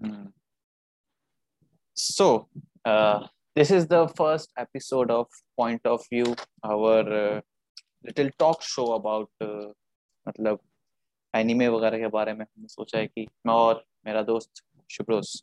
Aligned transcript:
Mm. 0.00 0.32
So, 1.96 2.48
uh, 2.84 3.26
this 3.56 3.70
is 3.70 3.86
the 3.86 4.08
first 4.08 4.50
episode 4.56 5.10
of 5.10 5.26
Point 5.58 5.84
of 5.84 6.02
View, 6.08 6.34
our 6.64 7.00
uh, 7.12 7.40
little 8.04 8.30
talk 8.38 8.62
show 8.62 8.92
about 8.94 9.28
uh, 9.40 9.72
मतलब 10.26 10.58
anime 11.34 11.68
वगैरह 11.68 11.98
के 11.98 12.08
बारे 12.08 12.32
में 12.32 12.44
हमने 12.44 12.68
सोचा 12.68 12.98
है 12.98 13.06
कि 13.06 13.26
मैं 13.46 13.54
और 13.54 13.84
मेरा 14.06 14.22
दोस्त 14.22 14.62
शुभ्रोस 14.90 15.42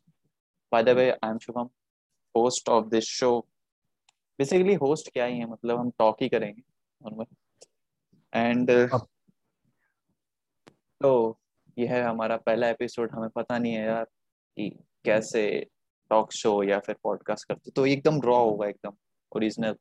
by 0.72 0.84
the 0.84 0.90
way 0.98 1.10
I 1.12 1.30
am 1.30 1.38
Shubham 1.38 1.70
host 2.36 2.70
of 2.70 2.86
this 2.90 3.06
show 3.20 3.40
basically 4.40 4.74
host 4.84 5.12
क्या 5.14 5.26
ही 5.26 5.40
है 5.40 5.50
मतलब 5.52 5.80
हम 5.80 5.90
टॉक 6.00 6.22
ही 6.22 6.30
करेंगे 6.30 6.62
नॉर्मल 6.62 7.26
एंड 8.34 8.72
तो 11.02 11.40
ये 11.78 11.88
है 11.88 12.02
हमारा 12.04 12.38
पहला 12.46 12.70
एपिसोड 12.70 13.12
हमें 13.12 13.30
पता 13.36 13.58
नहीं 13.58 13.74
है 13.74 13.86
यार 13.86 14.06
कि 14.58 14.70
कैसे 15.06 15.44
टॉक 16.10 16.32
शो 16.32 16.62
या 16.64 16.80
फिर 16.80 16.96
पॉडकास्ट 17.04 17.48
करते 17.48 17.72
तो 17.72 17.86
एकदम 17.86 18.20
रॉ 18.22 18.38
होगा 18.38 18.68
एकदम 18.68 18.96
ओरिजिनल 19.32 19.76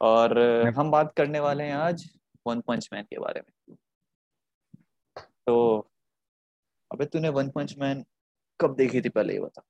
और 0.00 0.38
हम 0.78 0.90
बात 0.90 1.12
करने 1.16 1.40
वाले 1.40 1.64
हैं 1.64 1.74
आज 1.74 2.04
वन 2.46 2.60
पंच 2.60 2.88
मैन 2.92 3.04
के 3.04 3.18
बारे 3.18 3.40
में। 3.40 3.76
तो 5.46 5.78
अबे 6.90 7.06
तूने 7.06 7.28
वन 7.28 7.50
पंच 7.50 7.74
मैन 7.78 8.04
कब 8.60 8.74
देखी 8.74 9.00
थी 9.00 9.08
पहले 9.08 9.34
ये 9.34 9.40
बता। 9.40 9.62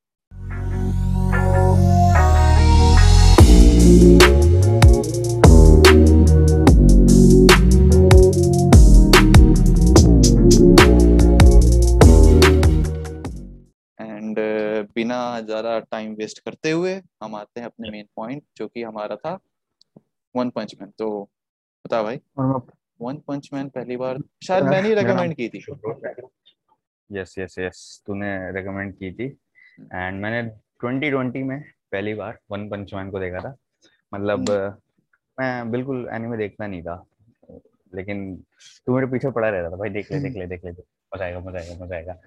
बिना 14.99 15.19
ज़्यादा 15.41 15.79
टाइम 15.91 16.15
वेस्ट 16.15 16.39
करते 16.45 16.71
हुए 16.71 16.95
हम 17.23 17.35
आते 17.35 17.61
हैं 17.61 17.67
अपने 17.67 17.91
मेन 17.91 18.07
पॉइंट 18.17 18.43
जो 18.57 18.69
कि 18.69 18.83
हमारा 18.83 19.17
था 19.17 19.39
वन 20.35 20.51
पंच 20.51 20.75
मैन 20.81 20.91
तो 20.99 21.09
बता 21.85 22.03
भाई। 22.03 22.21
वन 23.01 23.17
पंच 23.29 23.49
मैन 23.53 23.69
पहली 23.71 23.97
बार 23.97 24.19
शायद 24.45 24.65
मैंने 24.65 24.89
ही 24.89 24.95
रेकमेंड 24.95 25.35
की 25.35 25.49
थी। 25.49 25.65
यस 27.11 27.35
यस 27.39 27.59
यस 27.59 28.03
तूने 28.07 28.31
रेकमेंड 28.53 28.93
की 28.95 29.13
थी। 29.13 29.27
एंड 29.95 30.21
मैंने 30.23 30.43
2020 30.85 31.43
में 31.45 31.61
पहली 31.93 32.15
बार 32.15 32.39
वन 32.51 32.69
पंच 32.71 32.95
मैन 32.95 33.11
को 33.11 33.21
देखा 33.21 33.41
था। 33.41 33.55
मतलब 34.13 34.51
हम्म। 34.51 34.75
मैं 35.39 35.71
बिल्कुल 35.71 36.09
एनिमे 36.13 36.37
देखना 36.37 36.67
नहीं 36.67 36.83
था। 36.83 37.05
लेकिन 37.93 38.35
तू 38.87 38.95
मेरे 38.95 39.07
पीछे 39.07 39.31
पड़ा 39.31 39.49
रहता 39.49 39.71
था 39.71 39.77
भाई। 39.77 39.91
देख 39.91 40.11
ले 40.13 40.19
देख 40.21 40.37
ले 40.37 40.47
देख 40.47 40.65
ले 40.65 40.71
मज़ा 40.71 41.25
आएगा 41.25 41.41
मज़ा 41.41 41.59
आएगा 41.59 41.85
मज़ा 41.85 41.97
आएगा। 41.97 42.19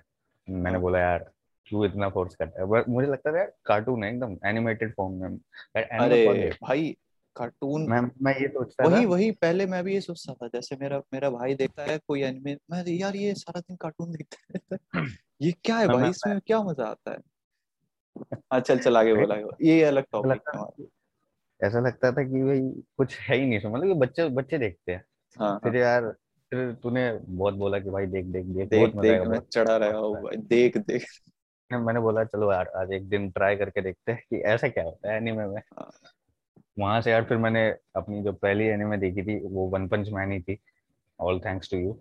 मैंने 0.48 0.80
बोला 0.80 1.00
यार 1.00 1.30
क्यों 1.66 1.86
इतना 1.86 2.10
फोर्स 2.10 2.36
करता 2.36 2.62
है? 2.62 2.84
मुझे 2.90 3.08
लगता 3.08 3.32
था 3.32 3.38
यार 3.38 3.52
कार्टून 3.66 4.04
है 4.04 4.14
एकदम 4.14 4.38
एनिमेटेड 4.46 4.94
फॉर्म 4.96 5.14
में। 5.14 5.38
अरे 5.76 6.50
भाई 6.62 6.96
कार्टून 7.36 7.88
मैं 7.90 8.02
मैं 8.22 8.34
ये 8.40 8.48
सोचता 8.48 8.88
वही 8.88 9.06
वही 9.06 9.32
पहले 9.32 9.66
मैं 9.66 9.84
भी 9.84 9.94
ये 9.94 10.02
सोचता 10.02 10.34
था 10.34 10.48
जैसे 10.48 10.76
मेरा 10.76 11.02
मेरा 11.14 11.30
भाई 11.30 11.54
देखता 11.56 11.84
है 11.84 11.98
कोई 12.08 12.22
एनिमे 12.22 12.56
मैं 12.72 12.84
यार 12.88 13.16
ये 13.16 13.34
सारा 13.34 13.60
दिन 13.60 13.76
कार्टून 13.76 14.12
देखता 14.12 14.76
है। 14.76 14.80
ये 15.42 15.52
क्या 15.52 15.78
है 15.78 15.88
भाई 15.88 16.10
इसमें 16.10 16.40
क्या 16.40 16.62
मज़ा 16.64 16.86
आता 16.86 17.12
है? 17.12 17.18
हाँ 18.54 18.60
चल 18.60 18.80
चल 18.80 18.98
आगे 18.98 19.14
बोला 19.14 19.36
ये 19.62 19.84
अलग 19.84 20.04
टॉपिक 20.12 20.88
ऐसा 21.60 21.80
लगता 21.80 22.12
था 22.12 22.24
कि 22.24 22.44
भाई 22.44 22.84
कुछ 22.98 23.18
है 23.20 23.38
ही 23.38 23.46
नहीं 23.46 23.60
समझ 23.60 23.82
मतलब 23.82 23.98
बच्चे 23.98 24.30
बच्चे 24.30 24.58
देखते 24.58 24.92
हैं। 24.92 25.04
हाँ, 25.40 25.60
फिर 25.60 25.76
हाँ। 25.76 25.82
यार 25.82 26.12
फिर 26.52 26.72
तूने 26.74 27.12
बहुत 27.14 27.54
बोला 27.54 27.80
कि 27.80 27.90
भाई 27.90 28.06
देख 28.06 28.26
देख 28.26 28.46
देख 28.46 28.70
देख 28.70 28.96
देख 28.96 29.28
मैं 29.28 29.40
चढ़ा 29.40 29.78
रहा 29.78 29.98
हूँ 29.98 30.30
देख 30.36 30.78
देख। 30.78 31.06
मैंने 31.78 32.00
बोला 32.00 32.24
चलो 32.24 32.52
यार 32.54 32.72
आज 32.76 32.92
एक 32.94 33.08
दिन 33.10 33.30
ट्राई 33.32 33.56
करके 33.56 33.82
देखते 33.82 34.12
हैं 34.12 34.24
कि 34.30 34.42
ऐसा 34.52 34.68
क्या 34.68 34.84
होता 34.84 35.12
है 35.12 35.18
एनीमे 35.18 35.46
में. 35.46 35.62
हाँ। 35.72 35.90
वहाँ 36.80 37.02
से 37.02 37.12
यार 37.12 37.24
फिर 37.24 37.38
मैंने 37.38 37.68
अपनी 37.96 38.22
जो 38.24 38.34
पहली 38.34 38.66
एनिमे 38.66 38.98
देखी 38.98 39.24
थी 39.24 39.40
वो 39.46 39.68
वन 39.70 39.88
पंच 39.88 40.10
मैन 40.10 40.32
ही 40.32 40.40
थी 40.42 40.58
all 41.20 41.40
thanks 41.40 41.72
to 41.72 41.78
you 41.78 41.98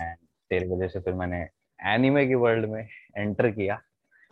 and 0.00 0.16
तेरे 0.50 0.66
वजह 0.66 0.88
से 0.88 1.00
फिर 1.00 1.14
मैंने 1.14 1.40
एनिमे 1.78 2.26
की 2.26 2.34
वर्ल्ड 2.34 2.68
में 2.70 2.86
एंटर 3.16 3.50
किया। 3.50 3.80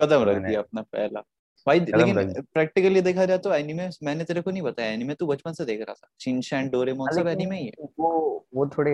कदम 0.00 0.22
रख 0.22 0.37
दिया 0.43 0.60
अपना 0.60 0.83
पहला। 0.83 1.21
भाई 1.66 1.81
लेकिन 1.81 2.43
प्रैक्टिकली 2.55 3.00
देखा 3.00 3.25
जाए 3.25 3.39
तो 3.39 3.53
एनिमे 3.55 3.89
मैंने 4.03 4.25
तेरे 4.25 4.41
को 4.41 4.50
नहीं 4.50 4.62
बताया 4.62 4.93
एनिमे 4.93 5.15
तू 5.15 5.27
बचपन 5.27 5.53
से 5.53 5.65
देख 5.65 5.81
रहा 5.81 5.94
था। 5.94 6.09
शिनचैन 6.21 6.69
डोरेमोन 6.69 7.10
सब 7.16 7.28
एनिमे 7.28 7.59
ही 7.59 7.66
है। 7.66 7.89
वो 8.00 8.47
वो 8.55 8.66
थोड़े 8.69 8.93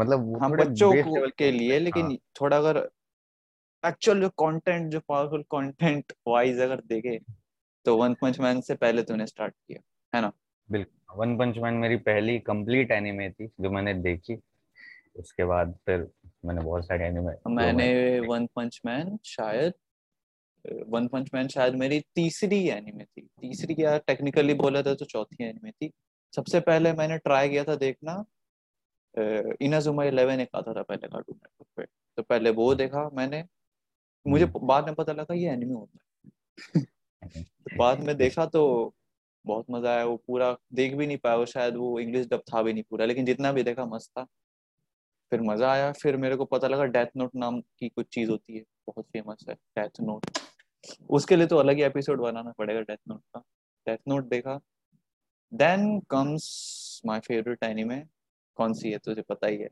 मतलब 0.00 0.26
वो 0.26 0.38
हाँ 0.38 0.50
बच्चों 0.50 0.92
के 1.30 1.50
लिए 1.50 1.78
लेकिन 1.78 2.06
हाँ. 2.06 2.16
थोड़ा 2.40 2.56
अगर 2.56 2.78
एक्चुअल 3.86 4.20
जो 4.20 4.28
कंटेंट 4.40 4.90
जो 4.92 5.00
पावरफुल 5.08 5.42
कंटेंट 5.50 6.12
वाइज 6.28 6.60
अगर 6.60 6.80
देखे 6.86 7.18
तो 7.86 7.96
वन 7.96 8.14
पंच 8.20 8.40
मैन 8.40 8.60
से 8.60 8.74
पहले 8.76 9.02
तूने 9.02 9.26
स्टार्ट 9.26 9.54
किया 9.54 9.80
है 10.12 10.22
ना? 10.22 10.32
बिल्कुल। 10.68 11.16
वन 11.18 11.36
पंच 11.38 11.58
मैन 11.58 11.74
मेरी 11.76 11.96
पहली 12.06 12.38
कंप्लीट 12.42 12.90
एनिमे 12.92 13.30
थी 13.30 13.46
जो 13.60 13.70
मैंने 13.70 13.94
देखी। 14.02 14.38
उसके 15.16 15.44
बाद 15.44 15.74
फिर 15.86 16.08
मैंने 16.44 16.62
बहुत 16.62 16.86
सारे 16.86 17.06
एनिमे 17.06 17.32
मैंने 17.50 18.20
वन 18.20 18.46
पंच 18.56 18.80
मैन 18.86 19.18
शायद 19.24 19.72
वन 20.88 21.06
पंच 21.08 21.30
मैन 21.34 21.48
शायद 21.48 21.74
मेरी 21.74 22.00
तीसरी 22.14 22.58
एनिमे 22.68 23.04
थी। 23.04 23.20
तीसरी 23.40 23.74
या 23.78 23.96
टेक्निकली 24.06 24.54
बोला 24.54 24.82
था 24.82 24.94
तो 24.94 25.04
चौथी 25.04 25.44
एनिमे 25.44 25.70
थी। 25.70 25.90
सबसे 26.32 26.60
पहले 26.60 26.92
मैंने 26.92 27.18
ट्राई 27.18 27.48
किया 27.48 27.64
था 27.64 27.76
देखना 27.76 28.24
इनाजुमा 29.62 30.04
इलेवन 30.04 30.40
एक 30.40 30.48
आता 30.54 30.72
था 30.74 30.82
पहले 30.82 31.08
कार्टून 31.08 31.36
नेटवर्क 31.36 31.68
पे। 31.76 31.84
तो 32.16 32.22
पहले 32.22 32.50
वो 32.52 32.74
देखा 32.74 33.08
मैंने 33.14 33.42
मुझे 34.26 34.44
हम्म। 34.44 34.66
बाद 34.66 34.86
में 34.86 34.94
पता 34.94 35.12
लगा 35.12 35.34
ये 35.34 35.50
एनिमे 35.50 35.74
होता 35.74 35.98
है। 35.98 36.82
तो 37.44 37.76
बाद 37.76 38.00
में 38.00 38.16
देखा 38.16 38.46
तो 38.46 38.94
बहुत 39.44 39.66
मज़ा 39.70 39.90
आया 39.90 40.04
वो 40.04 40.16
पूरा 40.16 40.56
देख 40.74 40.94
भी 40.94 41.06
नहीं 41.06 41.16
पाया 41.16 41.36
वो 41.36 41.46
शायद 41.46 41.76
वो 41.76 41.98
इंग्लिश 42.00 42.26
डब 42.26 42.42
था 42.54 42.62
भी 42.62 42.72
नहीं 42.72 42.82
पूरा 42.90 43.04
लेकिन 43.04 43.24
जितना 43.24 43.52
भी 43.52 43.62
देखा 43.62 43.84
मस्त 43.86 44.10
था। 44.10 44.24
फिर 45.32 45.40
मज़ा 45.40 45.72
आया 45.72 45.92
फिर 45.92 46.16
मेरे 46.16 46.36
को 46.36 46.44
पता 46.44 46.68
लगा 46.68 46.84
डेथ 46.84 47.06
नोट 47.16 47.34
नाम 47.34 47.60
की 47.60 47.88
कुछ 47.88 48.06
चीज़ 48.06 48.30
होती 48.30 48.56
है 48.56 48.64
बहुत 48.86 49.04
फ़ेमस 49.04 49.44
है 49.48 49.54
डेथ 49.54 50.00
नोट 50.00 50.38
उसके 51.10 51.36
लिए 51.36 51.46
तो 51.46 51.56
अलग 51.56 51.76
ही 51.76 51.82
एपिसोड 51.82 52.20
बनाना 52.20 52.52
पड़ेगा 52.52 52.80
डेथ 52.80 52.98
नोट 53.08 53.20
का। 53.34 53.42
डेथ 53.86 53.98
नोट 54.08 54.24
देखा। 54.24 54.60
Then 55.52 56.00
comes 56.00 57.02
my 57.06 57.20
favourite 57.20 57.64
anime 57.64 58.02
कौन 58.56 58.74
सी 58.74 58.90
है 58.90 58.98
तुझे 58.98 59.22
पता 59.22 59.46
ही 59.46 59.56
है? 59.56 59.68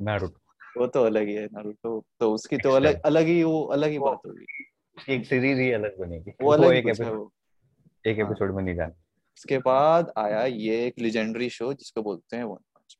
नारुतो 0.00 0.41
वो 0.78 0.86
तो 0.86 1.02
अलग 1.04 1.26
ही 1.28 1.34
है 1.34 1.46
नारुतो। 1.46 2.04
तो 2.20 2.32
उसकी 2.32 2.56
तो 2.56 2.70
अलग 2.70 3.00
अलग 3.04 3.26
ही 3.26 3.42
वो 3.42 3.62
अलग 3.64 3.90
ही 3.90 3.98
बात 3.98 4.20
होगी। 4.26 5.14
एक 5.14 5.26
सीरीज़ 5.26 5.60
ही 5.60 5.70
अलग 5.72 5.98
बनेगी। 5.98 6.32
वो 6.42 6.52
अलग 6.52 6.72
एक 6.72 6.86
एपिसोड 6.86 8.08
एक 8.08 8.18
एपिसोड 8.18 8.48
हाँ। 8.48 8.56
में 8.56 8.62
नहीं 8.64 8.74
जाना। 8.74 8.94
उसके 9.38 9.58
बाद 9.58 10.12
आया 10.18 10.44
ये 10.44 10.86
एक 10.86 10.98
लेजेंडरी 10.98 11.48
शो 11.50 11.72
जिसको 11.72 12.02
बोलते 12.02 12.36
हैं 12.36 12.44
वन 12.44 12.54
पंच 12.54 12.96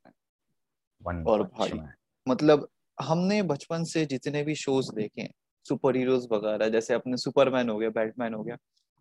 मैन 1.02 1.24
और 1.24 1.42
भाई 1.42 1.80
मतलब 2.26 2.68
हमने 2.98 3.42
बचपन 3.42 3.84
से 3.84 4.04
जितने 4.06 4.42
भी 4.42 4.54
शोज़ 4.54 4.90
देखे 4.94 5.28
सुपर 5.66 5.96
हीरोज 5.96 6.26
वगैरह 6.32 6.68
जैसे 6.68 6.94
अपने 6.94 7.16
सुपरमैन 7.16 7.68
हो 7.68 7.78
गया 7.78 7.90
बैटमैन 7.90 8.34
हो 8.34 8.42
गया 8.42 8.56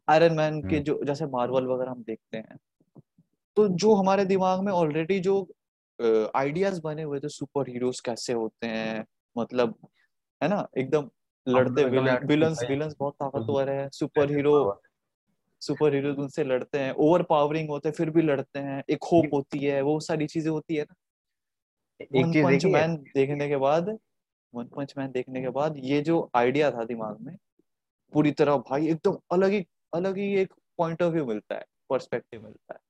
आयरन 0.08 0.34
मैन 0.34 0.62
के 0.62 0.76
हम्म। 0.76 0.84
जो 0.84 1.00
जैसे 1.04 1.26
मार्वल 1.26 1.66
वगैरह 1.66 1.92
हम 1.92 2.04
देखते 2.04 2.38
हैं 2.38 2.58
तो 3.58 3.68
जो 3.68 3.94
हमारे 3.94 4.26
दिमाग 4.26 4.60
में 4.60 4.72
ऑलरेडी 4.72 5.20
जो 5.20 5.36
आइडियाज़ 6.35 6.81
बने 6.84 7.03
हुए 7.03 7.19
थे 7.19 7.29
सुपर 7.29 7.69
हीरोज 7.69 8.00
कैसे 8.00 8.34
होते 8.34 8.67
हैं? 8.67 9.06
मतलब 9.35 9.75
है 10.41 10.50
ना? 10.50 10.67
एकदम 10.78 11.09
लड़ते 11.47 11.84
विलन्स 12.23 12.66
विलन्स 12.69 12.95
बहुत 13.00 13.16
ताकतवर 13.16 13.69
है। 13.72 13.89
सुपर 13.91 14.31
हीरो 14.31 14.56
सुपर 15.62 15.95
हीरो 15.95 16.13
उनसे 16.16 16.44
लड़ते 16.45 16.79
हैं। 16.79 16.91
ओवर 17.00 17.23
पावरिंग 17.25 17.69
होते 17.69 17.89
हैं 17.89 17.95
फिर 17.95 18.09
भी 18.12 18.22
लड़ते 18.23 18.59
हैं। 18.62 18.84
एक 18.91 19.03
होप 19.13 19.34
होती 19.34 19.59
है 19.59 19.81
वो 19.84 20.00
सारी 20.01 20.28
चीज़ें 20.28 20.51
होती 20.51 20.75
है 20.75 20.84
ना। 20.84 20.95
एक 22.13 22.31
पंच 22.41 22.66
मैन 22.66 22.95
देखने 23.16 23.47
के 23.50 23.57
बाद 23.57 23.89
वन 24.53 24.66
पंच 24.68 24.94
मैन 24.97 25.12
देखने 25.12 25.41
के 25.41 25.50
बाद 25.51 25.78
ये 25.85 26.01
जो 26.03 26.19
आइडिया 26.35 26.72
था 26.72 26.86
दिमाग 26.86 27.19
में 27.21 27.36
पूरी 28.13 28.31
तरह 28.33 28.57
भाई 28.69 28.88
एकदम 28.89 29.18
अलग 29.33 29.51
ही 29.51 29.65
अलग 29.94 30.18
ही 30.18 30.33
एक 30.38 30.54
पॉइंट 30.80 31.04
ऑफ़ 31.04 31.13
व्यू 31.13 31.25
मिलता 31.25 31.56
है 31.56 31.65
पर्सपेक्टिव 31.89 32.44
मिलता 32.44 32.74
है। 32.75 32.81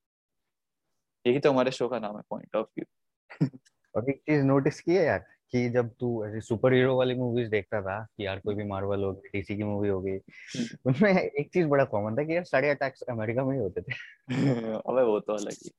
यही 1.26 1.40
तो 1.40 1.52
हमारे 1.52 1.72
शो 1.72 1.88
का 1.88 2.00
नाम 2.00 2.16
है 2.18 2.22
पॉइंट 2.30 2.56
ऑफ़ 2.56 2.68
व्यू 2.70 2.86
और 3.96 4.10
एक 4.10 4.18
चीज़ 4.18 4.44
नोटिस 4.44 4.82
की 4.82 4.96
है 4.96 5.06
यार 5.06 5.26
कि 5.52 5.70
जब 5.70 5.90
तू 6.00 6.26
ऐसे 6.26 6.42
सुपर 6.42 6.74
हीरो 6.74 6.98
वाली 6.98 7.16
मूवीज़ 7.16 7.50
देखता 7.50 7.82
था 7.82 8.08
कि 8.18 8.26
यार 8.26 8.40
कोई 8.40 8.56
भी 8.56 8.64
मार्वल 8.64 9.04
हो 9.04 9.14
गई 9.14 9.30
डीसी 9.30 9.58
की 9.58 9.64
मूवी 9.64 9.90
हो 9.90 10.02
गई। 10.02 10.18
उनमें 10.86 11.14
एक 11.14 11.50
चीज़ 11.54 11.68
बड़ा 11.68 11.84
कॉमन 11.86 12.18
था 12.18 12.24
कि 12.24 12.36
यार 12.36 12.44
सारे 12.44 12.70
अटैक्स 12.70 13.02
अमेरिका 13.02 13.44
में 13.44 13.54
ही 13.54 13.62
होते 13.62 13.82
थे। 13.82 13.94
अबे 14.74 15.04
वो 15.04 15.20
तो 15.20 15.34
अलग 15.34 15.52
ही। 15.52 15.72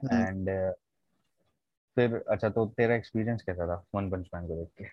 एंड 0.00 0.74
फिर 1.96 2.24
अच्छा 2.30 2.48
तो 2.48 2.66
तेरा 2.66 2.94
एक्सपीरियंस 2.94 3.42
कैसा 3.42 3.66
था 3.66 3.84
वन 3.94 4.10
पंच 4.10 4.28
मैन 4.34 4.46
को 4.48 4.56
देख 4.56 4.68
के? 4.78 4.84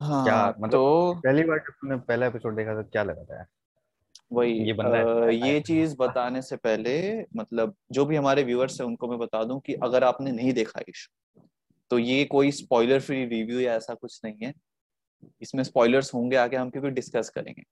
हाँ 0.00 0.24
क्या 0.24 0.48
मतलब 0.48 0.70
तो 0.70 1.14
पहली 1.14 1.44
बार 1.44 1.58
जब 1.58 1.72
तूने 1.72 1.96
पहला 1.96 2.26
एपिसोड 2.26 2.56
देखा 2.56 2.74
तो 2.74 2.88
क्या 2.88 3.02
लगा 3.02 3.24
था 3.24 3.46
वही 4.30 4.52
ये 4.60 4.72
आ, 4.72 5.28
ये 5.28 5.60
चीज़ 5.60 5.94
बताने 5.98 6.42
से 6.42 6.56
पहले 6.56 6.96
मतलब 7.36 7.74
जो 7.92 8.04
भी 8.04 8.16
हमारे 8.16 8.42
व्यूअर्स 8.42 8.80
है 8.80 8.86
उनको 8.86 9.08
मैं 9.08 9.18
बता 9.18 9.42
दूँ 9.44 9.60
कि 9.60 9.74
अगर 9.82 10.04
आपने 10.04 10.32
नहीं 10.32 10.52
देखा 10.52 10.80
इस 10.88 11.08
तो 11.90 11.98
ये 11.98 12.24
कोई 12.24 12.50
स्पॉइलर 12.52 13.00
फ्री 13.00 13.24
रिव्यू 13.24 13.60
या 13.60 13.74
ऐसा 13.74 13.94
कुछ 13.94 14.20
नहीं 14.24 14.46
है। 14.46 14.52
इसमें 15.42 15.62
स्पॉयलर्स 15.64 16.12
होंगे 16.14 16.36
आगे 16.36 16.56
हम 16.56 16.70
क्योंकि 16.70 16.90
डिस्कस 16.90 17.28
करेंगे। 17.28 17.62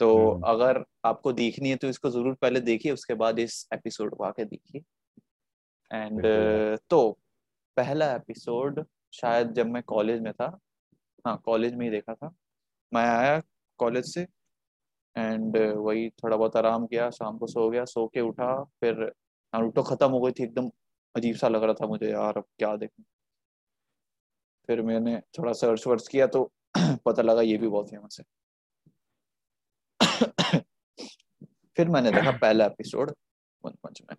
तो 0.00 0.30
हम्म। 0.30 0.42
अगर 0.46 0.84
आपको 1.04 1.32
देखनी 1.32 1.70
है 1.70 1.76
तो 1.76 1.88
इसको 1.88 2.10
ज़रूर 2.10 2.34
पहले 2.34 2.60
देखिए 2.60 2.92
उसके 2.92 3.14
बाद 3.14 3.38
इस 3.38 3.66
एपिसोड 3.74 4.14
को 4.16 4.24
आके 4.24 4.44
देखिए। 4.44 4.82
एंड 5.90 6.26
तो 6.90 7.10
पहला 7.76 8.12
एपिसोड 8.14 8.84
शायद 9.12 9.52
जब 9.52 9.66
मैं 9.66 9.82
कॉलेज 9.82 10.20
में 10.20 10.32
था 10.32 10.46
हाँ 11.26 11.36
कॉलेज 11.44 11.74
में 11.74 11.84
ही 11.86 11.90
देखा 11.90 12.14
था। 12.14 12.32
मैं 12.92 13.04
आया 13.06 13.40
कॉलेज 13.80 14.12
से 14.14 14.26
एंड 15.16 15.56
वही 15.56 16.08
थोड़ा 16.10 16.36
बहुत 16.36 16.56
आराम 16.56 16.86
किया 16.86 17.10
शाम 17.10 17.38
को 17.38 17.46
सो 17.46 17.68
गया 17.70 17.84
सो 17.84 18.06
के 18.08 18.20
उठा 18.20 18.52
फिर 18.80 18.94
नारुतो 19.54 19.82
खत्म 19.82 20.10
हो 20.10 20.20
गई 20.20 20.32
थी 20.32 20.44
एकदम 20.44 20.70
अजीब 21.14 21.36
सा 21.36 21.48
लग 21.48 21.64
रहा 21.64 21.74
था 21.74 21.86
मुझे 21.86 22.10
यार 22.10 22.36
अब 22.38 22.44
क्या 22.58 22.76
देखूँ। 22.76 23.04
फिर 24.68 24.82
मैंने 24.82 25.18
थोड़ा 25.38 25.52
सर्च 25.52 25.86
वर्च 25.86 26.08
किया 26.08 26.26
तो 26.26 26.44
पता 27.06 27.22
लगा 27.22 27.42
ये 27.42 27.56
भी 27.56 27.68
बहुत 27.68 27.90
फ़ेमस 27.90 28.20
है। 28.20 28.24
फिर 31.76 31.88
मैंने 31.88 32.10
देखा 32.12 32.30
पहला 32.42 32.66
एपिसोड 32.66 33.14
वन 33.64 33.72
पंच 33.82 34.02
मैन 34.02 34.16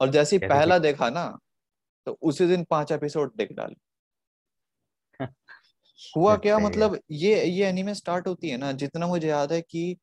और 0.00 0.10
जैसे 0.10 0.36
ही 0.36 0.48
पहला 0.48 0.78
देखा 0.78 1.10
ना 1.10 1.26
तो 2.06 2.18
उसी 2.22 2.46
दिन 2.46 2.64
पाँच 2.64 2.92
एपिसोड 2.92 3.32
देख 3.36 3.52
डाले। 3.52 3.76
हुआ 6.16 6.36
क्या? 6.36 6.58
मतलब 6.58 6.98
ये 7.10 7.44
ये 7.44 7.66
एनीमे 7.66 7.94
स्टार्ट 7.94 8.28
होती 8.28 8.48
है 8.48 8.56
ना 8.56 8.72
जितना 8.72 9.06
मुझे 9.06 9.28
याद 9.28 9.52
है 9.52 9.60
कि 9.62 9.96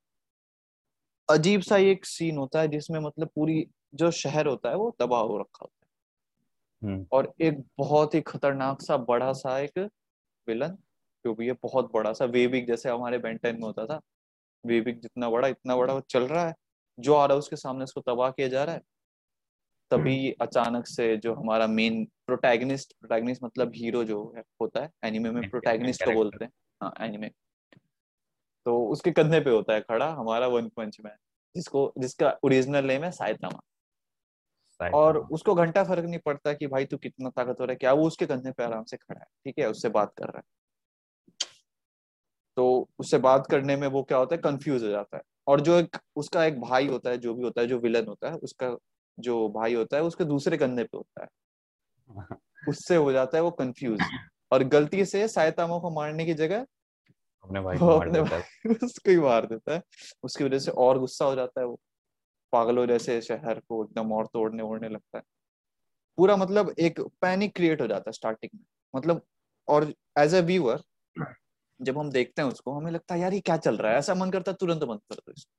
अजीब 1.30 1.62
सा 1.62 1.78
एक 1.78 2.06
सीन 2.06 2.38
होता 2.38 2.62
है 2.62 2.68
जिसमें 2.68 3.00
मतलब 3.00 3.30
पूरी 3.36 3.66
जो 3.96 4.12
शहर 4.12 4.48
होता 4.48 4.70
है 4.70 4.76
वो 4.76 4.96
तबाह 5.00 5.22
हो 5.22 5.38
रखा 5.38 5.60
होता 5.62 5.86
है। 5.86 5.90
हम्म। 6.82 7.06
और 7.12 7.34
एक 7.42 7.64
बहुत 7.78 8.16
ही 8.16 8.22
खतरनाक 8.22 8.82
सा 8.82 8.98
बड़ा 8.98 9.34
सा 9.34 9.60
एक 9.60 9.80
विलन 10.48 10.78
जो 11.26 11.34
भी 11.36 11.48
है 11.48 11.54
बहुत 11.54 11.92
बड़ा 11.94 12.14
सा 12.14 12.26
वेबिक 12.26 12.68
जैसे 12.68 12.90
हमारे 12.90 13.18
बेंटेन 13.18 13.56
में 13.56 13.64
होता 13.64 13.86
था। 13.86 14.00
वेबिक 14.66 15.00
जितना 15.02 15.30
बड़ा 15.30 15.48
इतना 15.48 15.76
बड़ा 15.78 15.94
वो 15.94 16.02
चल 16.10 16.24
रहा 16.24 16.48
है। 16.48 16.54
जो 17.00 17.14
आ 17.14 17.26
रहा 17.26 17.36
है 17.36 17.40
उसके 17.40 17.56
सामने 17.56 17.84
उसको 17.84 18.02
तबाह 18.02 18.32
किया 18.32 18.48
जा 18.48 18.64
रहा 18.64 18.76
है। 18.76 18.82
तभी। 19.92 20.32
अचानक 20.42 20.88
से 20.88 21.16
जो 21.18 21.34
हमारा 21.34 21.68
मेन 21.68 22.04
प्रोटैगनिस्ट 22.28 22.94
प्रोटैगनिस्ट 22.94 23.44
मतलब 23.44 23.72
हीरो 23.76 24.04
जो 24.04 24.22
है 24.38 24.44
होता 24.62 24.84
है 24.84 24.90
एनिमे 25.06 25.32
में 25.32 25.50
प्रोटैगनिस्ट 25.50 26.04
को 26.04 26.12
बोलते 26.12 26.44
हैं। 26.46 26.52
हाँ 26.82 26.94
एनिमे 27.02 27.30
तो 28.66 28.78
उसके 28.88 29.12
कंधे 29.12 29.40
पे 29.40 29.50
होता 29.50 29.74
है 29.74 29.82
खड़ा 29.82 30.10
हमारा 30.14 30.48
वन 30.48 30.68
पंच 30.70 30.98
मैन 31.06 31.16
जिसको 31.56 31.92
जिसका 31.98 32.38
ओरिजिनल 32.44 32.86
नेम 32.86 33.04
है 33.04 33.12
साइतामा 33.12 33.60
और 34.94 35.18
उसको 35.32 35.56
घंटा 35.56 35.84
फ़र्क 35.84 36.06
नहीं 36.06 36.20
पड़ता 36.20 36.54
कि 36.54 36.68
भाई 36.68 36.86
तू 36.86 36.98
कितना 36.98 37.30
ताकतवर 37.30 37.70
है 37.70 37.76
क्या 37.76 37.94
वो 37.94 38.08
उसके 38.08 38.26
कंधे 38.26 38.52
पे 38.52 38.64
आराम 38.64 38.84
से 38.84 38.98
खड़ा 38.98 39.20
है 39.20 39.26
ठीक 39.46 39.60
है 39.60 39.70
उससे 39.70 39.90
बात 39.90 40.14
कर 40.18 40.26
रहा 40.26 40.38
है। 40.38 40.44
तो 42.58 42.90
उससे 43.00 43.18
बात 43.18 43.48
करने 43.48 43.76
में 43.76 43.88
वो 43.88 44.04
क्या 44.04 44.18
होता 44.18 44.36
है 44.36 44.42
कंफ्यूज 44.42 44.84
हो 44.84 44.90
जाता 44.90 45.18
है। 45.18 45.24
और 45.48 45.62
जो 45.62 45.78
एक 45.80 45.98
उसका 46.16 46.46
एक 46.46 46.60
भाई 46.62 46.88
होता 46.88 47.10
है 47.10 47.18
जो 47.18 47.34
भी 47.34 47.44
होता 47.44 47.62
है 47.62 47.68
जो 47.68 47.80
विलन 47.80 48.08
होता 48.08 48.30
है 48.30 48.36
उसका 48.40 48.70
जो 49.22 49.50
भाई 49.50 49.74
होता 49.74 49.98
है 49.98 50.04
उसके 50.04 50.24
दूसरे 50.24 50.58
कंधे 50.58 50.84
पे 50.84 50.98
होता 50.98 51.24
है। 51.24 51.30
उससे 52.70 52.96
हो 52.96 53.12
जाता 53.12 53.38
है 53.38 53.44
वो 53.44 53.52
कंफ्यूज 53.52 54.02
और 54.52 54.64
गलती 54.64 55.06
से 55.06 55.28
सायतामा 55.28 55.80
को 55.80 55.90
मारने 55.90 56.26
की 56.26 56.34
जगह 56.34 56.66
अपने 57.44 57.62
भाई 57.62 57.78
को 57.78 57.98
मार 57.98 58.12
देता 58.12 58.36
है। 58.36 58.44
उसको 58.84 59.12
ही 59.12 59.18
मार 59.18 59.46
देता 59.46 59.74
है। 59.74 59.82
उसकी 60.24 60.44
वजह 60.44 60.60
से 60.60 60.72
और 60.72 61.00
गुस्सा 61.00 61.26
हो 61.26 61.36
जाता 61.36 61.62
है 61.62 61.68
वो। 61.68 61.80
पागलों 62.52 62.88
जैसे 62.88 63.22
शहर 63.22 63.60
को 63.60 63.86
एकदम 63.86 64.12
और 64.12 64.28
तोड़ने 64.28 64.64
ओड़ने 64.64 64.90
लगता 64.90 65.18
है। 65.18 65.24
पूरा 66.18 66.36
मतलब 66.36 66.76
एक 66.80 67.02
पैनिक 67.02 67.56
क्रिएट 67.56 67.82
हो 67.82 67.88
जाता 67.88 68.04
है 68.08 68.12
स्टार्टिंग 68.12 68.60
में। 68.60 68.66
मतलब 68.96 69.22
और 69.68 69.94
एज 70.18 70.34
ए 70.34 70.42
व्यूअर 70.42 70.82
जब 71.82 71.98
हम 71.98 72.12
देखते 72.12 72.42
हैं 72.42 72.50
उसको 72.50 72.74
हमें 72.74 72.92
लगता 72.92 73.16
है 73.16 73.22
यार 73.22 73.34
ये 73.34 73.40
क्या 73.40 73.58
चल 73.58 73.78
रहा 73.78 73.92
है? 73.92 73.98
ऐसा 73.98 74.16
मन 74.16 74.32
करता 74.32 74.52
है 74.52 74.58
तुरंत 74.60 74.84
बंद 74.84 75.00
कर 75.00 75.16
दो 75.16 75.34
इसको। 75.38 75.52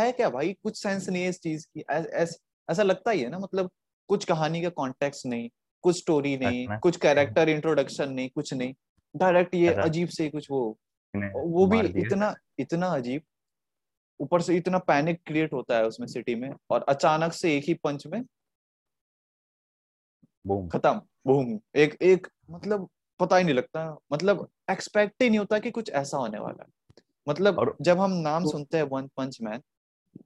है 0.00 0.12
क्या 0.12 0.30
भाई? 0.30 0.52
कुछ 0.52 0.82
सेंस 0.82 1.08
नहीं 1.08 1.22
है 1.22 1.28
इस 1.28 1.40
चीज़ 1.40 1.66
की। 1.66 1.80
ऐसा 1.90 2.47
लगता 2.70 3.10
ही 3.10 3.20
है 3.20 3.28
ना 3.28 3.38
मतलब 3.38 3.70
कुछ 4.08 4.24
कहानी 4.24 4.62
का 4.62 4.68
कॉन्टेक्स्ट 4.68 5.26
नहीं 5.26 5.50
कुछ 5.82 5.96
स्टोरी 5.96 6.36
नहीं 6.36 6.66
कुछ 6.78 6.96
कैरेक्टर 6.96 7.48
इंट्रोडक्शन 7.48 8.12
नहीं 8.12 8.30
कुछ 8.30 8.54
नहीं। 8.54 8.74
डायरेक्ट 9.16 9.54
ये 9.54 9.74
अजीब 9.74 10.08
से 10.08 10.28
कुछ 10.28 10.50
वो 10.50 10.78
वो 11.36 11.66
भी 11.66 11.80
इतना 11.80 12.34
इतना 12.58 12.86
अजीब। 12.86 13.22
ऊपर 14.20 14.42
से 14.42 14.56
इतना 14.56 14.78
पैनिक 14.78 15.20
क्रिएट 15.26 15.52
होता 15.52 15.76
है 15.76 15.86
उसमें 15.86 16.06
सिटी 16.06 16.34
में 16.34 16.50
और 16.70 16.84
अचानक 16.88 17.32
से 17.32 17.56
एक 17.56 17.64
ही 17.64 17.74
पंच 17.74 18.06
में 18.06 18.22
खत्म। 20.68 21.00
बूम 21.26 21.60
एक 21.76 21.96
एक 22.02 22.26
मतलब 22.50 22.88
पता 23.20 23.36
ही 23.36 23.44
नहीं 23.44 23.54
लगता। 23.54 23.98
मतलब 24.12 24.48
एक्सपेक्ट 24.70 25.22
ही 25.22 25.28
नहीं 25.28 25.38
होता 25.38 25.58
कि 25.58 25.70
कुछ 25.70 25.90
ऐसा 25.90 26.18
होने 26.18 26.38
वाला 26.38 26.64
है। 26.64 26.70
मतलब 27.28 27.76
जब 27.80 27.98
हम 27.98 28.10
नाम 28.10 28.44
तो, 28.44 28.50
सुनते 28.50 28.76
हैं 28.76 28.84
वन 28.84 29.08
पंच 29.16 29.38
मैन 29.42 29.62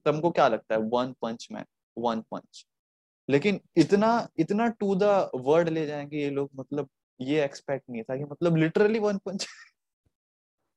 तो 0.05 0.13
हमको 0.13 0.31
क्या 0.31 0.49
लगता 0.49 0.75
है? 0.75 0.81
One 0.81 1.15
Punch 1.23 1.49
Man 1.53 1.65
One 1.99 2.21
Punch 2.21 2.67
लेकिन 3.31 3.61
इतना 3.77 4.29
इतना 4.39 4.69
टू 4.69 4.95
द 4.95 5.31
वर्ड 5.35 5.69
ले 5.69 5.87
जाएँगे 5.87 6.19
ये 6.19 6.31
लोग 6.31 6.51
मतलब 6.57 6.89
ये 7.21 7.45
एक्सपेक्ट 7.45 7.91
नहीं 7.91 8.03
था 8.03 8.17
कि 8.17 8.25
मतलब 8.25 8.57
लिटरली 8.57 8.99
वन 8.99 9.19
पंच 9.19 9.47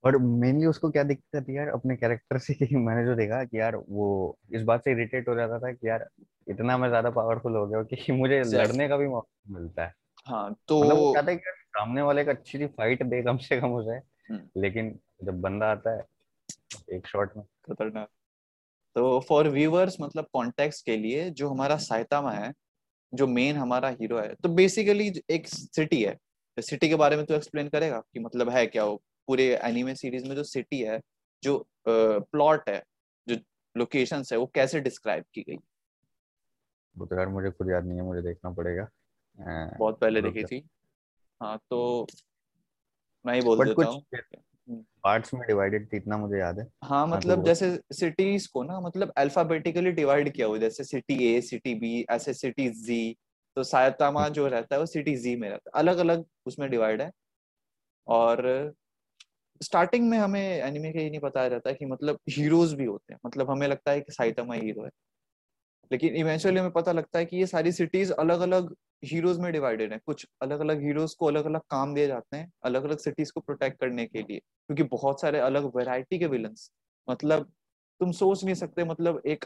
और 0.03 0.17
मेनली 0.17 0.65
उसको 0.65 0.89
क्या 0.91 1.03
दिक्कत 1.03 1.43
थी 1.43 1.57
यार 1.57 1.67
अपने 1.67 1.95
कैरेक्टर 1.95 2.37
से 2.37 2.53
कि 2.53 2.75
मैंने 2.75 3.05
जो 3.05 3.15
देखा 3.15 3.43
कि 3.43 3.59
यार 3.59 3.75
वो 3.75 4.37
इस 4.51 4.61
बात 4.61 4.83
से 4.83 4.91
इरिटेट 4.91 5.29
हो 5.29 5.35
जाता 5.35 5.59
था 5.59 5.71
कि 5.71 5.89
यार 5.89 6.09
इतना 6.47 6.77
मैं 6.77 6.89
ज़्यादा 6.89 7.09
पावरफुल 7.09 7.55
हो 7.55 7.67
गया 7.67 7.83
कि 7.83 8.11
मुझे 8.11 8.41
लड़ने 8.43 8.87
का 8.87 8.97
भी 8.97 9.07
मौका 9.07 9.59
मिलता 9.59 9.85
है। 9.85 9.93
हाँ 10.25 10.55
तो 10.67 10.83
मतलब 10.83 11.15
कहता 11.15 11.31
है 11.31 11.37
कि 11.37 11.43
सामने 11.49 12.01
वाले 12.01 12.23
का 12.25 12.31
अच्छी 12.31 12.57
सी 12.57 12.65
फाइट 12.65 13.03
दे 13.03 13.23
कम 13.23 13.37
से 13.37 13.61
कम 13.61 13.73
उसे 13.73 13.95
हम्म। 14.33 14.61
लेकिन 14.61 14.99
जब 15.23 15.41
बंदा 15.41 15.65
आता 15.65 15.97
है 15.97 16.05
एक 16.91 17.07
शॉट 17.07 17.37
में। 17.37 17.45
खतरनाक। 17.45 18.09
तो 18.95 19.19
फॉर 19.19 19.47
व्यूअर्स 19.49 19.97
मतलब 20.01 20.27
कॉन्टेक्स्ट 20.33 20.85
के 20.85 20.97
लिए 20.97 21.29
जो 21.29 21.49
हमारा 21.49 21.77
साइतामा 21.77 22.31
है 22.31 22.53
जो 23.13 23.27
मेन 23.27 23.55
हमारा 23.55 23.89
हीरो 23.91 24.19
है 24.19 24.33
तो 24.33 24.49
बेसिकली 24.49 25.11
एक 25.29 25.47
सिटी 25.47 26.01
है। 26.03 26.17
सिटी 26.57 26.89
के 26.89 26.95
बारे 26.95 27.17
में 27.17 27.25
तो 27.25 27.33
एक्सप्लेन 27.33 27.69
करेगा 27.69 27.99
कि 28.13 28.19
मतलब 28.19 28.49
है 28.49 28.65
क्या 28.67 28.85
वो? 28.85 28.95
पूरे 29.27 29.45
एनिमे 29.55 29.95
सीरीज़ 29.95 30.27
में 30.29 30.35
जो 30.35 30.43
सिटी 30.43 30.79
है 30.81 30.99
जो 31.43 31.57
प्लॉट 31.87 32.69
है 32.69 32.81
जो 33.27 33.37
लोकेशन 33.75 34.23
है 34.31 34.37
वो 34.37 34.45
कैसे 34.45 34.79
डिस्क्राइब 34.79 35.23
की 35.33 35.41
गई? 35.41 35.57
वो 36.95 37.05
तो 37.05 37.15
यार 37.15 37.27
मुझे 37.27 37.51
खुद 37.51 37.69
याद 37.69 37.85
नहीं 37.85 37.97
है 37.97 38.03
मुझे 38.03 38.21
देखना 38.21 38.51
पड़ेगा। 38.51 38.87
बहुत 39.79 39.99
पहले 39.99 40.21
देखी 40.21 40.43
थी। 40.43 40.63
हाँ 41.41 41.57
तो 41.69 42.07
मैं 43.25 43.33
ही 43.33 43.41
बोल 43.41 43.65
देता 43.65 43.85
हूँ। 43.85 44.01
पार्ट्स 44.69 45.33
में 45.33 45.43
डिवाइडेड 45.47 45.93
थी 45.93 45.97
इतना 45.97 46.17
मुझे 46.17 46.39
याद 46.39 46.59
है। 46.59 46.65
हाँ, 46.83 46.89
हाँ 46.89 47.09
तो 47.11 47.17
मतलब 47.17 47.35
तो 47.35 47.43
जैसे 47.43 47.79
सिटीज़ 47.93 48.47
को 48.53 48.63
ना 48.63 48.79
मतलब 48.79 49.13
अल्फाबेटिकली 49.17 49.91
डिवाइड 49.91 50.33
किया 50.33 50.47
हुआ 50.47 50.57
जैसे 50.57 50.83
सिटी 50.83 51.35
ए 51.35 51.41
सिटी 51.41 51.75
बी 51.75 52.05
ऐसे 52.09 52.33
सिटी 52.33 52.69
जी 52.69 53.15
तो 53.55 53.63
सायतामा 53.63 54.21
हम्म। 54.23 54.33
जो 54.33 54.47
रहता 54.47 54.75
है 54.75 54.79
वो 54.79 54.85
सिटी 54.85 55.15
जी 55.15 55.35
में 55.35 55.49
रहता 55.49 55.71
है। 55.75 55.79
अलग 55.79 55.97
अलग 55.97 56.25
उसमें 56.45 56.69
डिवाइड 56.69 57.01
है। 57.01 57.11
और 58.07 58.73
स्टार्टिंग 59.63 60.09
में 60.09 60.17
हमें 60.17 60.41
एनिमे 60.41 60.91
का 60.93 60.99
ये 60.99 61.09
नहीं 61.09 61.19
बताया 61.19 61.49
जाता 61.49 61.69
है 61.69 61.75
कि 61.75 61.85
मतलब 61.85 62.19
हीरोज 62.29 62.73
भी 62.73 62.85
होते 62.85 63.13
हैं। 63.13 63.19
मतलब 63.25 63.51
हमें 63.51 63.67
लगता 63.67 63.91
है 63.91 64.01
कि 64.01 64.11
साइतामा 64.11 64.53
हीरो 64.53 64.83
है। 64.83 64.89
लेकिन 65.91 66.15
इवेंचुअली 66.15 66.59
हमें 66.59 66.71
पता 66.71 66.91
लगता 66.91 67.19
है 67.19 67.25
कि 67.25 67.37
ये 67.37 67.47
सारी 67.47 67.71
सिटीज़ 67.71 68.13
अलग 68.13 68.39
अलग 68.39 68.75
हीरोज 69.03 69.39
में 69.39 69.51
डिवाइडेड 69.53 69.93
है। 69.93 69.99
कुछ 70.05 70.25
अलग 70.41 70.59
अलग 70.59 70.81
हीरोज 70.81 71.13
को 71.13 71.25
अलग 71.25 71.45
अलग 71.45 71.61
काम 71.69 71.93
दिए 71.95 72.07
जाते 72.07 72.37
हैं 72.37 72.51
अलग 72.63 72.83
अलग 72.83 72.97
सिटीज़ 72.97 73.31
को 73.33 73.41
प्रोटेक्ट 73.41 73.79
करने 73.79 74.05
के 74.05 74.21
लिए 74.21 74.39
क्योंकि 74.39 74.83
बहुत 74.83 75.21
सारे 75.21 75.39
अलग 75.39 75.75
वेराइटी 75.75 76.19
के 76.19 76.27
विलन्स 76.27 76.71
मतलब 77.07 77.51
तुम 78.01 78.11
सोच 78.11 78.43
नहीं 78.43 78.55
सकते 78.55 78.83
मतलब 78.83 79.21
एक 79.25 79.45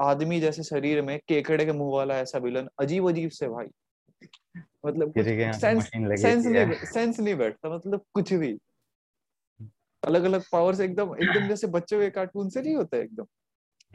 आदमी 0.00 0.40
जैसे 0.40 0.62
शरीर 0.62 1.02
में 1.02 1.18
केकड़े 1.28 1.64
के 1.64 1.72
मुँह 1.72 1.92
वाला 1.92 2.18
ऐसा 2.18 2.38
विलन 2.38 2.68
अजीब 2.78 3.08
अजीब 3.08 3.30
से 3.30 3.48
भाई। 3.48 3.66
मतलब 4.86 5.12
सेंस 5.18 5.90
सेंस 6.20 6.46
नहीं 6.46 6.74
सेंस 6.84 7.20
नहीं 7.20 7.34
बैठता 7.34 7.74
मतलब 7.76 8.04
कुछ 8.14 8.32
भी। 8.32 8.58
अलग 10.02 10.24
अलग 10.24 10.44
पावर्स 10.52 10.80
एकदम 10.80 11.14
एकदम 11.16 11.48
जैसे 11.48 11.66
बच्चों 11.66 12.00
के 12.00 12.10
कार्टून 12.10 12.48
से 12.48 12.62
नहीं 12.62 12.74
होते 12.74 13.00
एकदम। 13.00 13.26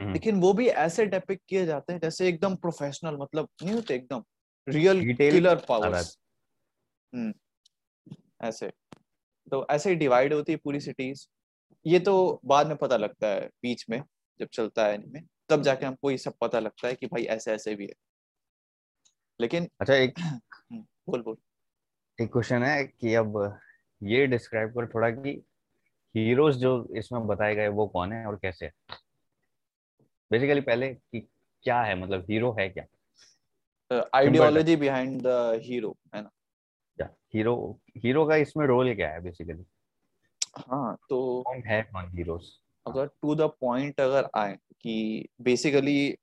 हम्म। 0.00 0.12
लेकिन 0.12 0.40
वो 0.40 0.52
भी 0.52 0.66
ऐसे 0.68 1.06
डेपिक 1.06 1.40
किए 1.48 1.64
जाते 1.66 1.92
हैं 1.92 2.00
जैसे 2.00 2.28
एकदम 2.28 2.54
प्रोफेशनल 2.56 3.16
मतलब 3.16 3.48
नहीं 3.62 3.74
होते 3.74 3.94
एकदम। 3.94 4.22
रियल 4.68 5.14
किलर 5.14 5.56
पावर्स 5.68 6.18
ऐसे। 8.42 8.72
तो 9.50 9.66
ऐसे 9.70 9.90
ही 9.90 9.96
डिवाइड 9.96 10.32
होती 10.32 10.52
है 10.52 10.58
पूरी 10.58 10.80
सिटीज़ 10.80 11.26
ये 11.86 11.98
तो 12.00 12.40
बाद 12.44 12.66
में 12.66 12.76
पता 12.76 12.96
लगता 12.96 13.28
है 13.28 13.40
बीच 13.46 13.90
में 13.90 14.02
जब 14.40 14.48
चलता 14.48 14.86
है 14.86 14.94
एनिमे 14.94 15.20
तब 15.48 15.62
जाके 15.62 15.86
हमको 15.86 16.10
ये 16.10 16.18
सब 16.18 16.34
पता 16.40 16.58
लगता 16.58 16.88
है 16.88 16.94
कि 16.94 17.06
भाई 17.06 17.24
ऐसे 17.24 17.52
ऐसे 17.52 17.74
भी 17.74 17.86
है। 17.86 17.94
लेकिन 19.40 19.68
अच्छा 19.80 19.94
एक 19.94 20.18
हम्म, 20.18 20.80
बोल 20.80 21.22
बोल। 21.22 21.36
एक 22.20 22.32
क्वेश्चन 22.32 22.62
है 22.62 22.84
कि 22.84 23.14
अब 23.14 23.60
ये 24.02 24.26
डिस्क्राइब 24.26 24.70
कर 24.70 24.86
थोड़ा 24.86 25.10
कि 25.10 25.42
हीरोज 26.16 26.56
जो 26.56 26.88
इसमें 26.96 27.26
बताए 27.26 27.54
गए 27.54 27.68
वो 27.68 27.86
कौन 27.86 28.12
है 28.12 28.26
और 28.26 28.36
कैसे 28.36 28.66
है? 28.66 28.72
बेसिकली 30.30 30.60
पहले 30.60 30.94
कि 30.94 31.28
क्या 31.62 31.82
है 31.82 31.94
मतलब 32.00 32.26
हीरो 32.30 32.52
है 32.52 32.68
क्या? 32.68 32.84
आइडियोलॉजी 33.90 34.76
बिहाइंड 34.76 35.20
द 35.22 35.60
हीरो 35.62 35.96
है 36.14 36.22
ना? 36.22 36.30
या 37.00 37.08
हीरो 37.34 37.54
हीरो 37.96 38.24
का 38.26 38.36
इसमें 38.36 38.66
रोल 38.66 38.94
क्या 38.94 39.08
है 39.10 39.20
बेसिकली 39.22 39.64
हाँ 40.58 40.96
तो 41.08 41.42
कौन 41.46 41.62
है 41.66 41.82
कौन 41.82 42.10
हीरोज 42.16 42.48
अगर 42.86 43.06
टू 43.22 43.34
द 43.34 43.50
पॉइंट 43.60 44.00
अगर 44.00 44.28
आए 44.36 44.58
कि 44.80 45.28
बेसिकली 45.40 46.16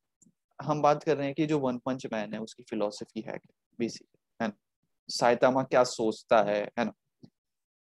हम 0.62 0.82
बात 0.82 1.04
कर 1.04 1.18
रहे 1.18 1.26
हैं 1.26 1.36
कि 1.36 1.46
जो 1.46 1.60
वन 1.60 1.78
पंच 1.78 2.06
मैन 2.14 2.34
है 2.34 2.40
उसकी 2.40 2.64
फिलोसफी 2.64 3.22
है 3.22 3.40
बेसिक 3.80 4.08
है 4.42 4.48
ना? 4.48 4.54
साइतामा 5.10 5.64
क्या 5.64 5.84
सोचता 5.84 6.42
है 6.44 6.62
है 6.80 6.86
ना? 6.86 6.94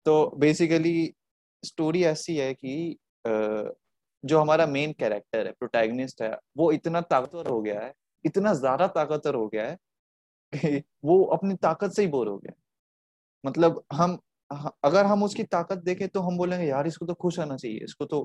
तो 0.07 0.31
बेसिकली 0.37 1.15
स्टोरी 1.63 2.05
ऐसी 2.05 2.37
है 2.37 2.55
कि 2.55 2.97
जो 3.27 4.39
हमारा 4.39 4.67
मेन 4.67 4.93
कैरेक्टर 4.93 5.47
है 5.47 5.53
प्रोटैगनिस्ट 5.53 6.23
है 6.23 6.39
वो 6.57 6.73
इतना 6.73 7.01
ताकतवर 7.01 7.47
हो 7.47 7.61
गया 7.63 7.81
है 7.81 7.93
इतना 8.27 8.53
ज़्यादा 8.55 8.87
ताकतवर 8.89 9.35
हो 9.35 9.47
गया 9.49 9.67
है 9.69 9.77
कि 10.53 10.83
वो 11.05 11.23
अपनी 11.35 11.55
ताकत 11.63 11.93
से 11.93 12.03
ही 12.03 12.09
बोर 12.09 12.29
हो 12.29 12.39
गया 12.39 12.55
मतलब 13.45 13.83
हम 13.93 14.19
अगर 14.85 15.07
हम 15.07 15.23
उसकी 15.25 15.45
ताकत 15.45 15.79
देखें 15.85 16.09
तो 16.09 16.21
हम 16.21 16.37
बोलेंगे 16.39 16.67
यार 16.67 16.87
इसको 16.87 17.07
तो 17.07 17.15
खुश 17.15 17.39
होना 17.39 17.57
चाहिए 17.57 17.85
इसको 17.85 18.05
तो 18.05 18.21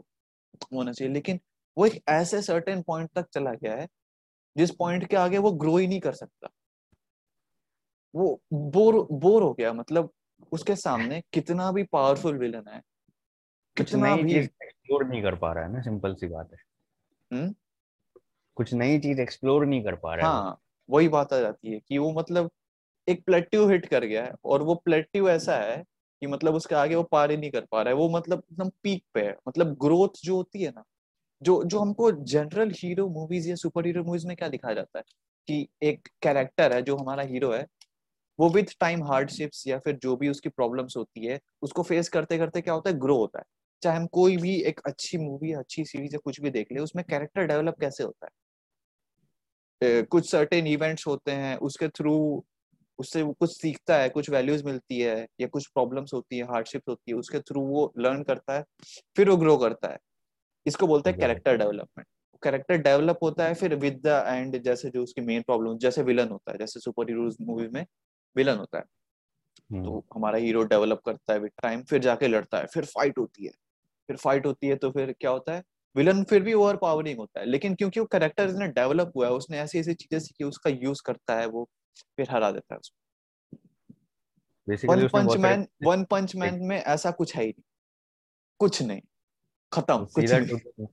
होना 0.74 0.92
चाहिए। 0.92 1.14
लेकिन 1.14 1.40
वो 1.78 1.86
एक 1.86 2.02
ऐसे 2.10 2.42
सर्टेन 2.42 2.82
पॉइंट 2.82 3.10
तक 3.16 3.28
चला 3.34 3.54
गया 3.54 3.76
है 3.76 3.88
जिस 4.56 4.72
पॉइंट 4.72 5.08
के 5.08 5.16
आगे 5.18 5.38
वो 5.38 5.52
ग्रो 5.54 5.78
ही 5.78 5.88
नहीं 5.88 6.00
कर 6.00 6.14
सकता। 6.14 6.50
वो 8.14 8.40
बोर 8.54 8.96
बोर 9.14 9.44
हो 9.44 9.54
गया 9.54 9.74
मतलब 9.74 10.12
उसके 10.52 10.76
सामने 10.76 11.22
कितना 11.34 11.72
भी 11.72 11.84
पावरफुल 11.84 12.38
विलन 12.38 12.70
है 12.70 12.82
कितना 13.78 14.16
भी 14.18 14.34
एक्सप्लोर 14.36 15.06
नहीं 15.08 15.22
कर 15.24 15.36
पा 15.36 15.52
रहा 15.54 15.64
है 15.66 15.72
ना 15.74 15.82
सिंपल 15.82 16.16
सी 16.16 16.28
बात 16.28 16.52
है। 16.54 16.58
हुँ? 17.32 17.54
कुछ 18.58 18.74
नई 18.76 19.00
चीज़ 19.00 19.22
एक्सप्लोर 19.22 19.66
नहीं 19.66 19.84
कर 19.84 19.96
पा 19.98 20.16
रहा 20.16 20.24
हाँ, 20.24 20.28
है 20.28 20.60
वही 20.90 21.08
बात 21.10 21.34
आ 21.34 21.40
जाती 21.40 21.72
है 21.72 21.80
कि 21.80 21.98
वो 21.98 22.12
मतलब 22.14 22.50
एक 23.08 23.26
प्लेट्यू 23.26 23.68
हिट 23.70 23.86
कर 23.88 24.06
गया 24.06 24.24
है 24.26 24.34
और 24.46 24.64
वो 24.64 24.76
प्लेट्यू 24.78 25.30
ऐसा 25.30 25.58
है 25.60 25.78
कि 26.22 26.28
मतलब 26.28 26.56
उसके 26.56 26.76
आगे 26.76 26.96
वो 26.96 27.04
पार 27.06 27.32
ही 27.32 27.38
नहीं 27.38 27.52
कर 27.52 27.66
पा 27.72 27.82
रहा 27.82 27.92
है। 27.92 27.98
वो 27.98 28.10
मतलब 28.10 28.44
एकदम 28.44 28.70
पीक 28.84 29.04
पे 29.14 29.22
है। 29.22 29.36
मतलब 29.48 29.76
ग्रोथ 29.78 30.22
जो 30.26 30.36
होती 30.36 30.64
है 30.64 30.72
ना 30.72 30.84
जो 31.42 31.64
जो 31.66 31.80
हमको 31.80 32.12
जनरल 32.26 32.72
हीरो 32.76 33.08
मूवीज़ 33.12 33.50
या 33.50 33.56
सुपर 33.58 33.86
हीरो 33.86 34.04
मूवीज़ 34.04 34.28
में 34.28 34.36
क्या 34.38 34.50
दिखाया 34.50 34.76
जाता 34.76 35.00
है 35.00 35.04
कि 35.48 35.68
एक 35.84 36.10
कैरेक्टर 36.24 36.74
है 36.74 36.82
जो 36.84 36.98
हमारा 36.98 37.24
हीरो 37.26 37.52
है 37.54 37.66
वो 38.40 38.50
विथ 38.50 38.76
टाइम 38.80 39.04
हार्डशिप्स 39.06 39.68
या 39.68 39.80
फिर 39.80 39.98
जो 39.98 40.16
भी 40.18 40.30
उसकी 40.30 40.50
प्रॉब्लम्स 40.52 40.98
होती 40.98 41.26
है 41.26 41.40
उसको 41.64 41.84
फेस 41.84 42.10
करते 42.10 42.38
करते 42.38 42.62
क्या 42.62 42.74
होता 42.74 42.90
है? 42.90 43.00
ग्रो 43.00 43.18
होता 43.18 43.40
है। 43.40 43.46
चाहे 43.84 43.98
हम 43.98 44.08
कोई 44.08 44.38
भी 44.38 44.56
एक 44.64 44.80
अच्छी 44.86 45.18
मूवी 45.18 45.52
अच्छी 45.54 45.86
सीरीज़ 45.86 46.16
या 46.16 46.20
कुछ 46.24 46.42
भी 46.42 46.50
देख 46.50 46.72
ले 46.72 46.80
उसमें 46.80 47.04
कैरेक्टर 47.10 47.46
डेवलप 47.48 47.80
कैसे 47.82 48.04
होता 48.04 48.26
है? 48.26 48.32
कुछ 50.04 50.30
सर्टेन 50.32 50.68
इवेंट्स 50.68 51.08
होते 51.08 51.32
हैं 51.32 51.56
उसके 51.60 51.88
थ्रू 51.90 52.44
उससे 53.00 53.22
वो 53.22 53.34
कुछ 53.34 53.52
सीखता 53.62 53.98
है 53.98 54.10
कुछ 54.10 54.30
वैल्यूज़ 54.30 54.64
मिलती 54.66 55.00
है 55.02 55.16
या 55.42 55.48
कुछ 55.48 55.68
प्रॉब्लम्स 55.68 56.14
होती 56.14 56.38
है 56.38 56.44
हार्डशिप 56.44 56.90
होती 56.90 57.12
है 57.12 57.18
उसके 57.18 57.40
थ्रू 57.40 57.62
वो 57.62 57.92
लर्न 58.00 58.24
करता 58.24 58.54
है 58.54 58.64
फिर 59.18 59.30
वो 59.30 59.38
ग्रो 59.38 59.58
करता 59.58 59.92
है। 59.92 59.98
इसको 60.66 60.88
बोलते 60.88 61.10
हैं 61.10 61.20
कैरेक्टर 61.20 61.58
डेवलपमेंट 61.58 62.08
कैरेक्टर 62.44 62.78
डेवलप 62.78 63.20
होता 63.24 63.46
है 63.48 63.54
फिर 63.54 63.76
विद 63.76 64.02
द 64.08 64.24
एंड 64.28 64.62
जैसे 64.64 64.90
जो 64.90 65.04
उसकी 65.04 65.22
मेन 65.22 65.42
प्रॉब्लम 65.42 65.78
जैसे 65.78 66.04
विलन 66.04 66.30
होता 66.30 66.52
है 66.52 66.58
जैसे 66.58 66.80
सुपर 66.80 67.10
हीरोज 67.10 67.38
मूवी 67.42 67.68
में 67.68 67.86
विलन 68.36 68.58
होता 68.58 68.78
है। 68.78 68.84
हम्म। 69.70 69.84
तो 69.86 70.06
हमारा 70.16 70.38
हीरो 70.38 70.64
डेवलप 70.64 71.02
करता 71.06 71.34
है 71.34 71.40
विद 71.40 71.52
टाइम 71.64 71.84
फिर 71.84 72.00
जाके 72.02 72.28
लड़ता 72.28 72.60
है 72.60 72.66
फिर 72.66 72.86
फाइट 72.86 73.18
होती 73.18 73.46
है। 73.46 73.52
फिर 74.12 74.18
फाइट 74.18 74.46
होती 74.46 74.68
है 74.68 74.76
तो 74.76 74.90
फिर 74.92 75.12
क्या 75.20 75.32
होता 75.32 75.54
है? 75.54 75.64
विलन 75.96 76.24
फिर 76.24 76.42
भी 76.44 76.54
ओवर 76.54 76.78
पावरिंग 76.78 77.18
होता 77.20 77.40
है 77.40 77.46
लेकिन 77.46 77.76
क्योंकि 77.76 78.00
वो 78.00 78.06
करेक्टर 78.06 78.50
इतना 78.50 78.66
डेवलप 78.74 79.12
हुआ 79.16 79.28
है 79.28 79.34
उसने 79.34 79.60
ऐसी 79.60 79.80
ऐसी 79.80 79.94
चीज़ें 79.94 80.20
सीखी 80.20 80.44
उसका 80.44 80.70
यूज़ 80.70 81.02
करता 81.06 81.36
है 81.40 81.46
वो 81.48 81.64
फिर 82.18 82.28
हरा 82.32 82.52
देता 82.52 82.74
है 82.74 82.80
उसको। 82.80 82.98
One 84.88 85.08
Punch 85.08 85.38
Man 85.38 85.66
One 85.84 86.04
Punch 86.04 86.36
Man 86.36 86.60
में 86.66 86.78
ऐसा 86.78 87.12
कुछ 87.12 87.36
है 87.36 87.44
ही 87.44 87.50
नहीं। 87.50 87.64
कुछ 88.60 88.82
नहीं। 88.82 89.02
खत्म। 89.72 90.06
कुछ 90.06 90.32
नहीं। 90.32 90.88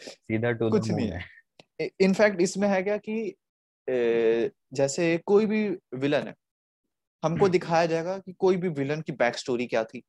सीधा 0.00 0.52
टू 0.52 0.70
कुछ 0.70 0.90
नहीं 0.90 1.08
है। 1.08 1.88
इनफैक्ट 2.00 2.40
इसमें 2.40 2.68
है 2.68 2.82
क्या 2.82 2.96
कि 3.08 3.34
जैसे 4.74 5.16
कोई 5.26 5.46
भी 5.46 5.68
विलन 5.94 6.28
है 6.28 6.34
हमको 7.22 7.44
हम्म। 7.44 7.52
दिखाया 7.52 7.86
जाएगा 7.86 8.18
कि 8.18 8.32
कोई 8.32 8.56
भी 8.56 8.68
विलन 8.76 9.00
की 9.00 9.12
बैक 9.12 9.36
स्टोरी 9.36 9.66
क्या 9.66 9.84
थी। 9.84 10.02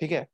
ठीक 0.00 0.12
है? 0.12 0.26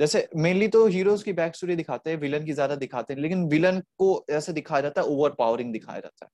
जैसे 0.00 0.28
मेनली 0.36 0.68
तो 0.68 0.86
हीरोज 0.86 1.22
की 1.22 1.32
बैक 1.32 1.56
स्टोरी 1.56 1.76
दिखाते 1.76 2.10
हैं 2.10 2.16
विलन 2.18 2.44
की 2.44 2.52
ज़्यादा 2.52 2.76
दिखाते 2.76 3.14
हैं, 3.14 3.20
लेकिन 3.20 3.48
विलन 3.48 3.80
को 3.98 4.24
ऐसे 4.30 4.52
दिखाया 4.52 4.80
जाता 4.82 5.00
है 5.00 5.06
ओवर 5.06 5.30
पावरिंग 5.30 5.72
दिखाया 5.72 6.00
जाता 6.00 6.24
है। 6.24 6.30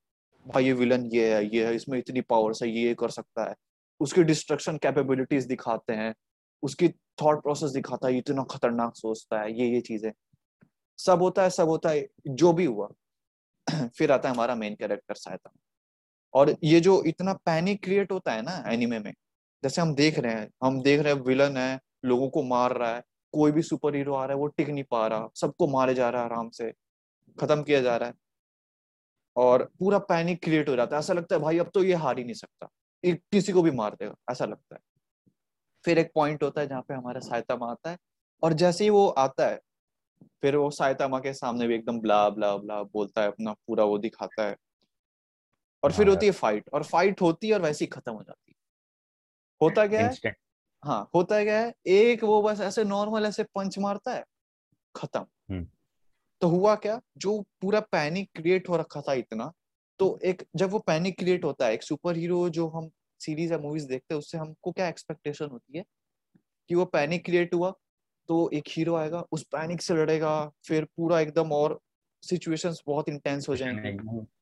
भाई 0.47 0.64
ये 0.64 0.73
विलन 0.73 1.07
ये 1.07 1.35
है 1.35 1.45
ये 1.57 1.67
है, 1.67 1.75
इसमें 1.75 1.99
इतनी 1.99 2.21
पावर 2.21 2.52
है 2.62 2.71
ये 2.71 2.95
कर 2.95 3.11
सकता 3.11 3.49
है। 3.50 3.55
उसकी 4.00 4.23
डिस्ट्रक्शन 4.23 4.76
कैपेबिलिटीज 4.76 5.47
दिखाते 5.47 5.93
हैं, 5.93 6.14
उसकी 6.62 6.88
थॉट 7.23 7.43
प्रोसेस 7.43 7.71
दिखाता 7.71 8.09
है 8.09 8.19
इतना 8.19 8.43
खतरनाक 8.43 8.97
सोचता 8.97 9.40
है, 9.40 9.52
ये 9.61 9.69
ये 9.69 9.81
चीज़ें। 9.81 10.12
सब 10.99 11.23
होता 11.23 11.43
है, 11.43 11.50
सब 11.50 11.69
होता 11.69 11.90
है, 11.90 12.07
जो 12.29 12.52
भी 12.52 12.64
हुआ, 12.64 12.88
फिर 13.99 14.12
आता 14.12 14.29
है 14.29 14.35
हमारा 14.35 14.55
मेन 14.55 14.75
कैरेक्टर 14.75 15.14
सहायता। 15.14 15.50
और 16.35 16.57
ये 16.64 16.81
जो 16.81 17.02
इतना 17.05 17.33
पैनिक 17.47 17.83
क्रिएट 17.85 18.12
होता 18.12 18.33
है 18.33 18.43
ना 18.43 18.64
एनिमे 18.69 18.99
में, 18.99 19.12
जैसे 19.62 19.83
हम 19.83 19.95
देख 19.95 20.19
रहे 20.19 20.35
हैं, 20.35 20.49
हम 20.64 20.83
देख 20.83 21.00
रहे 21.00 21.14
हैं 21.14 21.21
विलन 21.21 21.57
है, 21.57 21.81
लोगों 22.05 22.29
को 22.31 22.43
मार 22.43 22.76
रहा 22.76 22.95
है 22.97 23.02
कोई 23.33 23.53
भी 23.53 23.63
सुपर 23.63 23.95
हीरो 23.95 24.15
आ 24.15 24.25
रहा 24.25 24.35
है 24.35 24.41
वो 24.41 24.47
टिक 24.47 24.69
नहीं 24.69 24.85
पा 24.85 25.07
रहा। 25.07 25.29
सबको 25.35 25.67
मारे 25.67 25.95
जा 25.95 26.11
रहा 26.11 26.23
है 26.23 26.29
आराम 26.29 26.51
से। 26.51 26.73
खत्म 27.39 27.63
किया 27.63 27.81
जा 27.81 27.97
रहा 27.97 28.09
है। 28.09 28.15
और 29.37 29.65
पूरा 29.79 29.99
पैनिक 29.99 30.43
क्रिएट 30.45 30.69
हो 30.69 30.77
जाता 30.77 30.97
है। 30.97 31.01
ऐसा 31.01 31.13
लगता 31.13 31.35
है 31.37 31.41
भाई 31.43 31.59
अब 31.59 31.71
तो 31.75 31.85
ये 31.85 31.95
हार 31.95 32.19
ही 32.19 32.25
नहीं 32.25 32.35
सकता। 32.35 32.69
किसी 33.05 33.53
को 33.53 33.63
भी 33.63 33.71
मार 33.71 33.95
देगा। 33.95 34.15
ऐसा 34.31 34.45
लगता 34.45 34.75
है। 34.75 34.81
फिर 35.85 35.99
एक 35.99 36.11
पॉइंट 36.15 36.43
होता 36.43 36.61
है 36.61 36.67
जहाँ 36.67 36.83
पे 36.83 36.95
हमारा 36.95 37.21
सायतामा 37.21 37.71
आता 37.71 37.91
है। 37.91 37.99
और 38.43 38.53
जैसे 38.53 38.85
ही 38.85 38.91
वो 38.91 39.07
आता 39.09 39.47
है 39.49 39.61
फिर 40.43 40.57
वो 40.57 40.71
सायतामा 40.71 41.19
के 41.19 41.33
सामने 41.33 41.67
भी 41.67 41.75
एकदम 41.75 42.01
ब्ला 42.01 42.29
ब्ला 42.31 42.57
ब्ला 42.57 42.83
बोलता 42.83 43.23
है 43.23 43.29
अपना 43.29 43.53
पूरा 43.53 43.85
वो 43.85 43.99
दिखाता 43.99 44.43
है। 44.43 44.57
और 45.83 45.93
फिर 45.93 46.07
हाँ 46.07 46.15
होती 46.15 46.27
है 46.27 46.33
फाइट 46.33 46.69
और 46.75 46.83
फाइट 46.83 47.21
होती 47.23 47.49
है 47.49 47.55
और 47.55 47.63
वैसे 47.63 47.85
ही 47.85 47.87
खत्म 47.87 48.13
हो 48.13 48.23
जाती 48.23 48.53
है। 48.53 48.57
होता 49.61 49.87
क्या 49.87 50.01
है? 50.01 50.15
हाँ 50.85 51.11
होता 51.15 51.37
है 51.37 51.45
क्या 51.45 51.61
है 51.61 51.75
एक 51.87 52.25
वो 52.25 52.43
बस 52.43 52.61
ऐसे 52.61 52.85
नॉर्मल 52.85 53.27
ऐसे 53.27 53.45
पंच 53.45 53.79
मारता 53.79 54.15
है 54.15 54.25
खत्म। 54.97 55.27
हम्म। 55.51 55.67
तो 56.41 56.49
हुआ 56.49 56.75
क्या 56.75 57.01
जो 57.19 57.41
पूरा 57.61 57.81
पैनिक 57.81 58.31
क्रिएट 58.35 58.69
हो 58.69 58.77
रखा 58.77 59.01
था 59.01 59.13
इतना 59.13 59.53
तो 59.99 60.19
एक 60.25 60.47
जब 60.57 60.71
वो 60.71 60.79
पैनिक 60.79 61.19
क्रिएट 61.19 61.45
होता 61.45 61.67
है 61.67 61.75
एक 61.75 61.83
सुपर 61.83 62.17
हीरो 62.17 62.49
जो 62.49 62.69
हम 62.69 62.91
सीरीज़ 63.19 63.53
या 63.53 63.59
मूवीज़ 63.59 63.89
देखते 63.89 64.15
हैं 64.15 64.19
उससे 64.19 64.39
हमको 64.39 64.73
क्या 64.73 64.89
एक्सपेक्टेशन 64.89 65.47
होती 65.47 65.79
है? 65.79 65.85
कि 66.69 66.75
वो 66.75 66.85
पैनिक 66.85 67.25
क्रिएट 67.25 67.55
हुआ 67.55 67.75
तो 68.29 68.51
एक 68.55 68.65
हीरो 68.69 68.95
आएगा 68.95 69.25
उस 69.33 69.43
पैनिक 69.43 69.83
से 69.83 69.95
लड़ेगा 69.95 70.53
फिर 70.65 70.85
पूरा 70.85 71.21
एकदम 71.21 71.53
और 71.53 71.81
सिचुएशंस 72.23 72.83
बहुत 72.87 73.09
इंटेंस 73.09 73.49
हो 73.49 73.57
जाएँगे। 73.57 73.89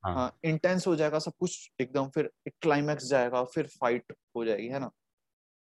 हाँ। 0.05 0.39
इंटेंस 0.45 0.87
हाँ, 0.87 0.93
हो 0.93 0.97
जाएगा 0.97 1.19
सब 1.19 1.33
कुछ 1.41 1.71
एकदम 1.81 2.09
फिर 2.09 2.31
एक 2.49 2.55
क्लाइमैक्स 2.63 3.05
जाएगा 3.05 3.45
फिर 3.45 3.67
फाइट 3.67 4.13
हो 4.37 4.45
जाएगी 4.45 4.69
है 4.69 4.79
ना? 4.79 4.91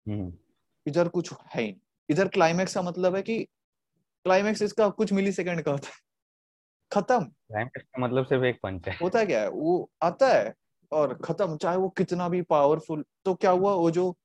हम्म। 0.08 0.34
इधर 0.88 1.08
कुछ 1.08 1.34
है 1.56 1.62
ही 1.64 1.76
इधर 2.10 2.28
क्लाइमैक्स 2.28 2.74
का 2.74 2.82
मतलब 2.82 3.16
है 3.16 3.22
कि 3.22 3.44
क्लाइमैक्स 4.26 4.62
इसका 4.62 4.90
कुछ 4.90 5.14
मिली 5.14 5.32
सेकेंड 5.32 5.62
का 5.62 5.72
होता 5.72 5.88
है। 5.88 5.96
खत्म। 6.92 7.24
क्लाइमैक्स 7.24 7.84
का 7.84 8.02
मतलब 8.02 8.26
सिर्फ़ 8.26 8.46
एक 8.46 8.60
पंच 8.64 8.88
है। 8.88 8.98
होता 9.02 9.24
क्या 9.26 9.42
है? 9.42 9.50
वो 9.50 9.92
आता 10.02 10.28
है 10.28 10.54
और 10.92 11.14
खत्म 11.24 11.58
चाहे 11.58 11.78
वो 11.78 11.90
कितना 11.90 12.30
भी 12.30 12.42
पावरफुल 12.42 13.04
तो 13.26 13.34
क्या 13.36 13.52
हुआ? 13.52 13.74
वो 13.74 13.92
जो 13.92 14.16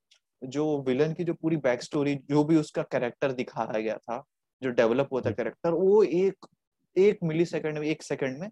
जो 0.43 0.83
विलन 0.83 1.13
की 1.15 1.25
जो 1.25 1.35
पूरी 1.35 1.57
बैक 1.57 1.83
स्टोरी 1.83 2.15
जो 2.31 2.45
भी 2.45 2.57
उसका 2.57 2.83
कैरेक्टर 2.83 3.33
दिखाया 3.33 3.81
गया 3.81 3.97
था 3.97 4.23
जो 4.63 4.71
डेवलप 4.71 5.09
हुआ 5.13 5.21
था 5.21 5.31
कैरेक्टर 5.31 5.69
हम्म। 5.69 5.81
वो 5.81 6.03
एक 6.03 6.47
एक 6.97 7.19
मिली 7.25 7.45
सेकेंड 7.47 7.79
में 7.79 7.87
एक 7.89 8.03
सेकेंड 8.03 8.39
में 8.39 8.51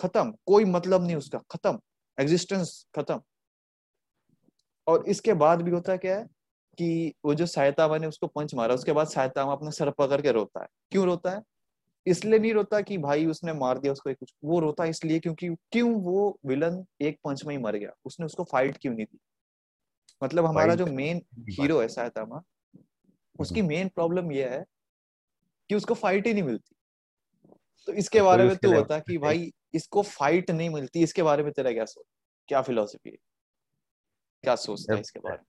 खत्म। 0.00 0.32
कोई 0.46 0.64
मतलब 0.64 1.04
नहीं 1.06 1.16
उसका। 1.16 1.38
खत्म। 1.50 1.78
एग्जिस्टेंस 2.18 2.86
खत्म। 2.96 3.20
और 4.86 5.04
इसके 5.08 5.32
बाद 5.34 5.62
भी 5.62 5.70
होता 5.70 5.96
क्या 5.96 6.18
है? 6.18 6.26
कि 6.78 7.14
वो 7.24 7.34
जो 7.34 7.46
सायतामा 7.46 7.98
ने 7.98 8.06
उसको 8.06 8.26
पंच 8.26 8.54
मारा 8.54 8.74
उसके 8.74 8.92
बाद 8.92 9.06
सायतामा 9.08 9.52
अपना 9.52 9.70
सर 9.70 9.90
पकड़ 9.90 10.20
के 10.20 10.32
रोता 10.32 10.62
है। 10.62 10.68
क्यों 10.92 11.04
रोता 11.06 11.30
है? 11.30 11.42
इसलिए 12.06 12.38
नहीं 12.38 12.52
रोता 12.54 12.80
कि 12.80 12.98
भाई 12.98 13.26
उसने 13.26 13.52
मार 13.52 13.78
दिया 13.78 13.92
उसको 13.92 14.14
कुछ। 14.14 14.32
वो 14.44 14.60
रोता 14.60 14.84
इसलिए 14.84 15.18
क्योंकि 15.18 15.48
क्यों 15.72 15.92
वो 15.94 16.38
विलन 16.46 16.84
एक 17.00 17.18
पंच 17.24 17.44
में 17.44 17.54
ही 17.56 17.62
मर 17.62 17.76
गया? 17.76 17.92
उसने 18.04 18.26
उसको 18.26 18.44
फाइट 18.44 18.78
क्यों 18.78 18.94
नहीं 18.94 19.06
दी 19.06 19.18
मतलब 20.22 20.46
हमारा 20.46 20.74
जो 20.74 20.86
मेन 20.86 21.22
हीरो 21.50 21.80
है 21.80 21.88
सायतामा 21.88 22.42
उसकी 23.40 23.62
मेन 23.62 23.88
प्रॉब्लम 23.88 24.32
ये 24.32 24.48
है 24.48 24.64
कि 25.70 25.74
उसको 25.74 25.94
फाइट 25.94 26.26
ही 26.26 26.32
नहीं 26.32 26.42
मिलती। 26.42 26.74
तो 27.88 27.92
इसके 27.92 28.18
तो 28.18 28.24
बारे 28.24 28.44
में 28.44 28.56
तो 28.56 28.74
होता 28.74 28.98
कि 28.98 29.18
भाई 29.18 29.50
इसको 29.74 30.02
फाइट 30.02 30.50
नहीं 30.50 30.70
मिलती 30.70 31.02
इसके 31.02 31.22
बारे 31.22 31.42
में 31.42 31.52
तेरा 31.52 31.72
क्या 31.72 31.84
सोच? 31.84 32.04
क्या 32.48 32.62
फिलोसफी 32.62 33.10
है? 33.10 33.16
क्या 34.44 34.54
सोचता 34.56 34.94
है 34.94 35.00
इसके 35.00 35.20
बारे 35.20 35.36
में? 35.36 35.44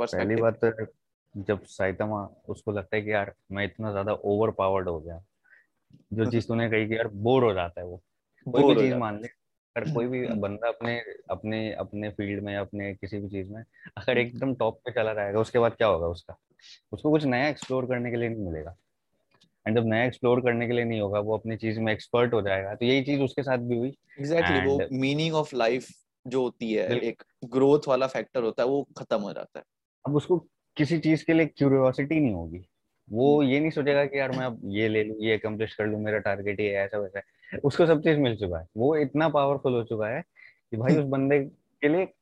पहली 0.00 0.36
बात 0.36 0.58
तो 0.64 0.86
जब 1.34 1.64
साइतामा 1.66 2.22
उसको 2.48 2.72
लगता 2.72 2.96
है 2.96 3.02
कि 3.02 3.12
यार 3.12 3.34
मैं 3.52 3.64
इतना 3.64 3.90
ज़्यादा 3.90 4.12
ओवर 4.26 4.50
पावर्ड 4.58 4.88
हो 4.88 4.98
गया। 5.00 5.20
जो 6.10 6.26
चीज़ 6.26 6.46
तूने 6.48 6.68
कही 6.70 6.88
कि 6.88 6.96
यार 6.96 7.08
बोर 7.24 7.44
हो 7.44 7.52
जाता 7.54 7.80
है 7.80 7.86
वो। 7.86 8.02
कोई 8.46 8.64
भी 8.64 8.76
चीज़ 8.76 8.96
मान 8.96 9.20
ले 9.22 9.28
अगर 9.76 9.84
कोई 9.88 10.06
भी। 10.06 10.26
बंदा 10.36 10.68
अपने 10.68 10.98
अपने 11.30 11.72
अपने 11.74 12.10
फ़ील्ड 12.10 12.42
में 12.44 12.56
अपने 12.56 12.94
किसी 12.94 13.18
भी 13.18 13.28
चीज़ 13.28 13.50
में 13.50 13.62
अगर 13.98 14.18
एकदम 14.18 14.54
टॉप 14.56 14.80
पे 14.86 14.92
चला 14.92 15.12
रहेगा 15.12 15.40
उसके 15.40 15.58
बाद 15.58 15.74
क्या 15.76 15.88
होगा 15.88 16.06
उसका? 16.08 16.36
उसको 16.92 17.10
कुछ 17.10 17.24
नया 17.26 17.48
एक्सप्लोर 17.48 17.86
करने 17.86 18.10
के 18.10 18.16
लिए 18.16 18.28
नहीं 18.28 18.46
मिलेगा। 18.46 18.76
एंड 19.66 19.78
जब 19.78 19.86
नया 19.86 20.04
एक्सप्लोर 20.04 20.40
करने 20.40 20.66
के 20.66 20.72
लिए 20.72 20.84
नहीं 20.84 21.00
होगा 21.00 21.20
वो 21.20 21.36
अपनी 21.38 21.56
चीज़ 21.56 21.80
में 21.80 21.92
एक्सपर्ट 21.92 22.34
हो 22.34 22.42
जाएगा। 22.42 22.74
तो 22.74 22.84
यही 22.86 23.02
चीज़ 23.02 23.22
उसके 23.22 23.42
साथ 23.42 23.58
भी 23.60 23.78
हुई। 23.78 23.88
एग्जैक्टली 24.20 24.60
exactly, 24.60 24.62
वो 24.62 25.00
मीनिंग 25.00 25.34
ऑफ़ 25.34 25.54
लाइफ 25.56 25.88
जो 26.26 26.42
होती 26.42 26.72
है 26.72 26.88
एक 27.00 27.22
ग्रोथ 27.46 27.88
वाला 27.88 28.06
फैक्टर 28.08 28.42
होता 28.42 28.62
है 28.62 28.68
वो 28.68 28.82
खत्म 28.98 29.20
हो 29.20 29.32
जाता 29.32 29.58
है। 29.58 29.64
अब 30.06 30.16
उसको 30.16 30.38
किसी 30.76 30.98
चीज़ 30.98 31.24
के 31.24 31.32
लिए 31.32 31.46
क्यूरियोसिटी 31.46 32.20
नहीं 32.20 32.34
होगी। 32.34 32.66
वो 33.12 33.40
हम्म। 33.40 33.50
ये 33.50 33.60
नहीं 33.60 33.70
सोचेगा 33.70 34.06
कि 34.06 34.18
यार 34.18 34.30
मैं 34.30 34.46
अब 34.46 34.60
ये 34.64 34.88
ले 34.88 35.04
लूँ 35.04 35.16
ये 35.20 35.38
अकम्प्लिश 35.38 35.74
कर 35.74 35.86
लूँ 35.86 36.00
मेरा 36.00 36.18
टारगेट 36.18 36.60
ये 36.60 36.70
ऐसा 36.70 36.98
वैसा 36.98 37.18
है। 37.18 37.58
उसको 37.58 37.86
सब 37.86 38.00
चीज़ 38.00 38.18
मिल 38.18 38.36
चुका 38.36 38.58
है। 38.58 38.68
वो 38.76 38.96
इतना 38.96 39.28
पावरफुल 39.28 39.72
हो 39.72 39.84
चुका 39.84 40.08
है 40.08 40.22
कि 40.70 40.76
भाई 40.76 40.96
उस 40.96 41.04
बंदे 41.04 41.40
के 41.80 41.88
लिए 41.88 42.12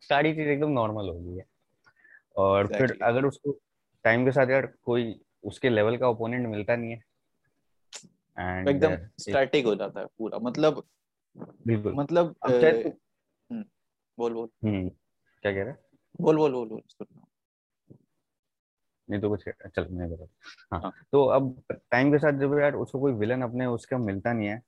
सारी 0.00 0.34
चीज़ 0.34 0.48
एकदम 0.48 0.70
नॉर्मल 0.70 1.08
हो 1.08 1.20
गई 1.20 1.36
है। 1.36 1.44
और 2.36 2.66
exactly. 2.66 2.88
फिर 2.88 2.98
अगर 3.02 3.24
उसको 3.24 3.58
टाइम 4.04 4.24
के 4.24 4.30
साथ 4.30 4.50
यार 4.50 4.66
कोई 4.66 5.20
उसके 5.44 5.68
लेवल 5.68 5.96
का 5.96 6.08
ओपोनेंट 6.08 6.46
मिलता 6.48 6.76
नहीं 6.76 6.90
है। 6.90 7.02
एंड 8.38 8.68
एकदम 8.68 8.96
स्टैटिक 9.18 9.66
हो 9.66 9.74
जाता 9.74 10.00
है 10.00 10.06
पूरा। 10.06 10.38
मतलब 10.38 10.84
बिल्कुल। 11.66 11.94
मतलब 11.94 12.34
हम्म, 12.44 13.64
बोल 14.18 14.32
बोल। 14.32 14.48
हम्म 14.64 14.88
क्या 15.42 15.52
कह 15.52 15.62
रहे 15.62 15.89
बोल 16.20 16.36
बोल 16.36 16.52
बोल 16.52 16.68
बोल 16.68 16.82
नहीं 19.08 19.20
तो 19.20 19.28
कुछ 19.28 19.44
चल 19.48 19.86
मैं 19.90 20.10
बता 20.10 20.24
हाँ, 20.72 20.80
हाँ 20.80 20.92
तो 21.12 21.24
अब 21.26 21.62
टाइम 21.70 22.12
के 22.12 22.18
साथ 22.18 22.32
जब 22.32 22.58
यार 22.58 22.74
उसको 22.74 23.00
कोई 23.00 23.12
विलन 23.12 23.42
अपने 23.42 23.66
उसका 23.66 23.98
मिलता 23.98 24.32
नहीं 24.32 24.48
है 24.48 24.62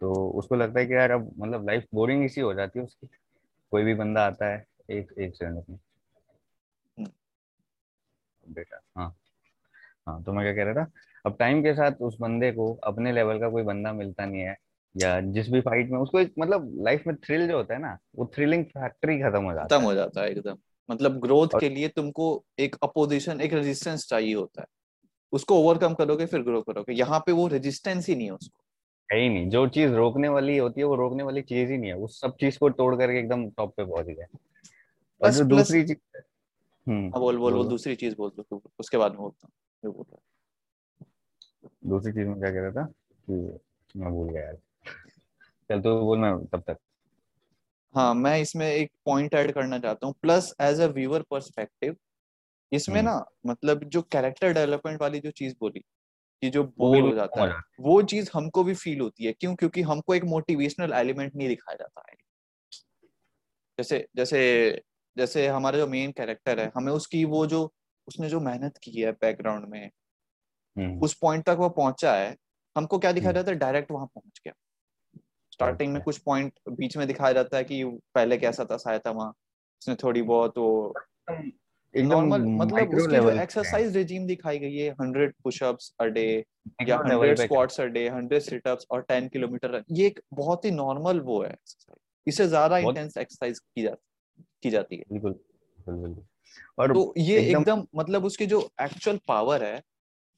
तो 0.00 0.12
उसको 0.30 0.54
लगता 0.54 0.80
है 0.80 0.86
कि 0.86 0.94
यार 0.94 1.10
अब 1.10 1.30
मतलब 1.38 1.66
लाइफ 1.66 1.86
बोरिंग 1.94 2.24
इसी 2.24 2.40
हो 2.40 2.54
जाती 2.54 2.78
है 2.78 2.84
उसकी। 2.84 3.06
कोई 3.72 3.82
भी 3.82 3.94
बंदा 3.94 4.26
आता 4.26 4.46
है 4.46 4.66
एक 4.90 5.12
एक 5.18 5.36
सेकंड 5.36 5.58
अपनी 5.58 5.78
हम्म। 6.98 8.52
बेटा 8.54 8.80
हाँ 8.96 9.14
हाँ 10.08 10.22
तो 10.22 10.32
मैं 10.32 10.44
क्या 10.44 10.54
कह 10.54 10.70
रहा 10.70 10.84
था 10.84 10.90
अब 11.26 11.36
टाइम 11.38 11.62
के 11.62 11.74
साथ 11.74 11.92
उस 12.00 12.16
बंदे 12.20 12.52
को 12.52 12.72
अपने 12.84 13.12
लेवल 13.12 13.38
का 13.38 13.48
कोई 13.50 13.62
बंदा 13.62 13.92
मिलता 13.92 14.26
नहीं 14.26 14.40
है 14.40 14.56
या 14.96 15.20
जिस 15.20 15.48
भी 15.50 15.60
फाइट 15.60 15.90
में 15.90 15.98
उसको 15.98 16.20
एक 16.20 16.34
मतलब 16.38 16.70
लाइफ 16.80 17.06
में 17.06 17.16
थ्रिल 17.16 17.48
जो 17.48 17.56
होता 17.56 17.74
है 17.74 17.80
ना 17.80 17.98
वो 18.16 18.30
थ्रिलिंग 18.34 18.64
फैक्टर 18.64 19.10
ही 19.10 19.18
खत्म 19.18 19.42
हो 19.42 19.52
जाता 19.52 19.76
खत्म 19.76 19.84
हो 19.84 19.94
जाता 19.94 20.20
है 20.20 20.30
एकदम। 20.30 20.56
मतलब 20.90 21.18
ग्रोथ 21.20 21.48
के 21.60 21.68
लिए 21.68 21.88
तुमको 21.88 22.44
एक 22.58 22.76
अपोजिशन 22.82 23.40
एक 23.40 23.52
रेजिस्टेंस 23.52 24.08
चाहिए 24.08 24.34
होता 24.34 24.60
है। 24.60 24.66
उसको 25.32 25.58
ओवरकम 25.58 25.94
करोगे 25.94 26.26
फिर 26.26 26.42
ग्रो 26.42 26.62
करोगे। 26.62 26.92
यहाँ 26.92 27.20
पे 27.20 27.32
वो 27.32 27.46
रेजिस्टेंस 27.48 28.08
ही 28.08 28.14
नहीं 28.14 28.26
है 28.26 28.32
उसको। 28.32 28.64
है 29.12 29.20
ही 29.20 29.28
नहीं। 29.28 29.48
जो 29.48 29.66
चीज़ 29.68 29.92
रोकने 29.92 30.28
वाली 30.28 30.56
होती 30.56 30.80
है 30.80 30.86
वो 30.86 30.94
रोकने 30.94 31.22
वाली 31.22 31.42
चीज़ 31.42 31.72
ही 31.72 31.78
नहीं 31.78 31.90
है। 31.90 31.96
उस 31.96 32.20
सब 32.20 32.36
चीज़ 32.36 32.58
को 32.58 32.70
तोड़ 32.70 32.96
करके 32.96 33.18
एकदम 33.18 33.50
टॉप 33.50 33.74
पे 33.76 33.84
पहुँच 33.84 34.06
गया 34.06 34.26
और 35.20 35.30
जो 35.30 35.44
दूसरी 35.44 35.82
चीज़ 35.84 35.98
हम्म 36.86 37.02
हाँ, 37.02 37.20
बोल 37.20 37.38
बोल 37.38 37.54
बोल 37.54 37.68
दूसरी 37.68 37.94
चीज़ 37.96 38.14
बोल 38.16 38.30
दो 38.30 38.62
उसके 38.78 38.96
बाद 38.96 39.12
में 39.12 39.20
बोलता 39.20 39.48
हूँ। 39.84 40.20
दूसरी 41.86 42.12
चीज़ 42.12 42.28
में 42.28 42.38
क्या 42.40 42.50
कह 42.50 42.60
रहा 42.60 42.70
था 42.70 42.84
कि 43.30 43.32
मैं 44.00 44.10
भूल 44.12 44.28
गया 44.28 44.42
यार। 44.42 44.58
चल 45.68 45.80
तो 45.80 46.00
बोल 46.00 46.18
मैं 46.18 46.46
तब 46.46 46.62
तक। 46.66 46.76
हाँ 47.94 48.12
मैं 48.14 48.38
इसमें 48.40 48.66
एक 48.66 48.90
पॉइंट 49.04 49.34
ऐड 49.34 49.52
करना 49.52 49.78
चाहता 49.78 50.06
हूँ 50.06 50.14
plus 50.22 50.52
as 50.60 50.80
a 50.80 50.86
viewer 50.86 51.22
perspective 51.30 51.96
इसमें 52.72 52.96
हम्म। 52.96 53.08
ना 53.08 53.24
मतलब 53.46 53.84
जो 53.84 54.02
कैरेक्टर 54.02 54.52
डेवलपमेंट 54.52 55.00
वाली 55.00 55.20
जो 55.20 55.30
चीज़ 55.30 55.54
बोली 55.60 55.80
कि 56.42 56.50
जो 56.50 56.64
बोर 56.78 57.00
हो 57.00 57.14
जाता 57.14 57.44
है 57.44 57.60
वो 57.80 58.00
चीज़ 58.04 58.30
हमको 58.34 58.64
भी 58.64 58.74
फील 58.74 59.00
होती 59.00 59.24
है 59.24 59.32
क्यों 59.32 59.54
क्योंकि 59.54 59.82
हमको 59.82 60.14
एक 60.14 60.24
मोटिवेशनल 60.24 60.92
एलिमेंट 60.92 61.34
नहीं 61.36 61.48
दिखाया 61.48 61.76
जाता 61.76 62.02
है 62.10 62.16
जैसे 63.78 64.06
जैसे 64.16 64.40
जैसे 65.16 65.46
हमारा 65.48 65.78
जो 65.78 65.86
मेन 65.86 66.12
कैरेक्टर 66.12 66.60
है 66.60 66.70
हमें 66.76 66.92
उसकी 66.92 67.24
वो 67.26 67.46
जो 67.46 67.62
उसने 68.08 68.28
जो 68.28 68.40
मेहनत 68.40 68.78
की 68.82 69.00
है 69.00 69.12
बैकग्राउंड 69.12 69.68
में 69.68 69.90
हम्म। 70.76 71.00
उस 71.00 71.14
पॉइंट 71.14 71.44
तक 71.44 71.56
वो 71.58 71.68
पहुँचा 71.70 72.14
है 72.14 72.36
हमको 72.76 72.98
क्या 72.98 73.12
दिखाया 73.12 73.30
हम्म। 73.30 73.38
जाता 73.38 73.50
है 73.52 73.58
डायरेक्ट 73.58 73.90
वहाँ 73.90 74.06
पहुँच 74.06 74.40
गया 74.44 74.52
स्टार्टिंग 75.54 75.92
में 75.92 76.02
कुछ 76.02 76.18
पॉइंट 76.20 76.52
बीच 76.72 76.96
में 76.96 77.06
दिखाया 77.06 77.32
जाता 77.32 77.56
है 77.56 77.64
कि 77.64 77.84
पहले 78.14 78.36
कैसा 78.38 78.64
था 78.64 78.76
शायद 78.78 79.08
वहाँ। 79.08 79.28
उसने 79.82 79.94
थोड़ी 79.94 80.22
बहुत 80.24 80.58
वो 80.58 80.94
नॉर्मल 81.94 82.44
मतलब 82.56 82.94
उसकी 82.94 83.16
जो 83.16 83.30
एक्सरसाइज 83.32 83.96
रेजिम 83.96 84.26
दिखाई 84.26 84.58
गई 84.58 84.76
है 84.76 84.90
हंड्रेड 84.92 85.34
पुशअप्स 85.44 85.92
अ 86.00 86.04
डे 86.06 86.24
या 86.88 86.96
hundred 86.98 87.38
squats 87.38 87.80
a 87.80 87.84
day 87.88 88.08
hundred 88.08 88.42
situps 88.42 88.86
और 88.90 89.02
टेन 89.02 89.28
किलोमीटर 89.28 89.82
ये 89.92 90.06
एक 90.06 90.20
बहुत 90.34 90.64
ही 90.64 90.70
नॉर्मल 90.70 91.20
वो 91.20 91.42
है 91.42 91.54
इससे 92.26 92.46
ज़्यादा 92.46 92.78
इंटेंस 92.78 93.16
एक्सरसाइज 93.16 93.58
की 93.58 93.82
जाती 93.82 94.42
की 94.62 94.70
जाती 94.70 94.96
है। 94.96 95.04
बिल्कुल 95.10 95.32
बिल्कुल। 95.88 96.24
और 96.78 96.92
तो 96.94 97.12
ये 97.18 97.40
एकदम 97.40 97.84
मतलब 97.96 98.24
उसकी 98.24 98.46
जो 98.46 98.60
एक्चुअल 98.82 99.20
पावर 99.28 99.64
है 99.64 99.80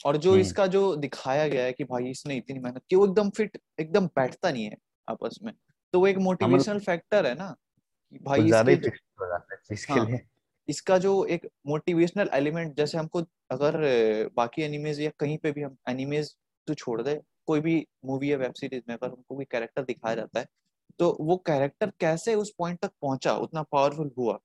और 0.01 0.17
जो 0.17 0.31
हम्म। 0.31 0.41
इसका 0.41 0.67
जो 0.67 0.95
दिखाया 0.97 1.47
गया 1.49 1.65
है 1.65 1.73
कि 1.73 1.85
भाई 1.85 2.11
इसने 2.11 2.37
इतनी 2.37 2.59
मेहनत 2.59 2.83
की 2.91 2.97
वो 2.97 3.07
एकदम 3.07 3.31
फिट 3.31 3.59
एकदम 3.81 4.07
बैठता 4.17 4.51
नहीं 4.51 4.65
है। 4.65 4.77
आपस 5.09 5.39
में। 5.43 5.53
तो 5.95 6.01
वो 6.01 6.07
एक 6.07 6.19
मोटिवेशनल 6.21 6.79
फैक्टर 6.81 7.27
है 7.27 7.35
ना 7.35 7.51
कि 8.13 8.19
भाई 8.21 8.49
इसके 8.49 8.77
हाँ, 9.91 10.01
लिए। 10.01 10.21
इसका 10.69 10.99
जो 10.99 11.25
एक 11.27 11.47
मोटिवेशनल 11.67 12.31
एलिमेंट 12.35 12.77
जैसे 12.77 12.99
हमको 12.99 13.21
अगर 13.51 13.77
बाकी 14.37 14.63
एनिमेज 14.63 15.01
या 15.01 15.11
कहीं 15.21 15.39
पे 15.39 15.53
भी 15.53 15.63
हम 15.63 15.77
एनिमेज 15.89 16.35
तो 16.69 16.75
छोड़ 16.75 17.01
दे 17.03 17.21
कोई 17.47 17.61
भी 17.61 17.77
मूवी 18.05 18.33
या 18.33 18.37
वेब 18.39 18.53
सीरीज़ 18.55 18.83
में 18.89 18.95
अगर 18.97 19.09
हमको 19.09 19.35
कोई 19.37 19.45
कैरेक्टर 19.45 19.85
दिखाया 19.85 20.15
जाता 20.15 20.41
है 20.41 20.47
तो 20.99 21.17
वो 21.21 21.37
कैरेक्टर 21.47 21.93
कैसे 22.01 22.35
उस 22.35 22.55
पॉइंट 22.59 22.79
तक 22.81 22.91
पहुँचा 23.03 23.35
उतना 23.39 23.63
पावरफुल 23.65 24.11
हुआ? 24.19 24.39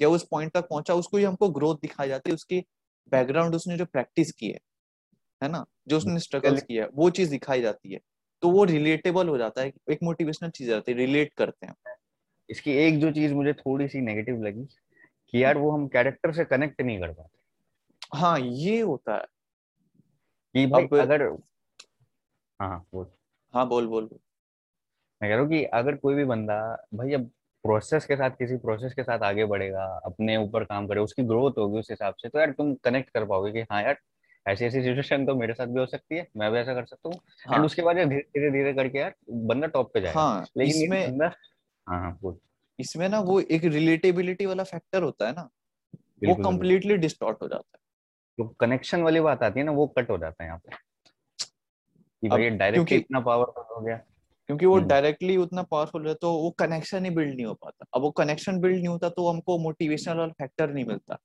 या 0.00 0.08
उस 0.08 0.26
पॉइंट 0.30 0.52
तक 0.54 0.68
पहुँचा 0.70 0.94
उसको 0.94 1.16
ही 1.16 1.24
हमको 1.24 1.48
ग्रोथ 1.50 1.76
दिखाई 1.78 2.08
जाती 2.08 2.30
है 2.30 2.34
उसकी 2.34 2.60
बैकग्राउंड 3.12 3.54
उसने 3.54 3.76
जो 3.78 3.84
प्रैक्टिस 3.86 4.32
की 4.32 4.48
है 4.48 4.60
है 5.42 5.48
ना? 5.48 5.64
जो 5.88 5.96
उसने 5.96 6.18
स्ट्रगल 6.20 6.58
किया 6.58 6.84
है 6.84 6.90
वो 6.94 7.10
चीज़ 7.12 7.30
दिखाई 7.30 7.60
जाती 7.62 7.92
है। 7.92 8.00
तो 8.42 8.50
वो 8.50 8.64
रिलेटेबल 8.64 9.28
हो 9.28 9.38
जाता 9.38 9.62
है 9.62 9.72
एक 9.90 9.98
मोटिवेशनल 10.02 10.50
चीज़ 10.50 10.72
आती 10.72 10.92
है 10.92 10.98
रिलेट 10.98 11.32
करते 11.34 11.66
हैं 11.66 11.74
इसकी 12.50 12.72
एक 12.72 12.98
जो 13.00 13.12
चीज़ 13.12 13.34
मुझे 13.34 13.52
थोड़ी 13.52 13.88
सी 13.88 14.00
नेगेटिव 14.00 14.42
लगी 14.42 14.64
कि 15.32 15.44
यार 15.44 15.58
वो 15.58 15.70
हम 15.70 15.88
कैरेक्टर 15.88 16.32
से 16.32 16.44
कनेक्ट 16.44 16.80
नहीं 16.80 17.00
कर 17.00 17.12
पाते। 17.12 17.38
हाँ 18.18 18.38
ये 18.40 18.80
होता 18.80 19.14
है। 19.14 19.26
कि 20.54 20.66
भाई 20.66 20.84
अब, 20.84 20.96
अगर 20.96 21.22
हाँ, 21.22 21.36
हाँ 22.60 22.86
बोल। 22.92 23.06
हाँ 23.54 23.68
बोल 23.68 23.86
बोल 23.86 24.08
मैं 25.22 25.30
कह 25.30 25.34
रहा 25.34 25.38
हूँ 25.38 25.48
कि 25.48 25.64
अगर 25.64 25.96
कोई 25.96 26.14
भी 26.14 26.24
बंदा 26.24 26.86
भाई 26.94 27.12
अब 27.12 27.30
प्रोसेस 27.62 28.06
के 28.06 28.16
साथ 28.16 28.30
किसी 28.30 28.56
प्रोसेस 28.56 28.94
के 28.94 29.02
साथ 29.02 29.18
आगे 29.18 29.44
बढ़ेगा 29.44 29.84
अपने 30.04 30.36
ऊपर 30.36 30.64
काम 30.64 30.86
करे 30.86 31.00
उसकी 31.00 31.22
ग्रोथ 31.22 31.52
होगी 31.58 31.78
उस 31.78 31.90
हिसाब 31.90 32.14
से 32.14 32.28
तो 32.28 32.38
यार 32.38 32.50
तुम 32.50 32.74
कनेक्ट 32.74 33.10
कर 33.10 33.24
पाओगे 33.24 33.52
कि 33.52 33.60
हाँ 33.60 33.82
यार 33.82 33.98
ऐसी 34.48 34.64
ऐसी 34.64 34.82
सिचुएशन 34.82 35.24
तो 35.26 35.34
मेरे 35.34 35.54
साथ 35.54 35.66
भी 35.66 35.80
हो 35.80 35.86
सकती 35.86 36.16
है 36.16 36.26
मैं 36.36 36.50
भी 36.52 36.58
ऐसा 36.58 36.74
कर 36.74 36.84
सकता 36.84 37.08
हूँ। 37.08 37.20
हाँ. 37.46 37.64
उसके 37.64 37.82
बाद 37.82 37.96
धीरे 37.98 38.50
धीरे 38.50 38.72
करके 38.72 38.98
यार 38.98 39.14
बंदा 39.30 39.66
टॉप 39.66 39.92
पे 39.94 40.00
जाएगा। 40.00 40.20
हाँ, 40.20 40.44
लेकिन 40.56 40.82
इसमें 40.82 41.10
बंदा 41.10 41.32
हाँ 41.86 42.00
हाँ 42.00 42.18
बोल। 42.22 42.38
इसमें 42.78 43.08
ना 43.08 43.20
वो 43.20 43.40
एक 43.40 43.64
रिलेटेबिलिटी 43.64 44.46
वाला 44.46 44.64
फैक्टर 44.64 45.02
होता 45.02 45.26
है 45.26 45.32
ना 45.32 45.48
वो 46.24 46.34
कम्प्लीटली 46.34 46.96
डिस्टॉर्ट 46.96 47.42
हो 47.42 47.48
जाता 47.48 47.76
है। 47.76 47.80
जो 48.38 48.48
कनेक्शन 48.60 49.02
वाली 49.02 49.20
बात 49.20 49.42
आती 49.42 49.60
है 49.60 49.66
ना 49.66 49.72
वो 49.72 49.86
कट 49.98 50.10
हो 50.10 50.18
जाता 50.18 50.44
है 50.44 50.48
यहाँ 50.48 50.58
पे। 50.58 50.76
कि 52.22 52.28
भाई 52.28 52.50
डायरेक्टली 52.50 52.96
इतना 52.96 53.20
पावरफुल 53.20 53.64
हो 53.76 53.80
गया। 53.80 53.96
क्योंकि 54.48 54.66
वो 54.66 54.78
डायरेक्टली 54.80 55.34
हम्म। 55.34 55.42
उतना 55.42 55.62
पावरफुल 55.62 56.06
है 56.08 56.14
तो 56.14 56.32
वो 56.32 56.50
कनेक्शन 56.50 57.04
ही 57.04 57.10
बिल्ड 57.10 57.34
नहीं 57.34 57.46
हो 57.46 57.54
पाता। 57.54 57.86
अब 57.94 58.02
वो 58.02 58.10
कनेक्शन 58.10 58.60
बिल्ड 58.60 58.76
नहीं 58.76 58.88
होता 58.88 59.08
तो 59.08 59.28
हमको 59.28 59.58
मोटिवेशनल 59.58 60.16
वाला 60.16 60.32
फैक्टर 60.32 60.70
नहीं 60.70 60.84
मिलता। 60.84 61.18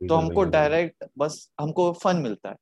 तो 0.00 0.14
हमको 0.14 0.44
डायरेक्ट 0.44 1.04
बस 1.18 1.48
हमको 1.60 1.92
फन 1.94 2.16
मिलता 2.16 2.48
है। 2.48 2.56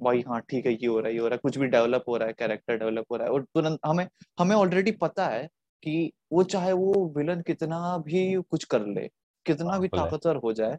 भाई 0.00 0.22
हाँ 0.28 0.40
ठीक 0.40 0.66
है 0.66 0.72
ये 0.72 0.86
हो 0.86 0.98
रहा 0.98 1.08
है 1.08 1.14
ये 1.14 1.20
हो 1.20 1.28
रहा 1.28 1.34
है 1.34 1.40
कुछ 1.42 1.56
भी 1.58 1.66
डेवलप 1.68 2.04
हो 2.08 2.16
रहा 2.16 2.28
है 2.28 2.34
कैरेक्टर 2.38 2.76
डेवलप 2.78 3.06
हो 3.10 3.16
रहा 3.16 3.26
है 3.26 3.32
और 3.32 3.42
तुरंत 3.54 3.78
हमें 3.86 4.06
हमें 4.38 4.54
ऑलरेडी 4.56 4.92
पता 4.92 5.26
है 5.26 5.48
कि 5.82 6.12
वो 6.32 6.42
चाहे 6.44 6.72
वो 6.72 7.06
विलन 7.16 7.40
कितना 7.40 7.96
भी 7.98 8.34
कुछ 8.50 8.64
कर 8.64 8.86
ले 8.86 9.08
कितना 9.46 9.78
भी 9.78 9.88
ताकतवर 9.88 10.36
हो 10.36 10.52
जाए 10.52 10.78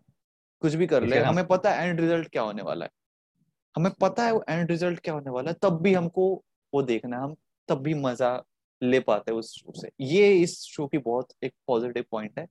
कुछ 0.62 0.74
भी 0.76 0.88
कर 0.88 1.04
ले 1.04 1.20
हमें 1.20 1.46
पता 1.48 1.72
है 1.72 1.88
एंड 1.88 2.00
रिज़ल्ट 2.00 2.28
क्या 2.28 2.42
होने 2.42 2.62
वाला 2.62 2.86
है। 2.86 2.92
हमें 3.76 3.92
पता 4.02 4.26
है 4.26 4.32
वो 4.32 4.44
एंड 4.50 4.72
रिज़ल्ट 4.72 5.00
क्या 5.00 5.14
होने 5.14 5.32
वाला 5.32 5.52
है 5.52 5.58
तब 5.62 5.82
भी 5.82 5.94
हमको 5.94 6.34
वो 6.74 6.82
देखना 6.84 7.18
है 7.18 7.24
हम 7.24 7.36
तब 7.70 7.82
भी 7.82 7.94
मज़ा 7.94 8.32
ले 8.82 9.00
पाते 9.00 9.32
हैं 9.32 9.38
उस 9.40 9.54
शो 9.56 9.74
से। 9.76 9.90
ये 10.02 10.32
इस 10.34 10.60
शो 10.64 10.88
की 10.88 10.98
बहुत 10.98 11.34
एक 11.44 11.54
पॉजिटिव 11.68 12.06
पॉइंट 12.12 12.40
है 12.40 12.46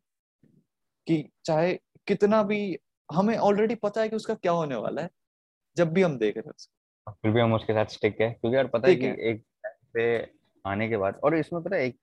कि 1.06 1.24
चाहे 1.44 1.72
कितना 2.06 2.42
भी 2.42 2.78
हमें 3.10 3.36
ऑलरेडी 3.38 3.74
पता 3.74 4.00
है 4.00 4.08
कि 4.08 4.16
उसका 4.16 4.34
क्या 4.34 4.52
होने 4.52 4.74
वाला 4.74 5.02
है 5.02 5.10
जब 5.76 5.92
भी 5.92 6.02
हम 6.02 6.16
देख 6.18 6.36
रहे 6.36 6.48
हैं 6.48 6.54
उसको 6.56 7.12
फिर 7.12 7.32
भी 7.32 7.40
हम 7.40 7.54
उसके 7.54 7.72
साथ 7.72 7.86
स्टिक 7.86 8.20
है 8.20 8.30
क्योंकि 8.30 8.56
यार 8.56 8.66
पता 8.66 8.88
है 8.88 8.94
कि 8.94 9.06
एक 9.30 9.44
पे 9.94 10.04
आने 10.64 10.88
के 10.88 10.96
बाद 10.96 11.20
और 11.24 11.36
इसमें 11.36 11.62
पता 11.62 11.76
है 11.76 11.84
एक 11.86 11.98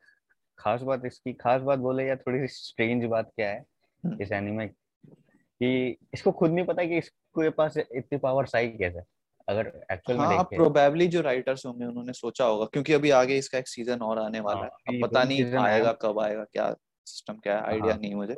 खास 0.60 0.82
बात 0.82 1.06
इसकी 1.06 1.34
खास 1.34 1.62
बात 1.62 1.80
बोले 1.80 2.08
या 2.08 2.15
थोड़ी 2.15 2.39
सी 2.39 2.48
स्ट्रेंज 2.48 3.06
बात 3.06 3.32
क्या 3.36 3.50
है 3.50 3.60
हम्म। 4.04 4.22
इस 4.22 4.32
एनिमे 4.32 4.67
कि 4.67 5.98
इसको 6.13 6.32
खुद 6.32 6.52
नहीं 6.52 6.65
पता 6.65 6.84
कि 6.84 6.98
इसको 6.98 7.43
ये 7.43 7.50
पास 7.50 7.78
इतनी 7.78 8.17
पावर 8.17 8.46
साई 8.46 8.67
कैसे। 8.70 9.02
अगर 9.48 9.67
एक्चुअल 9.91 10.17
हाँ, 10.20 10.28
में 10.30 10.38
देखें। 10.38 10.58
प्रोबेबली 10.58 11.08
जो 11.08 11.22
राइटर्स 11.22 11.65
होंगे 11.65 11.86
उन्होंने 11.86 12.13
सोचा 12.13 12.46
होगा 12.46 12.65
क्योंकि 12.65 12.93
अभी 12.93 13.10
आगे 13.10 13.38
इसका 13.38 13.58
एक 13.58 13.67
सीज़न 13.67 14.00
और 14.00 14.20
आने 14.20 14.39
वाला 14.39 14.60
हाँ, 14.60 14.70
है। 14.89 14.98
अब 14.98 15.08
पता 15.08 15.24
नहीं 15.24 15.54
आएगा 15.56 15.91
कब 15.91 16.20
आएगा 16.20 16.43
क्या 16.43 16.72
सिस्टम 17.08 17.38
क्या 17.38 17.56
है। 17.58 17.63
आइडिया 17.63 17.93
हाँ, 17.93 18.02
नहीं 18.02 18.15
मुझे। 18.15 18.36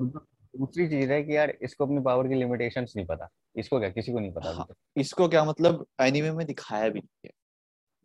दूसरी 0.60 0.88
चीज़ 0.88 1.12
है 1.12 1.22
कि 1.24 1.36
यार 1.36 1.54
इसको 1.62 1.86
अपनी 1.86 2.02
पावर 2.02 2.28
की 2.28 2.36
लिमिटेशन 2.36 2.86
नहीं 2.96 3.06
पता। 3.06 3.30
इसको 3.56 3.80
क्या? 3.80 3.90
किसी 3.90 4.12
को 4.12 4.20
नहीं 4.20 4.32
पता 4.34 4.50
हाँ, 4.50 4.66
इसको 4.98 5.28
क्या 5.28 5.44
मतलब? 5.46 5.86
एनीमे 6.02 6.32
में 6.32 6.46
दिखाया 6.48 6.90
भी 6.90 7.00
नहीं 7.00 7.26
है। 7.26 7.32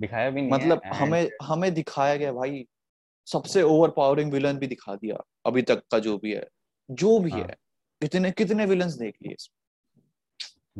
दिखाया 0.00 0.30
भी 0.30 0.40
नहीं 0.40 0.50
मतलब 0.50 0.80
है, 0.84 0.94
हमें 0.94 1.30
हमें 1.42 1.72
दिखाया 1.74 2.16
गया 2.16 2.32
भाई 2.32 2.64
सबसे 3.26 3.62
ओवर 3.62 3.90
पावरिंग 3.90 4.32
विलन 4.32 4.58
भी 4.58 4.66
दिखा 4.66 4.94
दिया 4.94 5.16
अभी 5.46 5.62
तक 5.62 5.82
का 5.92 5.98
जो 5.98 6.16
भी 6.18 6.32
है। 6.32 6.46
जो 6.88 7.18
भी 7.18 7.30
हाँ. 7.30 7.40
है 7.40 7.56
कितने 8.02 8.30
कितने 8.30 8.64
विलन्स 8.66 8.94
देख 8.94 9.14
लिए 9.22 9.36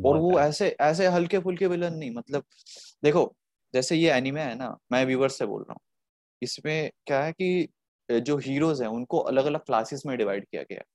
और 0.05 0.17
वो 0.17 0.39
ऐसे 0.39 0.67
ऐसे 0.81 1.07
हल्के 1.07 1.39
फुल्के 1.39 1.67
विलन 1.67 1.93
नहीं 1.93 2.11
मतलब 2.11 2.43
देखो 3.03 3.35
जैसे 3.73 3.95
ये 3.95 4.11
एनिमे 4.11 4.41
है 4.41 4.55
ना 4.55 4.75
मैं 4.91 5.05
व्यूवर 5.05 5.29
से 5.29 5.45
बोल 5.45 5.61
रहा 5.61 5.73
हूँ। 5.73 5.81
इसमें 6.41 6.91
क्या 7.07 7.23
है 7.23 7.31
कि 7.31 7.67
जो 8.09 8.37
हीरोज 8.37 8.81
हैं 8.81 8.89
उनको 8.89 9.19
अलग 9.19 9.45
अलग 9.45 9.59
क्लासेस 9.59 10.03
में 10.05 10.17
डिवाइड 10.17 10.45
किया 10.45 10.61
गया 10.61 10.79
है। 10.79 10.85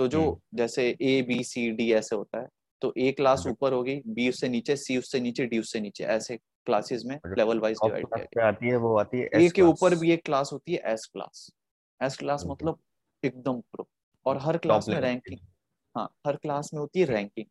तो 0.00 0.06
जो 0.08 0.20
हम्म। 0.20 0.56
जैसे 0.56 0.84
ए 1.02 1.20
बी 1.22 1.42
सी 1.44 1.70
डी 1.70 1.92
ऐसे 1.92 2.16
होता 2.16 2.40
है 2.40 2.46
तो 2.82 2.92
ए 2.98 3.10
क्लास 3.12 3.44
ऊपर 3.46 3.72
होगी 3.72 4.00
बी 4.06 4.28
उससे 4.28 4.48
नीचे 4.48 4.76
सी 4.76 4.96
उससे 4.96 5.20
नीचे 5.20 5.46
डी 5.46 5.58
उससे 5.58 5.80
नीचे 5.80 6.04
ऐसे 6.04 6.36
क्लासेस 6.36 7.02
में 7.06 7.18
लेवल 7.38 7.58
वाइज 7.58 7.78
डिवाइड 7.84 8.06
किया 8.06 8.24
गया। 8.24 8.46
आती 8.48 8.68
है 8.68 8.76
वो 8.76 8.96
आती 8.98 9.18
है 9.18 9.42
ए 9.42 9.48
के 9.48 9.62
ऊपर 9.62 9.94
भी 9.94 10.12
एक 10.12 10.24
क्लास 10.24 10.52
होती 10.52 10.72
है 10.72 10.92
एस 10.92 11.06
क्लास 11.12 11.50
एस 12.00 12.16
क्लास 12.16 12.44
मतलब 12.46 12.78
एकदम 13.22 13.60
प्रो 13.60 13.88
और 14.26 14.38
हर 14.38 14.58
क्लास 14.58 14.88
में 14.88 15.00
रैंकिंग 15.00 15.38
हाँ 15.94 16.08
हर 16.26 16.36
क्लास 16.36 16.70
में 16.74 16.80
होती 16.80 17.00
है 17.00 17.06
ranking 17.06 17.46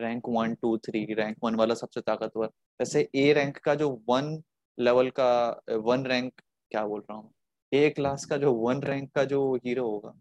rank 0.00 0.28
one 0.28 0.54
two 0.54 0.76
three 0.78 1.04
rank 1.14 1.36
one 1.44 1.54
वाला 1.54 1.74
सबसे 1.74 2.00
ताकतवर। 2.00 2.46
वैसे 2.80 3.08
ए 3.14 3.32
रैंक 3.32 3.58
का 3.58 3.74
जो 3.74 3.90
वन 4.08 4.42
लेवल 4.78 5.10
का 5.10 5.60
वन 5.70 6.06
रैंक 6.06 6.32
क्या 6.70 6.86
बोल 6.86 7.00
रहा 7.00 7.18
हूँ? 7.18 7.32
ए 7.72 7.90
क्लास 7.90 8.24
का 8.24 8.36
जो 8.36 8.52
वन 8.54 8.82
रैंक 8.82 9.10
का 9.12 9.24
जो 9.24 9.54
हीरो 9.54 9.90
होगा 9.90 10.14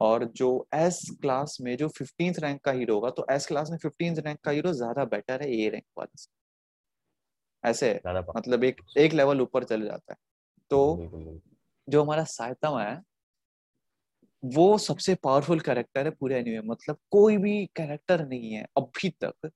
और 0.00 0.24
जो 0.36 0.48
एस 0.74 1.00
क्लास 1.22 1.56
में 1.60 1.76
जो 1.76 1.88
फिफ्टींथ 1.88 2.38
रैंक 2.40 2.60
का 2.64 2.72
हीरो 2.72 2.94
होगा 2.94 3.10
तो 3.10 3.26
एस 3.30 3.46
क्लास 3.46 3.70
में 3.70 3.78
फिफ्टींथ 3.78 4.16
रैंक 4.18 4.38
का 4.44 4.50
हीरो 4.50 4.72
ज़्यादा 4.72 5.04
बेटर 5.06 5.42
है 5.42 5.50
ए 5.56 5.68
रैंक 5.68 5.84
वाले 5.98 6.16
से। 6.16 6.28
ऐसे 7.64 7.92
मतलब 8.06 8.64
एक 8.64 8.80
एक 8.98 9.12
लेवल 9.12 9.40
ऊपर 9.40 9.64
चले 9.64 9.86
जाता 9.86 10.12
है। 10.12 10.18
तो 10.70 11.48
जो 11.88 12.02
हमारा 12.02 12.24
सायतमा 12.26 12.82
है 12.82 13.00
वो 14.42 14.76
सबसे 14.78 15.14
पावरफुल 15.14 15.60
कैरेक्टर 15.60 16.04
है 16.04 16.10
पूरे 16.10 16.38
एनिमे 16.38 16.60
मतलब 16.68 16.98
कोई 17.10 17.36
भी 17.36 17.64
कैरेक्टर 17.76 18.26
नहीं 18.26 18.52
है 18.52 18.64
अभी 18.78 19.10
तक। 19.24 19.50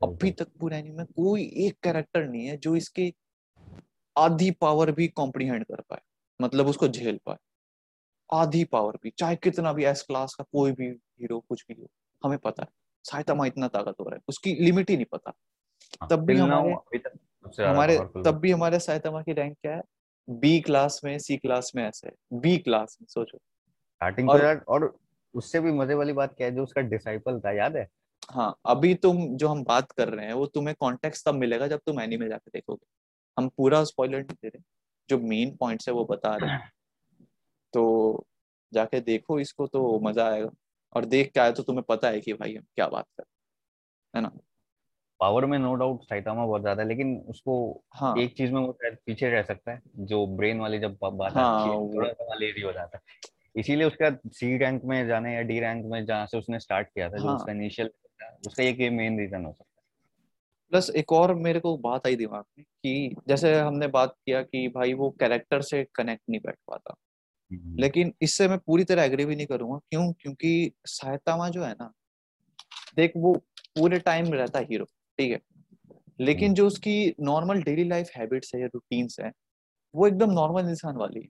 अभी 0.00 0.30
तक 0.30 0.48
पूरे 0.60 0.78
एनिमे 0.78 0.96
में 0.96 1.06
कोई 1.06 1.44
एक 1.66 1.78
कैरेक्टर 1.82 2.26
नहीं 2.26 2.46
है 2.46 2.56
जो 2.56 2.74
इसके 2.76 3.12
आधी 4.16 4.50
पावर 4.60 4.92
भी 4.92 5.08
कॉम्प्रीहेंड 5.10 5.64
कर 5.64 5.80
पाए। 5.80 6.00
मतलब 6.40 6.66
उसको 6.66 6.88
झेल 6.88 7.18
पाए। 7.26 7.36
आधी 8.30 8.64
पावर 8.64 8.98
भी 9.02 9.12
चाहे 9.18 9.36
कितना 9.36 9.72
भी 9.72 9.84
एस 9.84 10.02
क्लास 10.02 10.34
का 10.34 10.44
कोई 10.52 10.72
भी 10.72 10.88
हीरो 10.88 11.38
कुछ 11.40 11.64
भी 11.68 11.80
हो 11.80 11.88
हमें 12.22 12.38
पता 12.38 12.62
है। 12.62 12.68
साइतामा 13.04 13.46
इतना 13.46 13.68
ताकतवर 13.68 14.14
है 14.14 14.20
उसकी 14.28 14.54
लिमिट 14.54 14.90
ही 14.90 14.96
नहीं 14.96 15.06
पता। 15.12 15.32
हाँ, 16.00 16.08
तब 16.10 16.24
भी 16.24 16.36
हमारे 16.36 16.72
हमारे 17.58 17.98
तब 17.98 18.38
भी 18.40 18.50
हमारे 18.50 18.78
साइतामा 18.78 19.22
की 19.22 19.32
रैंक 19.32 19.56
क्या 19.62 19.74
है? 19.76 19.82
बी 20.28 20.60
क्लास 20.60 21.00
में 21.04 21.18
सी 21.18 21.36
क्लास 21.36 21.72
में 21.76 21.82
ऐसे 21.84 22.10
बी 22.32 22.56
क्लास 22.58 22.96
में 23.02 23.06
सोचो। 23.08 23.38
स्टार्टिंग 23.38 24.30
और, 24.30 24.44
यार 24.44 24.64
और 24.68 24.98
उससे 25.34 25.60
भी 25.60 25.72
मज़े 25.72 25.94
वाली 25.94 26.12
बात 26.12 26.34
क्या 26.36 26.46
है 26.46 26.54
जो 26.54 26.62
उसका 26.62 26.80
डिसाइपल 26.80 27.40
था 27.40 27.52
याद 27.52 27.76
है? 27.76 27.88
हाँ 28.30 28.54
अभी 28.66 28.94
तुम 28.94 29.36
जो 29.36 29.48
हम 29.48 29.62
बात 29.64 29.92
कर 29.92 30.08
रहे 30.08 30.26
हैं 30.26 30.32
वो 30.32 30.46
तुम्हें 30.46 30.74
कॉन्टेक्स्ट 30.80 31.28
तब 31.28 31.34
मिलेगा 31.34 31.66
जब 31.66 31.80
तुम 31.86 32.00
एनीमे 32.00 32.28
जाके 32.28 32.50
देखोगे। 32.54 32.86
हम 33.36 33.48
पूरा 33.48 33.82
स्पॉइलर 33.84 34.18
नहीं 34.18 34.36
दे 34.42 34.48
रहे। 34.48 34.62
जो 35.08 35.18
मेन 35.18 35.56
पॉइंट्स 35.56 35.88
है 35.88 35.94
वो 35.94 36.04
बता 36.04 36.34
रहे 36.36 36.50
हैं। 36.50 36.70
तो 37.74 38.24
जाके 38.72 39.00
देखो 39.00 39.38
इसको 39.40 39.66
तो 39.66 39.98
मज़ा 40.00 40.28
आएगा। 40.30 40.50
और 40.92 41.04
देख 41.06 41.32
के 41.32 41.40
आए 41.40 41.52
तो 41.52 41.62
तुम्हें 41.62 41.84
पता 41.88 42.08
है 42.08 42.20
कि 42.20 42.32
भाई 42.34 42.54
हम 42.56 42.64
क्या 42.74 42.88
बात 42.88 43.06
कर 43.18 43.24
है 44.14 44.22
ना? 44.22 44.30
पावर 45.20 45.44
में 45.46 45.58
नो 45.58 45.74
डाउट 45.74 46.02
साइतामा 46.04 46.44
बहुत 46.46 46.60
ज़्यादा 46.60 46.82
है 46.82 46.88
लेकिन 46.88 47.16
उसको 47.28 47.54
हाँ। 47.92 48.14
एक 48.14 48.36
चीज़ 48.36 48.52
में 48.52 48.60
वो 48.60 48.72
शायद 48.72 48.96
पीछे 49.06 49.30
रह 49.30 49.42
सकता 49.42 49.72
है 49.72 49.80
जो 50.06 50.26
ब्रेन 50.36 50.60
वाली 50.60 50.78
जब 50.78 50.96
बात 51.02 51.20
हाँ, 51.28 51.38
आती 51.38 51.68
है 51.68 51.76
थोड़ा 51.88 52.08
सा 52.12 52.34
लेजी 52.34 52.62
हो 52.62 52.72
जाता 52.72 52.98
है। 52.98 53.60
इसीलिए 53.60 53.86
उसका 53.86 54.10
सी 54.32 54.56
रैंक 54.58 54.82
में 54.84 55.06
जाने 55.08 55.34
या 55.34 55.42
डी 55.42 55.60
रैंक 55.60 55.84
में 55.86 56.04
जहाँ 56.06 56.26
से 56.26 56.38
उसने 56.38 56.60
स्टार्ट 56.60 56.88
किया 56.88 57.08
था 57.10 57.18
हाँ, 57.18 57.20
जो 57.20 57.34
उसका 57.34 57.52
इनिशियल 57.52 57.90
उसका 58.46 58.62
एक 58.64 58.78
मेन 58.92 59.18
रीजन 59.20 59.44
हो 59.44 59.52
सकता 59.52 59.80
है। 59.80 59.86
प्लस 60.72 60.90
एक 60.90 61.12
और 61.12 61.34
मेरे 61.36 61.60
को 61.60 61.76
बात 61.78 62.06
आई 62.06 62.16
दिमाग 62.16 62.44
में 62.58 62.64
कि 62.64 63.16
जैसे 63.28 63.54
हमने 63.60 63.86
बात 63.88 64.14
किया 64.26 64.42
कि 64.42 64.66
भाई 64.68 64.92
वो 64.94 65.10
कैरेक्टर 65.20 65.62
से 65.62 65.84
कनेक्ट 65.94 66.22
नहीं 66.30 66.40
बैठ 66.40 66.56
पाता। 66.68 66.94
लेकिन 67.50 68.12
इससे 68.22 68.48
मैं 68.48 68.58
पूरी 68.58 68.84
तरह 68.84 69.02
एग्री 69.02 69.24
भी 69.24 69.36
नहीं 69.36 69.46
करूँगा। 69.46 69.78
क्यों? 69.78 70.12
क्योंकि 70.12 70.72
सायतामा 70.86 71.48
जो 71.48 71.64
है 71.64 71.72
ना 71.72 71.92
देख 72.96 73.12
वो 73.16 73.34
पूरे 73.76 73.98
टाइम 73.98 74.32
रहता 74.32 74.58
हीरो 74.60 74.84
ठीक 75.18 75.30
है? 75.32 75.40
लेकिन 76.20 76.44
हम्म। 76.44 76.54
जो 76.54 76.66
उसकी 76.66 77.14
नॉर्मल 77.20 77.62
डेली 77.62 77.84
लाइफ 77.84 78.10
हैबिट्स 78.16 78.54
है 78.54 78.60
या 78.60 78.66
रूटीन्स 78.66 79.20
है 79.20 79.32
वो 79.94 80.06
एकदम 80.06 80.30
नॉर्मल 80.30 80.68
इंसान 80.68 80.96
वाली 80.96 81.20
है। 81.20 81.28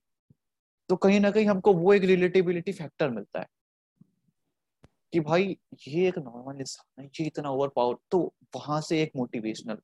तो 0.89 0.97
कहीं 0.97 1.21
ना 1.21 1.31
कहीं 1.31 1.47
हमको 1.47 1.73
वो 1.75 1.95
एक 1.95 2.05
रिलेटिबिलिटी 2.05 2.73
फैक्टर 2.73 3.11
मिलता 3.11 3.41
है 3.41 3.47
कि 5.13 5.21
भाई 5.21 5.57
ये 5.89 6.09
एक 6.09 6.19
नॉर्मल 6.19 6.61
इंसान 6.61 7.03
है 7.03 7.11
ये 7.21 7.27
इतना 7.27 7.51
ओवर 7.51 7.69
पावर 7.69 7.97
तो 8.11 8.19
वहाँ 8.57 8.81
से 8.81 9.03
एक 9.03 9.13
मोटिवेशनल 9.17 9.79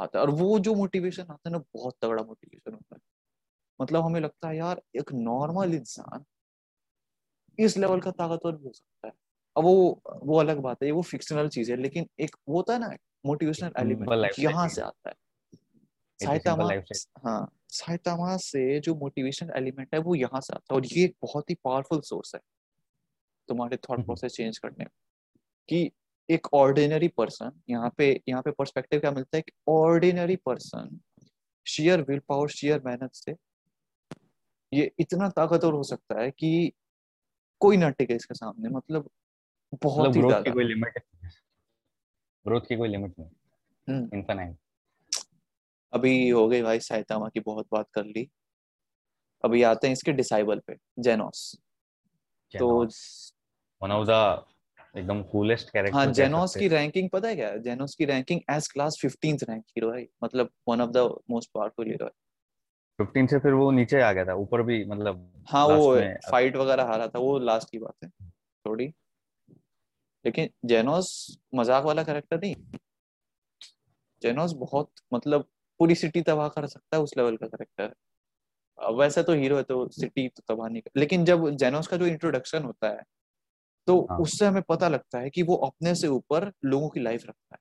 आता 0.00 0.18
है। 0.18 0.24
और 0.24 0.30
वो 0.30 0.58
जो 0.58 0.74
मोटिवेशन 0.74 1.22
आता 1.22 1.48
है 1.48 1.52
ना 1.52 1.58
बहुत 1.58 1.94
तगड़ा 2.02 2.22
मोटिवेशन 2.22 2.72
होता 2.74 2.94
है। 2.94 3.00
मतलब 3.80 4.04
हमें 4.04 4.20
लगता 4.20 4.48
है 4.48 4.56
यार 4.56 4.82
एक 4.96 5.12
नॉर्मल 5.12 5.74
इंसान 5.74 6.24
इस 7.58 7.76
लेवल 7.76 8.00
का 8.00 8.10
ताकतवर 8.10 8.52
भी 8.52 8.64
हो 8.64 8.72
सकता 8.72 9.08
है। 9.08 9.12
अब 9.56 9.64
वो 9.64 10.00
वो 10.24 10.38
अलग 10.40 10.58
बात 10.58 10.82
है 10.82 10.88
ये 10.88 10.92
वो 10.92 11.02
फिक्शनल 11.02 11.48
चीज़ 11.48 11.70
है 11.70 11.76
लेकिन 11.76 12.06
एक 12.20 12.36
वो 12.48 12.56
होता 12.56 12.72
है 12.72 12.78
ना 12.78 12.90
मोटिवेशनल 13.26 13.72
एलिमेंट 13.78 14.38
यहाँ 14.38 14.68
से 14.68 14.82
आता 14.82 15.08
है। 15.10 15.14
साइतामा 16.20 16.68
हाँ 17.24 17.52
साइतामा 17.68 18.36
से 18.36 18.80
जो 18.80 18.94
मोटिवेशन 18.94 19.50
एलिमेंट 19.56 19.94
है 19.94 20.00
वो 20.00 20.14
यहाँ 20.14 20.40
से 20.40 20.54
आता 20.54 20.74
है 20.74 20.80
और 20.80 20.86
ये 20.86 21.04
एक 21.04 21.14
बहुत 21.22 21.50
ही 21.50 21.54
पावरफुल 21.64 22.00
सोर्स 22.00 22.34
है 22.34 22.40
तुम्हारे 23.48 23.76
थॉट 23.76 24.04
प्रोसेस 24.04 24.32
चेंज 24.32 24.58
करने 24.58 24.84
कि 25.68 25.90
एक 26.28 26.46
ऑर्डिनरी 26.54 27.08
पर्सन 27.08 27.60
यहाँ 27.70 27.92
पे 27.96 28.08
यहाँ 28.28 28.42
पे 28.42 28.50
पर्सपेक्टिव 28.50 29.00
क्या 29.00 29.10
मिलता 29.10 29.36
है? 29.36 29.42
कि 29.42 29.52
ordinary 29.68 30.36
person 30.36 30.98
sheer 31.66 32.02
will 32.02 32.20
power 32.28 32.48
sheer 32.48 32.82
मेहनत 32.86 33.10
से 33.14 33.32
ये 34.72 34.90
इतना 34.98 35.28
ताकतवर 35.28 35.72
हो 35.72 35.82
सकता 35.82 36.20
है 36.20 36.30
कि 36.30 36.72
कोई 37.60 37.76
ना 37.76 37.88
टिके 37.90 38.14
इसके 38.14 38.34
सामने 38.34 38.68
मतलब 38.68 39.10
बहुत 39.82 40.08
मतलब 40.08 40.16
ही 40.16 40.28
ज़्यादा। 40.28 40.50
कोई 40.50 40.64
लिमिट 40.64 40.98
ग्रोथ 42.46 42.60
की 42.60 42.76
कोई 42.76 42.88
लिमिट 42.88 43.14
नहीं 43.18 44.06
इनफाइनाइट 44.14 44.48
हम्म। 44.48 44.58
अभी 45.92 46.28
हो 46.28 46.48
गई 46.48 46.62
भाई 46.62 46.80
साइतामा 46.80 47.28
की 47.28 47.40
बहुत 47.40 47.66
बात 47.72 47.88
कर 47.94 48.04
ली। 48.04 48.28
अभी 49.44 49.62
आते 49.62 49.86
हैं 49.86 49.92
इसके 49.92 50.12
डिसाइबल 50.12 50.60
पे 50.66 50.76
जेनोस 50.98 51.60
तो 52.54 52.68
वन 53.82 53.90
ऑफ़ 53.90 54.06
द 54.08 54.44
एकदम 54.98 55.22
कूलेस्ट 55.22 55.70
कैरेक्टर 55.70 55.98
हाँ 55.98 56.06
जेनोस 56.12 56.56
की 56.56 56.68
रैंकिंग 56.68 57.08
पता 57.10 57.28
है 57.28 57.36
क्या? 57.36 57.56
जेनोस 57.56 57.94
की 57.94 58.04
ranking 58.04 58.40
S 58.50 58.68
class 58.68 58.98
15th 59.04 59.42
rank 59.42 59.64
hero 59.68 59.92
है। 59.92 60.06
मतलब 60.24 60.50
one 60.68 60.80
of 60.80 60.90
the 60.90 61.08
most 61.30 61.50
powerful 61.54 61.86
hero 61.86 62.06
है। 62.06 62.12
फिफ्टीन 63.00 63.26
से 63.26 63.38
फिर 63.38 63.52
वो 63.54 63.70
नीचे 63.70 64.00
आ 64.00 64.12
गया 64.12 64.24
था 64.24 64.34
ऊपर 64.36 64.62
भी 64.62 64.84
मतलब 64.84 65.44
हाँ 65.48 65.66
वो 65.66 65.94
फाइट 66.30 66.56
वगैरह 66.56 66.84
हारा 66.84 67.06
था 67.08 67.18
वो 67.18 67.38
लास्ट 67.40 67.70
की 67.70 67.78
बात 67.78 68.04
है 68.04 68.10
थोड़ी। 68.64 68.92
लेकिन 70.24 70.50
जेनोस 70.64 71.08
मज़ाक 71.54 71.84
वाला 71.84 72.02
कैरेक्टर 72.02 72.40
नहीं। 72.40 72.54
जेनोस 74.22 74.52
बहुत 74.52 74.90
मतलब 75.14 75.46
पूरी 75.80 75.94
सिटी 75.94 76.22
तबाह 76.22 76.48
कर 76.48 76.66
सकता 76.66 76.96
है 76.96 77.02
उस 77.02 77.16
लेवल 77.16 77.36
का 77.36 77.46
कैरेक्टर 77.46 77.84
है 77.84 78.92
वैसे 78.94 79.22
तो 79.22 79.32
हीरो 79.34 79.56
है 79.56 79.62
तो 79.62 79.86
सिटी 79.88 80.28
तो 80.28 80.54
तबाह 80.54 80.68
नहीं 80.68 80.82
कर 80.82 81.00
लेकिन 81.00 81.24
जब 81.24 81.48
जेनोस 81.54 81.86
का 81.86 81.96
जो 81.96 82.06
इंट्रोडक्शन 82.06 82.62
होता 82.62 82.88
है 82.88 83.02
तो 83.86 84.00
हाँ। 84.10 84.18
उससे 84.18 84.46
हमें 84.46 84.62
पता 84.62 84.88
लगता 84.88 85.18
है 85.18 85.30
कि 85.30 85.42
वो 85.42 85.54
अपने 85.66 85.94
से 85.94 86.08
ऊपर 86.08 86.50
लोगों 86.64 86.88
की 86.88 87.00
लाइफ 87.00 87.24
रखता 87.26 87.54
है। 87.54 87.60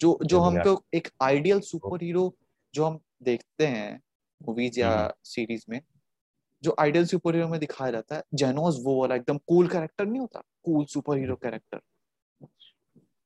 जो 0.00 0.18
जो 0.24 0.40
हमको 0.40 0.82
एक 0.94 1.08
आइडियल 1.22 1.60
सुपर 1.60 2.02
हीरो 2.04 2.32
जो 2.74 2.84
हम 2.84 2.98
देखते 3.22 3.66
हैं 3.66 4.00
मूवीज़ 4.42 4.80
या 4.80 5.12
सीरीज़ 5.24 5.64
हम्म। 5.68 5.76
में 5.76 5.82
जो 6.62 6.74
आइडियल 6.78 7.06
सुपर 7.06 7.34
हीरो 7.34 7.48
में 7.48 7.58
दिखाया 7.60 7.90
जाता 7.90 8.16
है 8.16 8.22
जेनोस 8.34 8.80
वो 8.84 9.00
वाला 9.00 9.14
एकदम 9.14 9.38
कूल 9.38 9.68
कैरेक्टर 9.68 10.06
नहीं 10.06 10.20
होता? 10.20 10.42
कूल 10.62 10.84
सुपर 10.84 11.18
हीरो 11.18 11.36
कैरेक्टर 11.36 11.80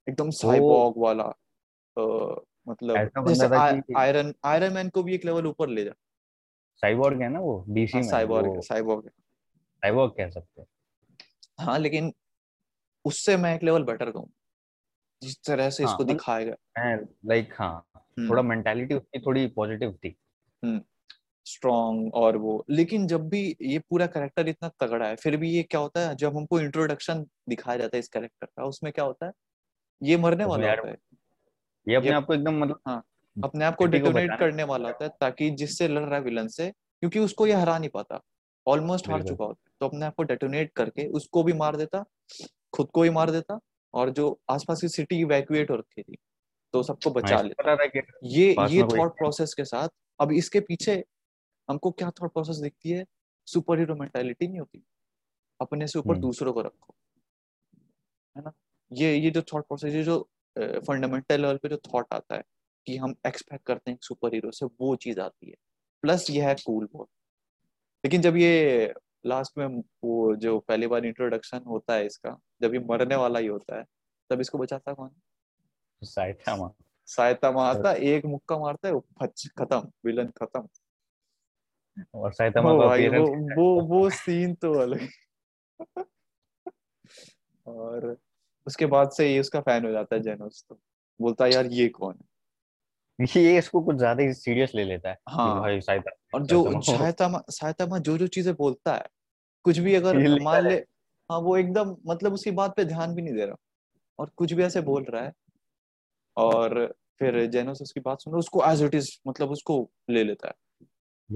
एकदम 0.08 0.30
साइबॉग 0.30 0.94
वाला 0.98 1.24
आ, 1.24 2.34
मतलब 2.68 3.26
जैसे 3.28 3.92
आयरन 3.98 4.34
आयरन 4.44 4.72
मैन 4.72 4.88
को 4.88 5.02
भी 5.02 5.14
एक 5.14 5.24
लेवल 5.24 5.46
ऊपर 5.46 5.68
ले 5.68 5.84
जा। 5.84 5.92
साइबॉर्ग 6.82 7.22
है 7.22 7.28
ना 7.28 7.40
वो? 7.40 7.64
डीसी 7.68 7.96
हाँ, 7.96 8.02
में 8.04 8.10
साइबॉर्ग 8.10 8.60
साइबॉर्ग 8.62 9.08
साइबॉर्ग 9.08 10.12
कह 10.12 10.30
सकते 10.30 10.60
हैं। 10.60 10.68
हाँ 11.60 11.78
लेकिन 11.78 12.12
उससे 13.04 13.36
मैं 13.36 13.54
एक 13.54 13.62
लेवल 13.62 13.82
बेटर 13.82 14.10
कहूँ। 14.10 14.30
जिस 15.22 15.42
तरह 15.44 15.70
से 15.70 15.84
हाँ, 15.84 15.92
इसको 15.92 16.02
मतलब 16.04 16.16
दिखाया 16.16 16.44
गया। 16.44 16.96
लाइक 17.26 17.54
हाँ 17.58 17.86
हम्म। 17.96 18.28
थोड़ा 18.30 18.42
मेंटालिटी 18.42 18.94
उसकी 18.94 19.20
थोड़ी 19.20 19.46
पॉजिटिव 19.46 19.92
थी। 19.92 20.16
स्ट्रॉन्ग 21.46 22.00
हम्म, 22.00 22.10
और 22.10 22.36
वो। 22.36 22.64
लेकिन 22.70 23.06
जब 23.06 23.28
भी 23.28 23.56
ये 23.62 23.78
पूरा 23.78 24.06
करेक्टर 24.06 24.48
इतना 24.48 24.70
तगड़ा 24.80 25.06
है 25.06 25.16
फिर 25.16 25.36
भी 25.36 25.50
ये 25.50 25.62
क्या 25.62 25.80
होता 25.80 26.08
है 26.08 26.14
जब 26.16 26.36
हमको 26.36 26.60
इंट्रोडक्शन 26.60 27.26
दिखाया 27.48 27.78
जाता 27.78 27.96
है 27.96 27.98
इस 27.98 28.08
करेक्टर 28.08 28.46
का 28.46 28.64
उसमें 28.64 28.92
क्या 28.92 29.04
होता 29.04 29.26
है 29.26 29.32
ये 30.02 30.16
मरने 30.16 30.44
वाला 30.44 30.70
होता 30.70 30.88
है। 30.88 30.96
ये 31.86 31.94
अपने 31.94 32.10
आप 32.10 32.26
को 32.26 32.34
एकदम 32.34 32.58
मतलब 32.58 32.80
हाँ 32.86 33.02
अपने 33.44 33.64
आप 33.64 33.76
को 33.76 33.86
डिटोनेट 33.86 34.38
करने 34.38 34.62
वाला 34.62 34.88
होता 34.88 35.04
है 35.04 35.10
ताकि 35.20 35.50
जिससे 35.50 35.88
लड़ 35.88 36.02
रहा 36.02 36.14
है 36.14 36.20
विलन 36.20 36.48
से 36.48 36.70
क्योंकि 36.70 37.18
उसको 37.18 37.46
ये 37.46 37.52
हरा 37.52 37.78
नहीं 37.78 37.90
पाता। 37.90 38.20
ऑलमोस्ट 38.66 39.08
हार 39.08 39.22
चुका 39.22 39.44
होता 39.44 39.62
है। 39.68 39.72
तो 39.80 39.86
अपने 39.86 40.06
आप 40.06 40.14
को 40.14 40.22
डेटोनेट 40.22 40.72
करके 40.72 41.06
उसको 41.08 41.42
भी 41.42 41.52
मार 41.52 41.76
देता 41.76 42.04
खुद 42.72 42.88
को 42.92 43.02
ही 43.02 43.10
मार 43.10 43.30
देता 43.30 43.58
और 43.94 44.10
जो 44.10 44.40
आसपास 44.50 44.80
की 44.80 44.88
सिटी 44.88 45.20
इवैक्यूएट 45.20 45.70
हो 45.70 45.76
रखी 45.76 46.02
थी 46.02 46.16
तो 46.74 46.82
सबको 46.82 47.10
हाँ, 47.10 47.22
बचा 47.22 47.40
लेता। 47.42 47.72
ये 48.24 48.56
ये 48.70 48.82
थॉट 48.82 49.16
प्रोसेस 49.18 49.54
के 49.54 49.64
साथ 49.64 49.88
अब 50.20 50.32
इसके 50.32 50.60
पीछे 50.60 51.04
हमको 51.72 51.90
क्या 51.90 52.10
थॉट 52.10 52.32
प्रोसेस 52.32 52.56
दिखती 52.56 52.90
है? 52.90 53.04
सुपर 53.46 53.78
हीरो 53.78 53.94
मेंटालिटी 53.96 54.48
नहीं 54.48 54.58
होती। 54.58 54.84
अपने 55.60 55.86
से 55.86 55.98
ऊपर 55.98 56.10
हम्म। 56.10 56.20
दूसरों 56.20 56.52
को 56.52 56.62
रखो। 56.62 56.94
है 58.36 58.42
ना? 58.42 58.52
ये 58.92 59.14
ये 59.16 59.30
जो 59.30 59.42
थॉट 59.42 59.66
प्रोसेस 59.66 59.94
ये 59.94 60.02
जो 60.04 60.18
फंडामेंटल 60.58 61.40
लेवल 61.42 61.56
पे 61.56 61.68
जो 61.68 61.76
थॉट 61.76 62.14
आता 62.14 62.36
है 62.36 62.42
कि 62.86 62.96
हम 62.96 63.14
एक्सपेक्ट 63.26 63.64
करते 63.66 63.90
हैं 63.90 63.98
सुपर 64.02 64.34
हीरो 64.34 64.50
से 64.50 64.66
वो 64.80 64.94
चीज़ 64.96 65.20
आती 65.20 65.48
है। 65.50 65.56
प्लस 66.02 66.30
ये 66.30 66.42
है 66.42 66.54
कूल 66.66 66.88
बहुत 66.92 67.08
लेकिन 68.04 68.22
जब 68.22 68.36
ये 68.36 68.92
लास्ट 69.26 69.58
में 69.58 69.66
वो 70.04 70.36
जो 70.36 70.58
पहली 70.58 70.86
बार 70.86 71.04
इंट्रोडक्शन 71.06 71.60
होता 71.66 71.94
है 71.94 72.06
इसका 72.06 72.38
जब 72.62 72.74
ये 72.74 72.80
मरने 72.80 73.16
वाला 73.16 73.38
ही 73.38 73.46
होता 73.46 73.78
है 73.78 73.84
तब 74.30 74.40
इसको 74.40 74.58
बचाता 74.58 74.92
कौन? 74.94 75.10
साइतामा 76.02 76.70
साइतामा 77.08 77.66
आता 77.66 77.92
एक 77.92 78.24
मुक्का 78.26 78.58
मारता 78.58 78.88
है 78.88 79.00
खत्म 79.58 79.90
विलन 80.04 80.28
खत्म। 80.36 80.68
और 82.14 82.32
साइतामा 82.32 82.72
का 82.72 82.86
भाई 82.86 83.08
वो 83.08 83.24
वो 83.56 83.80
वो 83.80 84.10
सीन 84.10 84.54
तो 84.54 84.72
अलग 84.72 85.08
और 87.66 88.16
उसके 88.66 88.86
बाद 88.86 89.10
से 89.10 89.32
ये 89.32 89.40
उसका 89.40 89.60
फ़ैन 89.60 89.84
हो 89.86 89.90
जाता 89.92 90.16
है 90.16 90.22
जेनोस 90.22 90.64
तो। 90.68 90.78
बोलता 91.20 91.44
है 91.44 91.52
यार 91.52 91.66
ये 91.66 91.88
कौन 91.88 92.14
है? 92.14 93.26
ये 93.36 93.58
इसको 93.58 93.80
कुछ 93.80 93.96
ज़्यादा 93.96 94.22
ही 94.22 94.32
सीरियस 94.32 94.72
ले 94.74 94.84
लेता 94.84 95.08
है 95.08 95.16
हाँ। 95.28 95.60
भाई 95.60 95.80
साइता 95.80 96.10
और 96.34 96.46
जो 96.46 96.80
सायतामा 96.82 97.42
सायतामा 97.50 97.98
जो 97.98 98.18
जो 98.18 98.26
चीज़ें 98.26 98.54
बोलता 98.54 98.94
है 98.94 99.04
कुछ 99.64 99.78
भी 99.78 99.94
अगर 99.94 100.18
मान 100.42 100.68
ले 100.68 100.74
हाँ 101.30 101.38
वो 101.38 101.56
एकदम 101.56 101.96
मतलब 102.06 102.32
उसकी 102.32 102.50
बात 102.50 102.76
पे 102.76 102.84
ध्यान 102.84 103.14
भी 103.14 103.22
नहीं 103.22 103.34
दे 103.34 103.44
रहा। 103.46 103.56
और 104.18 104.30
कुछ 104.36 104.52
भी 104.52 104.62
ऐसे 104.62 104.80
बोल 104.80 105.04
रहा 105.04 105.22
है। 105.22 105.32
और 106.36 106.94
फिर 107.18 107.46
जेनोस 107.46 107.82
उसकी 107.82 108.00
बात 108.00 108.20
सुन 108.20 108.32
रहा 108.32 108.38
उसको 108.38 108.64
एज 108.64 108.82
इट 108.82 108.94
इज़ 108.94 109.10
मतलब 109.28 109.50
उसको 109.50 109.90
ले 110.10 110.24
लेता 110.24 110.48
है। 110.48 110.54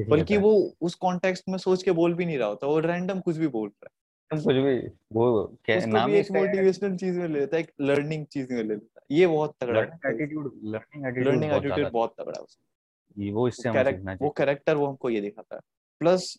बल्कि 0.04 0.36
वो 0.36 0.72
उस 0.80 0.94
कॉन्टेक्स्ट 0.94 1.44
में 1.48 1.58
सोच 1.58 1.82
के 1.82 1.90
बोल 1.90 2.14
भी 2.14 2.26
नहीं 2.26 2.38
रहा 2.38 2.48
होता 2.48 2.66
वो 2.66 2.78
रैंडम 2.78 3.20
कुछ 3.20 3.36
भी 3.36 3.46
बोल 3.46 3.68
रहा 3.68 3.86
है। 3.86 3.94
कुछ 4.44 4.54
भी 4.54 4.78
वो 5.12 5.58
क्या 5.64 5.76
नाम 5.86 6.10
भी 6.10 6.16
एक 6.18 6.30
मोटिवेशनल 6.32 6.96
चीज़ 6.96 7.18
में 7.18 7.28
ले 7.28 7.38
लेता 7.40 7.56
है 7.56 7.62
एक 7.62 7.72
लर्निंग 7.80 8.26
चीज़ 8.26 8.52
में 8.52 8.62
ले 8.62 8.68
लेता 8.68 9.00
है। 9.00 9.18
ये 9.18 9.26
बहुत 9.26 9.56
तगड़ा 9.60 9.80
attitude 9.80 10.60
learning 10.64 11.06
attitude 11.06 11.26
learning 11.26 11.52
attitude 11.52 11.92
बहुत 11.92 12.14
तगड़ा 12.18 12.32
है 12.36 12.42
उसका 12.44 13.22
ये 13.24 13.32
वो 13.32 13.48
इससे 13.48 13.68
हमें 13.68 13.84
सीखना 13.84 14.04
चाहिए। 14.04 14.26
वो 14.26 14.30
कैरेक्टर 14.30 14.76
वो 14.76 14.86
हमको 14.86 15.10
ये 15.10 15.20
दिखाता 15.20 15.54
है। 15.54 15.60
प्लस 15.98 16.38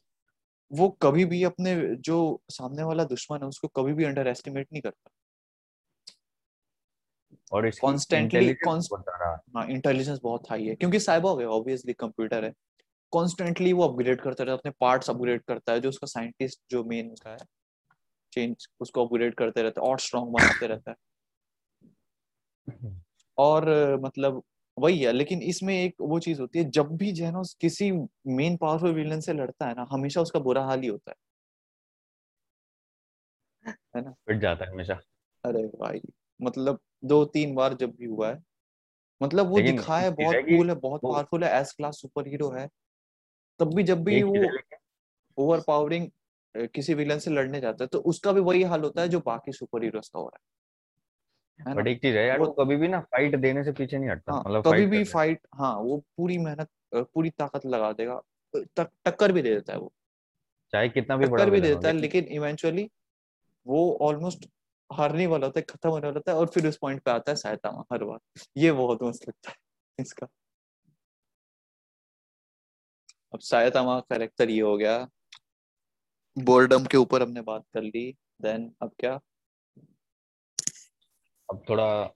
वो 0.72 0.90
कभी 0.90 1.26
भी 1.26 1.44
अपने 1.44 1.96
जो 1.96 2.42
सामने 2.50 2.84
वाला 2.84 3.04
दुश्मन 3.04 3.38
है 3.38 3.48
उसको 3.48 3.68
कभी 3.68 3.94
भी 3.94 4.04
अंडर 4.04 4.28
एस्टिमेट 4.28 4.68
नहीं 4.74 4.82
करता। 4.82 5.10
और 7.52 7.70
कॉन्स्टेंटली 7.82 8.46
इंटेलिजेंस 9.70 10.20
बहुत 10.24 10.50
हाई 10.50 10.66
है 10.66 10.76
क्योंकि 10.76 11.00
साइबॉग 11.00 11.42
है 11.42 11.48
ऑब्वियसली 11.48 11.94
कंप्यूटर 11.94 12.46
है। 12.46 12.54
कॉन्स्टेंटली 13.12 13.74
वो 13.74 13.88
अपग्रेड 13.88 14.22
करता 14.22 14.44
रहता 14.44 14.52
है 14.52 14.58
अपने 14.58 14.72
पार्ट्स 14.80 15.10
अपग्रेड 15.10 15.42
करता 15.42 15.74
है 15.74 15.80
जो 15.80 15.90
उसका 15.90 16.08
साइंटिस्ट 16.08 16.60
जो 16.72 16.84
मेन 16.84 17.12
उसका 17.12 17.30
है 17.30 17.38
चेंज 18.34 18.68
उसको 18.80 19.06
अपग्रेड 19.06 19.36
करते 19.36 19.62
रहता 19.62 19.82
है 19.82 19.90
और 19.90 20.00
स्ट्रॉन्ग 20.00 20.32
बनाते 20.34 20.68
रहता 20.68 20.92
है। 20.92 20.98
और 23.38 23.70
मतलब 24.02 24.42
वही 24.78 25.00
है 25.00 25.12
लेकिन 25.12 25.42
इसमें 25.42 25.74
एक 25.76 25.96
वो 26.02 26.20
चीज़ 26.20 26.42
होती 26.42 26.60
है 26.60 26.70
जब 26.70 26.96
भी 26.98 27.12
जेनोस 27.12 27.54
किसी 27.62 27.92
मेन 28.28 28.58
पावरफुल 28.58 28.94
विलन 28.94 29.20
से 29.20 29.34
लड़ता 29.34 29.68
है 29.68 29.74
ना 29.74 29.86
हमेशा 29.92 30.22
उसका 30.22 30.40
बुरा 30.40 30.64
हाल 30.66 30.82
ही 30.82 30.88
होता 30.88 31.12
है। 31.12 31.16
है 33.96 34.02
ना? 34.02 34.14
पिट 34.28 34.40
जाता 34.42 34.66
है 34.66 34.72
हमेशा। 34.72 35.00
अरे 35.44 35.64
भाई 35.68 36.02
मतलब 36.42 36.80
दो 37.06 37.24
तीन 37.26 37.56
बार 37.56 37.74
जब 37.74 37.96
भी 37.96 38.06
हुआ 38.06 38.30
है 38.30 38.42
मतलब 39.22 39.48
वो 39.48 39.62
दिखा 39.62 39.98
है 40.00 40.12
बहुत 40.12 40.36
कूल 40.36 40.70
है 40.70 40.76
बहुत 40.76 41.02
पावरफुल 41.02 41.44
है 41.44 41.60
एस 41.62 41.74
क्लास 41.74 42.00
सुपर 42.02 42.28
हीरो 42.28 42.50
है। 42.52 42.68
तब 43.60 43.74
भी 43.76 43.84
जब 43.84 44.04
भी 44.04 44.24
वो 44.24 44.52
ओवर 45.38 45.62
पावरिंग 45.68 46.08
किसी 46.68 46.94
विलन 46.94 47.20
से 47.20 47.32
लड़ने 47.32 47.62
जाता 47.62 47.84
है 47.84 47.88
तो 47.88 48.00
उसका 48.00 48.32
भी 48.32 48.42
वही 48.42 48.64
हाल 48.64 48.82
होता 48.82 49.02
है 49.02 49.10
जो 49.10 49.20
बाकी 49.20 49.52
सुपर 49.52 49.84
हीरोज 49.84 50.08
का 50.08 50.20
हो 50.20 50.28
रहा 50.28 51.70
है। 51.70 51.76
बट 51.76 51.88
एक 51.88 52.02
चीज़ 52.02 52.18
है 52.18 52.28
यार 52.28 52.40
वो 52.40 52.48
कभी 52.48 52.76
भी 52.76 52.88
ना 52.88 53.00
फाइट 53.00 53.36
देने 53.36 53.64
से 53.64 53.72
पीछे 53.72 53.98
नहीं 53.98 54.10
हटता 54.10 54.32
हाँ, 54.32 54.44
मतलब 54.48 54.64
कभी 54.64 54.86
भी 54.86 55.04
फाइट 55.04 55.40
हाँ 55.56 55.76
वो 55.76 55.98
पूरी 56.18 56.38
मेहनत 56.38 56.70
पूरी 56.96 57.30
ताकत 57.30 57.66
लगा 57.66 57.92
देगा 57.92 58.22
तक, 58.54 58.90
टक्कर 59.06 59.32
भी 59.32 59.42
दे 59.42 59.54
देता 59.54 59.74
है 59.74 59.80
वो। 59.80 59.92
चाहे 60.72 60.90
कितना 60.90 61.18
भी 61.18 61.26
बड़ा 61.26 61.46
भी 61.46 61.62
दे 61.62 61.68
देता 61.68 61.88
है 61.88 61.94
लेकिन 61.94 62.24
इवेंचुअली 62.24 62.90
वो 63.68 63.98
ऑलमोस्ट 64.02 64.48
हारने 64.90 65.28
वाला 65.28 65.48
होता 65.48 65.60
है 65.60 65.66
खत्म 65.70 65.90
होने 65.90 66.08
वाला 66.08 66.18
होता 66.18 66.32
है 66.32 66.38
और 66.38 66.48
फिर 66.48 66.68
उस 66.68 66.78
पॉइंट 66.78 67.02
पे 67.02 67.12
आता 67.12 67.32
है 67.32 67.36
सहायता 67.36 67.70
हर 67.92 68.04
बार 68.04 68.42
ये 68.58 68.72
बहुत 68.72 69.04
मस्त 69.04 69.28
लगता 69.30 69.50
है 69.50 69.56
इसका। 70.00 70.28
अब 73.34 73.40
सायतामा 73.40 74.00
कैरेक्टर 74.00 74.50
ये 74.50 74.62
हो 74.62 74.78
गया। 74.78 75.08
बोर्डम 76.38 76.86
के 76.86 76.98
ऊपर 76.98 77.22
हमने 77.22 77.42
बात 77.42 77.64
कर 77.74 77.82
ली 77.82 78.18
देन 78.42 78.76
अब 78.82 78.92
क्या? 79.00 79.20
अब 81.50 81.64
थोड़ा 81.70 82.14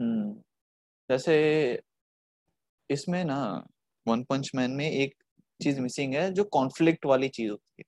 हम्म 0.00 0.32
जैसे 1.10 1.34
इसमें 2.90 3.24
ना 3.24 3.66
वन 4.06 4.24
पंच 4.24 4.50
मैन 4.54 4.70
में 4.70 4.90
एक 4.90 5.14
चीज़ 5.62 5.80
मिसिंग 5.80 6.14
है 6.14 6.32
जो 6.32 6.44
कॉन्फ्लिक्ट 6.44 7.06
वाली 7.06 7.28
चीज़ 7.28 7.50
होती 7.50 7.82
है। 7.82 7.84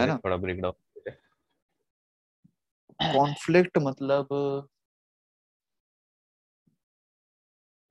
है 0.00 0.06
ना? 0.06 0.16
थोड़ा 0.16 0.36
ब्रेक 0.36 0.60
डाउन 0.60 0.74
कॉन्फ्लिक्ट 3.00 3.78
मतलब 3.78 4.28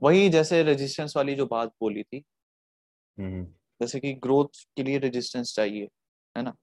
वही 0.02 0.30
जैसे 0.30 0.64
रेजिस्टेंस 0.64 1.14
वाली 1.18 1.36
जो 1.36 1.46
बात 1.46 1.70
बोली 1.82 2.04
थी। 2.04 2.24
हम्म। 3.20 3.46
जैसे 3.82 4.00
कि 4.00 4.14
ग्रोथ 4.14 4.68
के 4.76 4.84
लिए 4.84 4.98
रेजिस्टेंस 4.98 5.56
चाहिए 5.56 5.90
है 6.38 6.44
ना? 6.44 6.56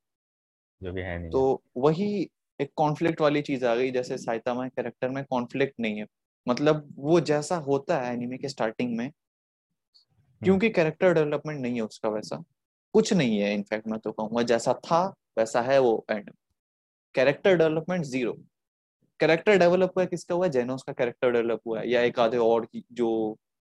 जो 0.82 0.92
भी 0.92 1.00
है 1.00 1.18
नहीं। 1.18 1.30
तो 1.30 1.62
वही 1.76 2.30
एक 2.60 2.72
कॉन्फ्लिक्ट 2.76 3.20
वाली 3.20 3.42
चीज़ 3.42 3.66
आ 3.66 3.74
गई 3.74 3.90
जैसे 3.90 4.18
साइतामा 4.18 4.68
कैरेक्टर 4.68 5.08
में 5.08 5.24
कॉन्फ्लिक्ट 5.24 5.74
नहीं 5.80 5.98
है। 5.98 6.06
मतलब 6.48 6.94
वो 6.96 7.20
जैसा 7.20 7.56
होता 7.56 8.00
है 8.00 8.12
एनिमे 8.12 8.38
के 8.38 8.48
स्टार्टिंग 8.48 8.96
में 8.96 9.04
हम्म। 9.04 10.44
क्योंकि 10.44 10.70
कैरेक्टर 10.70 11.14
डेवलपमेंट 11.14 11.60
नहीं 11.60 11.74
है 11.74 11.80
उसका 11.80 12.08
वैसा। 12.08 12.44
कुछ 12.92 13.12
नहीं 13.12 13.38
है 13.38 13.54
इनफैक्ट 13.54 13.88
मैं 13.88 14.00
तो 14.00 14.12
कहूँगा 14.12 14.42
जैसा 14.42 14.72
था 14.74 15.14
वैसा 15.38 15.62
है 15.62 15.78
वो 15.78 16.06
and 16.10 16.30
character 17.14 17.56
development 17.56 18.04
zero 18.04 18.38
character 19.20 19.58
develop 19.58 19.92
हुआ 19.96 20.04
किसका 20.04 20.34
हुआ 20.34 20.48
जेनोस 20.48 20.82
का 20.82 20.92
कैरेक्टर 20.92 21.30
डेवलप 21.30 21.60
हुआ 21.66 21.80
है 21.80 21.88
या 21.90 22.00
एक 22.02 22.18
आधे 22.18 22.36
और 22.36 22.64
की 22.64 22.84
जो 22.92 23.08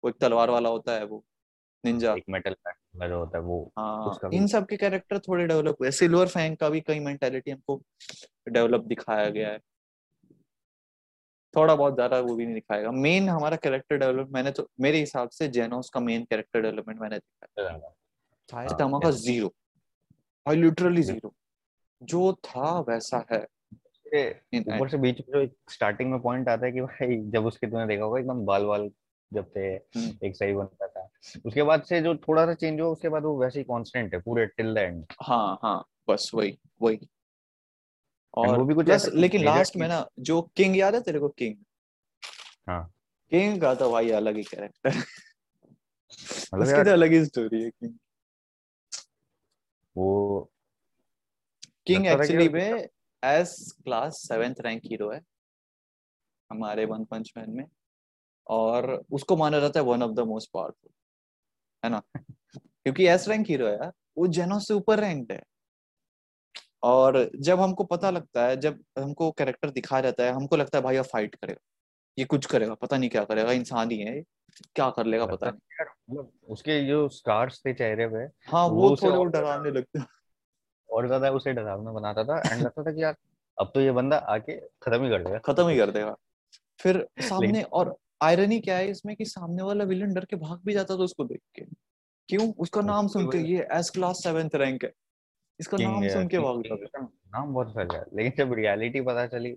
वो 0.04 0.10
एक 0.10 0.16
तलवार 0.22 0.50
वाला 0.50 0.70
होता 0.70 0.94
है 0.94 1.06
वो 1.06 1.24
निंजा 1.86 2.14
एक 2.14 2.24
मेटल 2.30 2.56
जो 3.08 3.20
होता 3.20 3.38
है 3.38 3.44
वो 3.44 3.72
हाँ 3.78 4.30
इन 4.34 4.48
सब 4.48 4.66
के 4.66 4.78
कैरेक्टर 4.78 5.20
थोड़े 5.20 5.46
डेवलप 5.48 5.78
हुए 5.82 5.92
सिल्वर 5.92 6.28
फैंग 6.28 6.58
का 6.58 6.70
भी 6.70 6.82
कई 6.82 7.00
मेंटालिटी 7.00 7.52
हमको 7.52 7.82
डेवलप 8.50 8.82
दिखाया 8.82 9.30
गया 9.30 9.50
है। 9.50 9.60
थोड़ा 11.54 11.76
बहुत 11.76 11.94
ज़्यादा 11.96 12.20
वो 12.20 12.36
भी 12.36 12.46
नहीं 12.46 12.56
दिखाएगा। 12.56 12.92
मेन 12.92 13.30
हमारा 13.30 13.58
कैरेक्टर 13.58 13.98
डेवलप 13.98 14.30
मैंने 14.30 14.52
तो 14.52 14.68
मेरे 14.82 15.00
हिसाब 15.00 15.30
से 15.30 15.48
जेनोस 15.48 15.90
का 15.90 16.00
मेन 16.00 16.24
कैरेक्टर 16.24 16.62
डेवलपमेंट 16.62 17.00
मैंने 17.02 17.18
दिखाया 17.18 18.68
था 19.00 19.12
ज़ीरो 19.12 19.54
लिटरली 20.46 21.02
ज़ीरो 21.02 21.34
जो 22.02 22.34
था 22.34 22.80
वैसा 22.80 23.26
है। 23.32 23.46
ऊपर 24.14 24.90
से 24.90 24.98
बीच 24.98 25.20
में 25.20 25.46
जो 25.46 25.54
स्टार्टिंग 25.70 26.12
में 26.12 26.20
पॉइंट 26.22 26.50
आता 26.50 26.66
है 26.66 26.72
कि 26.72 26.82
भाई 26.82 27.18
जब 27.32 27.46
उसके 27.46 27.68
तुमने 27.68 27.88
देखा 27.88 28.04
होगा 28.04 28.20
एकदम 28.20 28.46
बाल 28.46 28.66
बाल 28.66 28.90
जब 29.32 29.50
थे 29.56 29.68
हम्म। 29.68 30.26
एक 30.26 30.36
सही 30.36 30.54
बनता 30.54 30.88
था। 30.88 31.10
उसके 31.46 31.64
बाद 31.64 31.84
से 31.84 32.02
जो 32.02 32.16
थोड़ा 32.18 32.46
सा 32.46 32.54
चेंज 32.54 32.82
हुआ 32.82 32.90
उसके 32.90 33.10
बाद 33.10 33.24
वो 33.24 33.38
वैसे 33.40 33.60
ही 33.60 33.64
कांस्टेंट 33.64 34.14
है 34.14 34.20
पूरे 34.22 34.46
टिल 34.46 34.74
द 34.74 34.78
एंड 34.78 35.06
हाँ 35.22 35.60
हाँ 35.64 35.84
बस 36.10 36.32
वही 36.34 36.58
वही। 36.82 37.08
और 38.34 38.58
वो 38.60 38.66
भी 38.66 38.74
कुछ 38.74 38.90
ऐसा 38.90 39.12
लेकिन 39.14 39.44
लास्ट 39.46 39.78
में 39.78 39.88
ना 39.88 40.06
जो 40.20 40.42
किंग 40.56 40.78
याद 40.78 40.96
है 40.96 41.02
तेरे 41.02 41.20
को? 41.20 41.30
किंग 41.30 41.56
हाँ। 42.68 42.94
किंग 43.32 43.62
का 43.62 43.74
तो 43.76 43.92
भाई 43.92 44.10
अलग 44.12 44.36
ही 44.36 44.44
कैरेक्टर 44.44 44.90
मतलब 44.90 46.62
उसकी 46.62 46.84
तो 46.84 46.92
अलग 46.92 47.12
ही 47.12 47.26
स्टोरी 47.26 47.64
है 47.64 47.70
किंग 47.70 47.94
वो 49.96 50.52
किंग 51.88 52.08
एक्चुअली 52.08 52.50
में 52.50 52.88
S 53.24 53.80
class 53.84 54.18
seventh 54.28 54.56
rank 54.60 54.82
hero 54.86 55.12
है 55.12 55.22
हमारे 56.52 56.86
वन 56.86 57.04
पंच 57.06 57.34
मैन 57.38 57.50
में 57.50 57.66
और 58.48 59.04
उसको 59.12 59.36
माना 59.38 59.60
जाता 59.60 59.80
है 59.80 59.86
one 59.86 60.04
of 60.04 60.12
the 60.12 60.20
most 60.20 60.52
powerful 60.54 60.90
है 61.84 61.90
ना? 61.90 62.02
क्योंकि 62.58 63.08
एस 63.08 63.28
रैंक 63.30 63.48
हीरो 63.48 63.68
है 63.68 63.74
यार 63.74 63.92
वो 64.18 64.28
जेनो 64.28 64.60
से 64.60 64.74
ऊपर 64.74 65.00
रैंक 65.00 65.32
है। 65.32 65.44
और 66.84 67.32
जब 67.36 67.60
हमको 67.60 67.84
पता 67.84 68.10
लगता 68.10 68.46
है 68.46 68.58
जब 68.58 68.84
हमको 69.00 69.32
कैरेक्टर 69.32 69.70
दिखाया 69.70 70.02
जाता 70.02 70.24
है 70.24 70.32
हमको 70.32 70.56
लगता 70.56 70.78
है 70.78 70.84
भाई 70.84 70.96
अब 70.96 71.06
फाइट 71.06 71.36
करेगा 71.36 71.62
ये 72.18 72.26
कुछ 72.26 72.46
करेगा 72.46 72.74
पता 72.74 72.98
नहीं 72.98 73.10
क्या 73.10 73.24
करेगा 73.24 73.52
इंसान 73.52 73.92
ही 73.92 73.98
है 74.00 74.22
क्या 74.76 74.90
कर 74.90 75.06
लेगा 75.06 75.26
पता 75.26 75.50
नहीं। 75.50 75.86
मतलब 76.10 76.32
उसके 76.48 76.88
जो 76.88 77.10
स्टार्स 77.10 77.62
थे 77.66 77.74
चेहरे 77.74 78.08
पे 78.08 78.52
हाँ 78.52 78.66
वो, 78.68 78.90
वो 78.90 78.96
थोड़े 78.96 79.32
डरावने 79.32 79.72
लगते 79.72 80.00
और 80.94 81.08
ज़्यादा 81.08 81.30
उसे 81.32 81.54
डरावना 81.54 81.92
बनाता 81.92 82.24
था 82.24 82.38
एंड 82.46 82.62
लगता 82.62 82.84
था 82.84 82.92
कि 82.92 83.04
यार 83.04 83.16
अब 83.58 83.72
तो 83.74 83.82
ये 83.82 83.92
बंदा 83.92 84.18
आके 84.18 84.60
खत्म 84.82 85.04
ही 85.04 85.10
कर 85.10 85.24
देगा। 85.24 85.38
खत्म 85.46 85.68
ही 85.68 85.78
कर 85.78 85.92
देगा। 85.92 86.16
फिर 86.80 87.06
सामने 87.22 87.62
और 87.64 87.96
आयरनी 88.24 88.60
क्या 88.60 88.78
है 88.78 88.90
इसमें 88.90 89.16
कि 89.16 89.26
सामने 89.26 89.64
वाला 89.64 89.84
विलन 89.84 90.14
डर 90.14 90.26
के 90.26 90.36
भाग 90.38 90.60
भी 90.66 90.74
जाता 90.74 90.96
था 90.98 91.04
उसको 91.04 91.24
देख 91.24 91.42
के। 91.56 91.66
क्यों? 92.30 92.52
उसका 92.54 92.82
नाम 92.82 93.08
सुन 93.08 93.28
के 93.28 93.38
ये 93.48 93.68
एस 93.72 93.90
क्लास 93.90 94.24
सेवेंथ 94.24 94.56
रैंक 94.56 94.84
है। 94.84 94.92
इसका 95.60 95.78
नाम 95.78 96.08
सुन 96.08 96.28
के 96.28 96.40
भाग 96.40 96.62
जाता 96.68 97.02
नाम 97.02 97.54
बहुत 97.54 97.74
फैल 97.76 97.88
गया। 97.88 98.06
लेकिन 98.14 98.34
जब 98.38 98.54
रियलिटी 98.54 99.02
पता 99.02 99.26
चली 99.28 99.56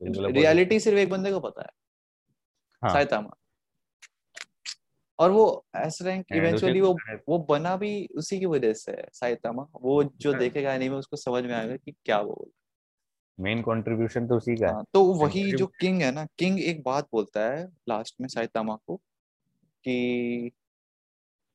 रियलिटी 0.00 0.80
सिर्फ़ 0.80 0.98
एक 0.98 1.10
बंदे 1.10 1.30
को 1.32 1.40
पता 1.40 1.62
है। 1.62 1.68
हाँ. 2.82 2.92
साइतामा 2.92 3.30
और 5.20 5.30
वो 5.30 5.64
एस 5.76 5.98
रैंक 6.02 6.26
इवेंचुअली 6.32 6.80
वो 6.80 6.94
वो 7.28 7.38
बना 7.38 7.76
भी 7.76 8.06
उसी 8.16 8.38
की 8.38 8.46
वजह 8.46 8.72
से 8.72 9.04
साइतामा 9.12 9.66
वो 9.74 10.04
जो 10.04 10.30
हाँ। 10.30 10.38
देखेगा 10.40 10.74
एनीमे 10.74 10.96
उसको 10.96 11.16
समझ 11.16 11.44
में 11.44 11.54
आएगा 11.54 11.76
कि 11.76 11.92
क्या 12.04 12.20
वो 12.20 12.34
बोल 12.34 12.50
मेन 13.38 13.62
कंट्रीब्यूशन 13.62 14.26
तो 14.26 14.36
उसी 14.36 14.56
का 14.56 14.66
है। 14.66 14.72
हाँ, 14.72 14.84
तो 14.94 15.04
वही 15.04 15.52
जो 15.52 15.66
किंग 15.66 16.02
है 16.02 16.10
ना 16.12 16.26
किंग 16.38 16.60
एक 16.60 16.82
बात 16.82 17.08
बोलता 17.12 17.50
है 17.50 17.66
लास्ट 17.88 18.14
में 18.20 18.28
साइतामा 18.28 18.76
को 18.86 18.96
कि 19.84 20.50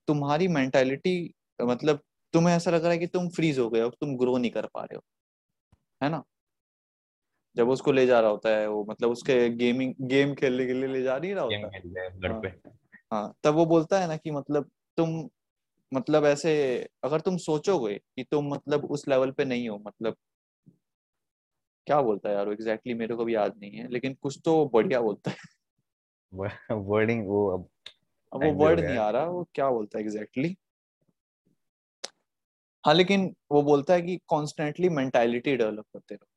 तुम्हारी 0.07 0.47
मेंटालिटी 0.47 1.33
मतलब 1.61 1.99
तुम्हें 2.33 2.55
ऐसा 2.55 2.71
लग 2.71 2.83
रहा 2.83 2.91
है 2.91 2.97
कि 2.97 3.07
तुम 3.07 3.29
फ्रीज 3.29 3.59
हो 3.59 3.69
गए 3.69 3.81
हो 3.81 3.89
तुम 3.89 4.17
ग्रो 4.17 4.37
नहीं 4.37 4.51
कर 4.51 4.65
पा 4.65 4.81
रहे 4.81 4.95
हो 4.95 5.03
है 6.01 6.09
ना? 6.09 6.23
जब 7.55 7.69
उसको 7.69 7.91
ले 7.91 8.05
जा 8.05 8.19
रहा 8.19 8.29
होता 8.29 8.49
है 8.49 8.67
वो 8.67 8.85
मतलब 8.89 9.09
उसके 9.09 9.49
गेमिंग 9.49 9.93
गेम 10.01 10.33
खेलने 10.35 10.65
के 10.65 10.73
लिए 10.73 10.87
ले 10.87 11.01
जा 11.01 11.17
नहीं 11.17 11.33
रहा 11.35 11.43
होता। 11.43 11.67
हाँ, 12.27 12.41
हाँ 13.11 13.33
तब 13.43 13.53
वो 13.53 13.65
बोलता 13.65 13.99
है 13.99 14.07
ना 14.07 14.17
कि 14.17 14.31
मतलब 14.31 14.69
तुम 14.97 15.29
मतलब 15.93 16.25
ऐसे 16.25 16.53
अगर 17.03 17.19
तुम 17.19 17.37
सोचोगे 17.37 17.95
कि 17.95 18.23
तुम 18.23 18.53
मतलब 18.53 18.85
उस 18.85 19.07
लेवल 19.07 19.31
पे 19.31 19.45
नहीं 19.45 19.69
हो 19.69 19.77
मतलब 19.87 20.15
क्या 21.87 22.01
बोलता 22.01 22.29
है 22.29 22.35
यार 22.35 22.49
एग्जैक्टली 22.49 22.73
exactly 22.75 22.99
मेरे 22.99 23.15
को 23.15 23.25
भी 23.25 23.35
याद 23.35 23.53
नहीं 23.57 23.71
है 23.71 23.87
लेकिन 23.87 24.13
कुछ 24.13 24.41
तो 24.45 24.65
बढ़िया 24.73 25.01
बोलता 25.01 25.31
है। 25.31 25.37
वर्डिंग 26.71 27.27
वो 27.27 27.47
अब 27.47 27.69
अब 28.33 28.43
वो 28.43 28.51
वर्ड 28.53 28.79
नहीं 28.79 28.97
आ 28.97 29.09
रहा 29.09 29.25
वो 29.25 29.47
क्या 29.53 29.69
बोलता 29.69 29.97
है 29.97 30.03
एग्जैक्टली 30.03 30.43
exactly? 30.43 30.65
हाँ 32.85 32.93
लेकिन 32.93 33.35
वो 33.51 33.61
बोलता 33.61 33.93
है 33.93 34.01
कि 34.01 34.19
कॉन्स्टेंटली 34.27 34.89
मेंटालिटी 34.89 35.55
डेवलप 35.55 35.85
करते 35.93 36.15
रहो। 36.15 36.27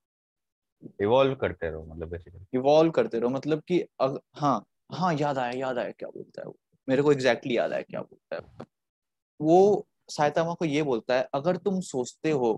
इवॉल्व 1.03 1.35
करते 1.35 1.71
रहो 1.71 1.85
मतलब 1.85 2.09
बेसिकली 2.09 2.59
इवॉल्व 2.59 2.91
करते 2.91 3.19
रहो 3.19 3.31
मतलब 3.31 3.63
कि 3.69 3.81
अग, 4.01 4.21
हाँ 4.35 4.65
हाँ 4.91 5.15
याद 5.15 5.39
आया 5.39 5.53
याद 5.53 5.79
आया 5.79 5.91
क्या 5.91 6.09
बोलता 6.09 6.41
है 6.43 6.47
वो। 6.47 6.57
मेरे 6.89 7.03
को 7.03 7.13
एग्जैक्टली 7.13 7.55
exactly 7.55 7.57
याद 7.57 7.73
आया 7.73 7.83
क्या 7.83 8.01
बोलता 8.03 8.37
है 8.37 8.67
वो। 9.41 9.87
सायतामा 10.11 10.55
को 10.55 10.65
ये 10.65 10.83
बोलता 10.83 11.15
है, 11.15 11.29
अगर 11.35 11.57
तुम 11.57 11.81
सोचते 11.81 12.31
हो 12.31 12.55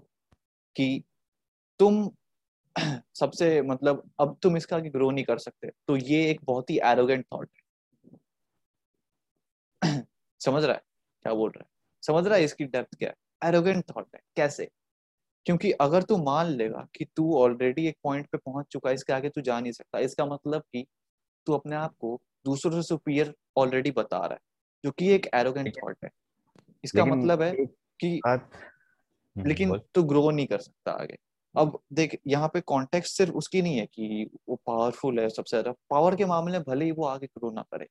कि 0.77 1.03
तुम 1.81 2.11
सबसे 3.15 3.63
मतलब 3.63 4.11
अब 4.21 4.39
तुम 4.43 4.57
इसका 4.57 4.77
आगे 4.77 4.91
ग्रो 4.91 5.11
नहीं 5.11 5.25
कर 5.25 5.39
सकते 5.39 5.71
तो 5.89 5.97
ये 5.97 6.31
एक 6.31 6.41
बहुत 6.45 6.71
ही 6.71 6.79
एरोगेंट 6.85 7.27
थॉट 7.35 7.51
है। 7.57 7.63
समझ 10.41 10.65
रहा 10.65 10.75
है? 10.75 10.83
क्या 11.23 11.35
बोल 11.35 11.51
रहा 11.51 11.63
है? 11.65 11.69
समझ 12.03 12.27
रहा 12.27 12.37
है 12.39 12.45
इसकी 12.45 12.65
डेप्थ 12.65 12.99
क्या 12.99 13.11
है? 13.11 13.49
एरोगेंट 13.49 13.85
थॉट 13.91 14.09
है। 14.15 14.21
कैसे? 14.37 14.69
क्योंकि 15.47 15.71
अगर 15.73 16.03
तू 16.03 16.17
मान 16.17 16.47
लेगा 16.47 16.87
कि 16.95 17.05
तू 17.17 17.35
ऑलरेडी 17.39 17.87
एक 17.87 17.97
पॉइंट 18.05 18.27
पे 18.27 18.39
पहुँच 18.39 18.67
चुका 18.71 18.89
है, 18.89 18.95
इसके 18.95 19.13
आगे 19.13 19.29
तू 19.29 19.41
जा 19.41 19.61
नहीं 19.61 19.73
सकता, 19.73 19.99
इसका 19.99 20.27
मतलब 20.27 20.63
कि 20.63 20.87
तू 21.47 21.53
अपने 21.53 21.77
आप 21.77 21.95
को 22.01 22.21
दूसरों 22.45 22.73
से 22.73 22.83
सुपीरियर 22.83 23.35
ऑलरेडी 23.57 23.91
बता 23.91 24.19
रहा 24.19 24.35
है 24.35 24.41
जो 24.85 24.91
कि 24.91 25.09
एक 25.09 25.27
एरोगेंट 25.35 25.77
थॉट 25.77 25.97
है। 26.05 26.11
इसका 26.85 27.05
मतलब 27.05 27.43
है 27.43 27.55
कि 28.01 28.21
हम्म, 28.27 29.49
लेकिन 29.49 29.79
तू 29.95 30.03
ग्रो 30.03 30.31
नहीं 30.31 30.47
कर 30.47 30.59
सकता 30.59 30.93
आगे। 30.93 31.17
अब 31.55 31.79
देख 31.93 32.19
यहाँ 32.27 32.49
पे 32.49 32.61
कॉन्टेक्स्ट 32.61 33.17
सिर्फ़ 33.17 33.33
उसकी 33.33 33.63
नहीं 33.63 33.79
है 33.79 33.87
कि 33.87 34.31
वो 34.49 34.57
पावरफुल 34.67 35.21
है 35.21 35.29
सबसे 35.29 35.57
ज़्यादा। 35.57 35.75
पावर 35.91 36.17
के 36.17 36.25
मामले 36.25 36.59
में 36.59 36.63
भले 36.69 36.85
ही 36.85 36.91
वो 36.91 37.05
आगे 37.05 37.27
ग्रो 37.27 37.51
ना 37.51 37.63
करे। 37.63 37.85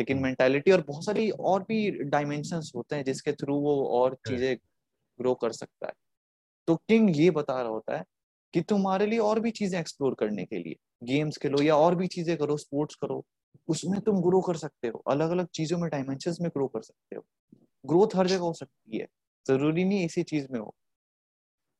लेकिन 0.00 0.18
मेंटालिटी 0.18 0.70
और 0.70 0.80
बहुत 0.80 1.04
सारी 1.04 1.30
और 1.30 1.62
भी 1.62 1.90
डायमेंशन 1.90 2.60
होते 2.76 2.96
हैं 2.96 3.04
जिसके 3.04 3.32
थ्रू 3.32 3.58
वो 3.60 3.84
और 3.88 4.16
चीज़ें 4.28 4.56
ग्रो 5.18 5.34
कर 5.34 5.52
सकता 5.52 5.86
है। 5.86 5.92
तो 6.68 6.76
किंग 6.76 7.16
ये 7.16 7.30
बता 7.30 7.60
रहा 7.62 7.70
होता 7.70 7.96
है 7.96 8.04
कि 8.54 8.60
तुम्हारे 8.62 9.06
लिए 9.06 9.18
और 9.20 9.40
भी 9.40 9.50
चीज़ें 9.52 9.78
एक्सप्लोर 9.80 10.14
करने 10.20 10.44
के 10.44 10.58
लिए। 10.58 10.76
गेम्स 11.04 11.38
खेलो 11.38 11.62
या 11.62 11.76
और 11.76 11.94
भी 11.94 12.06
चीज़ें 12.08 12.36
करो 12.36 12.56
स्पोर्ट्स 12.56 12.94
करो 12.96 13.24
उसमें 13.68 14.00
तुम 14.02 14.20
ग्रो 14.22 14.40
कर 14.42 14.56
सकते 14.56 14.88
हो। 14.88 15.02
अलग 15.08 15.30
अलग 15.30 15.48
चीज़ों 15.54 15.78
में 15.78 15.88
डायमेंशन 15.90 16.34
में 16.42 16.50
ग्रो 16.50 16.66
कर 16.68 16.82
सकते 16.82 17.16
हो। 17.16 17.24
ग्रोथ 17.84 18.16
हर 18.16 18.26
जगह 18.26 18.40
हो 18.40 18.52
सकती 18.54 18.98
है। 18.98 19.06
ज़रूरी 19.46 19.84
नहीं 19.84 20.04
इसी 20.06 20.22
चीज़ 20.24 20.46
में 20.52 20.60
हो। 20.60 20.74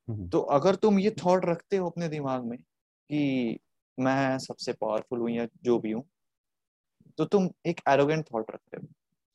हम्म। 0.08 0.30
तो 0.32 0.40
अगर 0.52 0.74
तुम 0.76 0.98
ये 0.98 1.10
थॉट 1.18 1.44
रखते 1.44 1.76
हो 1.76 1.88
अपने 1.90 2.08
दिमाग 2.08 2.44
में 2.44 2.56
कि 2.58 3.58
मैं 3.98 4.38
सबसे 4.38 4.72
पावरफुल 4.74 5.20
हूँ 5.20 5.30
या 5.30 5.46
जो 5.64 5.78
भी 5.78 5.92
हूँ 5.92 6.04
तो 7.18 7.24
तुम 7.26 7.48
एक 7.66 7.80
एरोगेंट 7.88 8.24
थॉट 8.26 8.50
रखते 8.50 8.76
हो। 8.76 8.86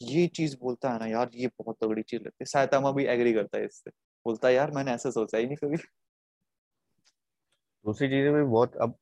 ये 0.01 0.25
चीज़ 0.29 0.55
बोलता 0.57 0.91
है 0.93 0.99
ना 0.99 1.05
यार 1.07 1.29
ये 1.35 1.47
बहुत 1.59 1.77
तगड़ी 1.83 2.01
चीज़ 2.03 2.21
लगती 2.21 2.35
है। 2.41 2.45
सायतामा 2.45 2.91
भी 2.91 3.05
एग्री 3.07 3.33
करता 3.33 3.57
है 3.57 3.65
इससे। 3.65 3.91
बोलता 4.25 4.47
है 4.47 4.53
यार 4.53 4.71
मैंने 4.71 4.91
ऐसा 4.93 5.09
सोचा 5.11 5.37
ही 5.37 5.45
नहीं 5.45 5.57
कभी। 5.57 5.77
दूसरी 7.85 8.07
चीज़ें 8.07 8.33
भी 8.33 8.41
बहुत 8.43 8.75
अब 8.77 8.95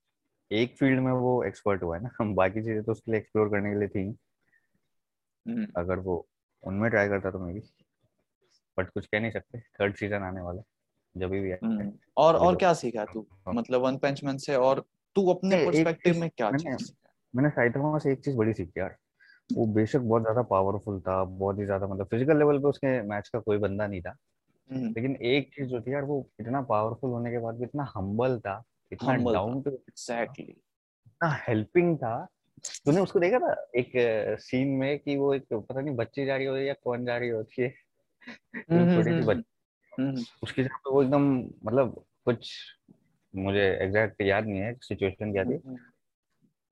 एक 0.51 0.75
फ़ील्ड 0.77 0.99
में 0.99 1.11
वो 1.13 1.43
एक्सपर्ट 1.43 1.83
हुआ 1.83 1.95
है 1.97 2.03
ना 2.03 2.09
हम 2.19 2.33
बाकी 2.35 2.61
चीज़ें 2.61 2.83
तो 2.83 2.91
उसके 2.91 3.11
लिए 3.11 3.19
एक्सप्लोर 3.19 3.49
करने 3.49 3.73
के 3.73 3.79
लिए 3.79 3.87
थी 3.87 4.07
हम्म। 5.45 5.67
अगर 5.77 5.99
वो 5.99 6.25
उनमें 6.63 6.89
ट्राई 6.91 7.07
करता 7.09 7.31
तो 7.31 7.39
मैं 7.39 7.53
भी 7.53 7.61
बट 8.77 8.89
कुछ 8.89 9.05
कह 9.05 9.19
नहीं 9.19 9.31
सकते 9.31 9.59
थर्ड 9.59 9.95
सीज़न 9.95 10.23
आने 10.23 10.41
वाला 10.41 10.61
जब 11.15 11.29
भी 11.29 11.51
हम्म। 11.51 11.91
और 12.17 12.35
और 12.37 12.55
क्या 12.55 12.73
सीखा 12.73 13.05
तू 13.05 13.25
हाँ। 13.47 13.53
मतलब 13.53 13.81
वन 13.81 13.97
पंच 13.97 14.23
मैन 14.23 14.37
से 14.37 14.55
और 14.57 14.85
तू 15.15 15.27
अपने 15.29 15.65
पर्सपेक्टिव 15.65 16.19
में 16.19 16.29
क्या 16.29 16.49
मैंने, 16.51 16.75
मैंने 17.33 17.49
साइतामा 17.49 17.97
से 17.99 18.11
एक 18.11 18.23
चीज़ 18.25 18.35
बड़ी 18.37 18.53
सीखी 18.53 18.79
यार 18.79 18.95
वो 19.49 19.65
बेशक 19.73 19.99
बहुत 20.01 20.21
ज़्यादा 20.21 20.41
पावरफुल 20.49 20.99
था 20.99 21.23
बहुत 21.23 21.59
ही 21.59 21.65
ज़्यादा 21.65 21.87
मतलब 21.87 22.07
फ़िज़िकल 22.07 22.37
लेवल 22.37 22.59
पे 22.59 22.67
उसके 22.67 23.01
मैच 23.03 23.29
का 23.29 23.39
कोई 23.39 23.57
बंदा 23.57 23.87
नहीं 23.87 24.01
था 24.01 24.15
हम्म। 24.69 24.87
लेकिन 24.87 25.15
एक 25.25 25.49
चीज़ 25.55 25.67
जो 25.67 25.81
थी 25.81 25.93
यार 25.93 26.03
वो 26.03 26.25
इतना 26.39 26.61
पावरफुल 26.63 27.09
होने 27.09 27.31
के 27.31 27.39
बाद 27.39 27.55
भी 27.55 27.63
इतना 27.63 27.91
हम्बल 27.95 28.39
था 28.39 28.61
इतना 28.91 29.15
डाउन 29.31 29.61
टू 29.61 29.71
एग्जैक्टली 29.71 30.45
इतना 30.45 31.29
हेल्पिंग 31.47 31.97
था। 31.97 32.15
तूने 32.85 33.01
उसको 33.01 33.19
देखा 33.19 33.39
था? 33.39 33.53
एक 33.75 33.91
सीन 34.39 34.67
में 34.77 34.97
कि 34.99 35.15
वो 35.17 35.33
एक 35.33 35.45
पता 35.53 35.81
नहीं 35.81 35.95
बच्ची 35.95 36.25
जा 36.25 36.35
रही 36.37 36.45
होती 36.45 36.59
है 36.61 36.67
या 36.67 36.73
कौन 36.83 37.05
जा 37.05 37.17
रही 37.17 37.29
होती 37.29 37.61
है 37.61 37.73
हम्म, 38.71 38.95
छोटी 38.95 39.03
सी 39.03 39.09
हम्म, 39.09 39.25
बच्ची। 39.25 40.01
हम्म। 40.01 40.23
उसके 40.43 40.63
साथ 40.63 40.77
तो 40.83 40.91
वो 40.91 41.03
एकदम 41.03 41.31
मतलब 41.65 42.03
कुछ 42.25 42.51
मुझे 43.35 43.65
एग्जैक्ट 43.81 44.21
याद 44.21 44.45
नहीं 44.45 44.59
है 44.59 44.73
सिचुएशन 44.81 45.31
क्या 45.31 45.43
थी। 45.43 45.59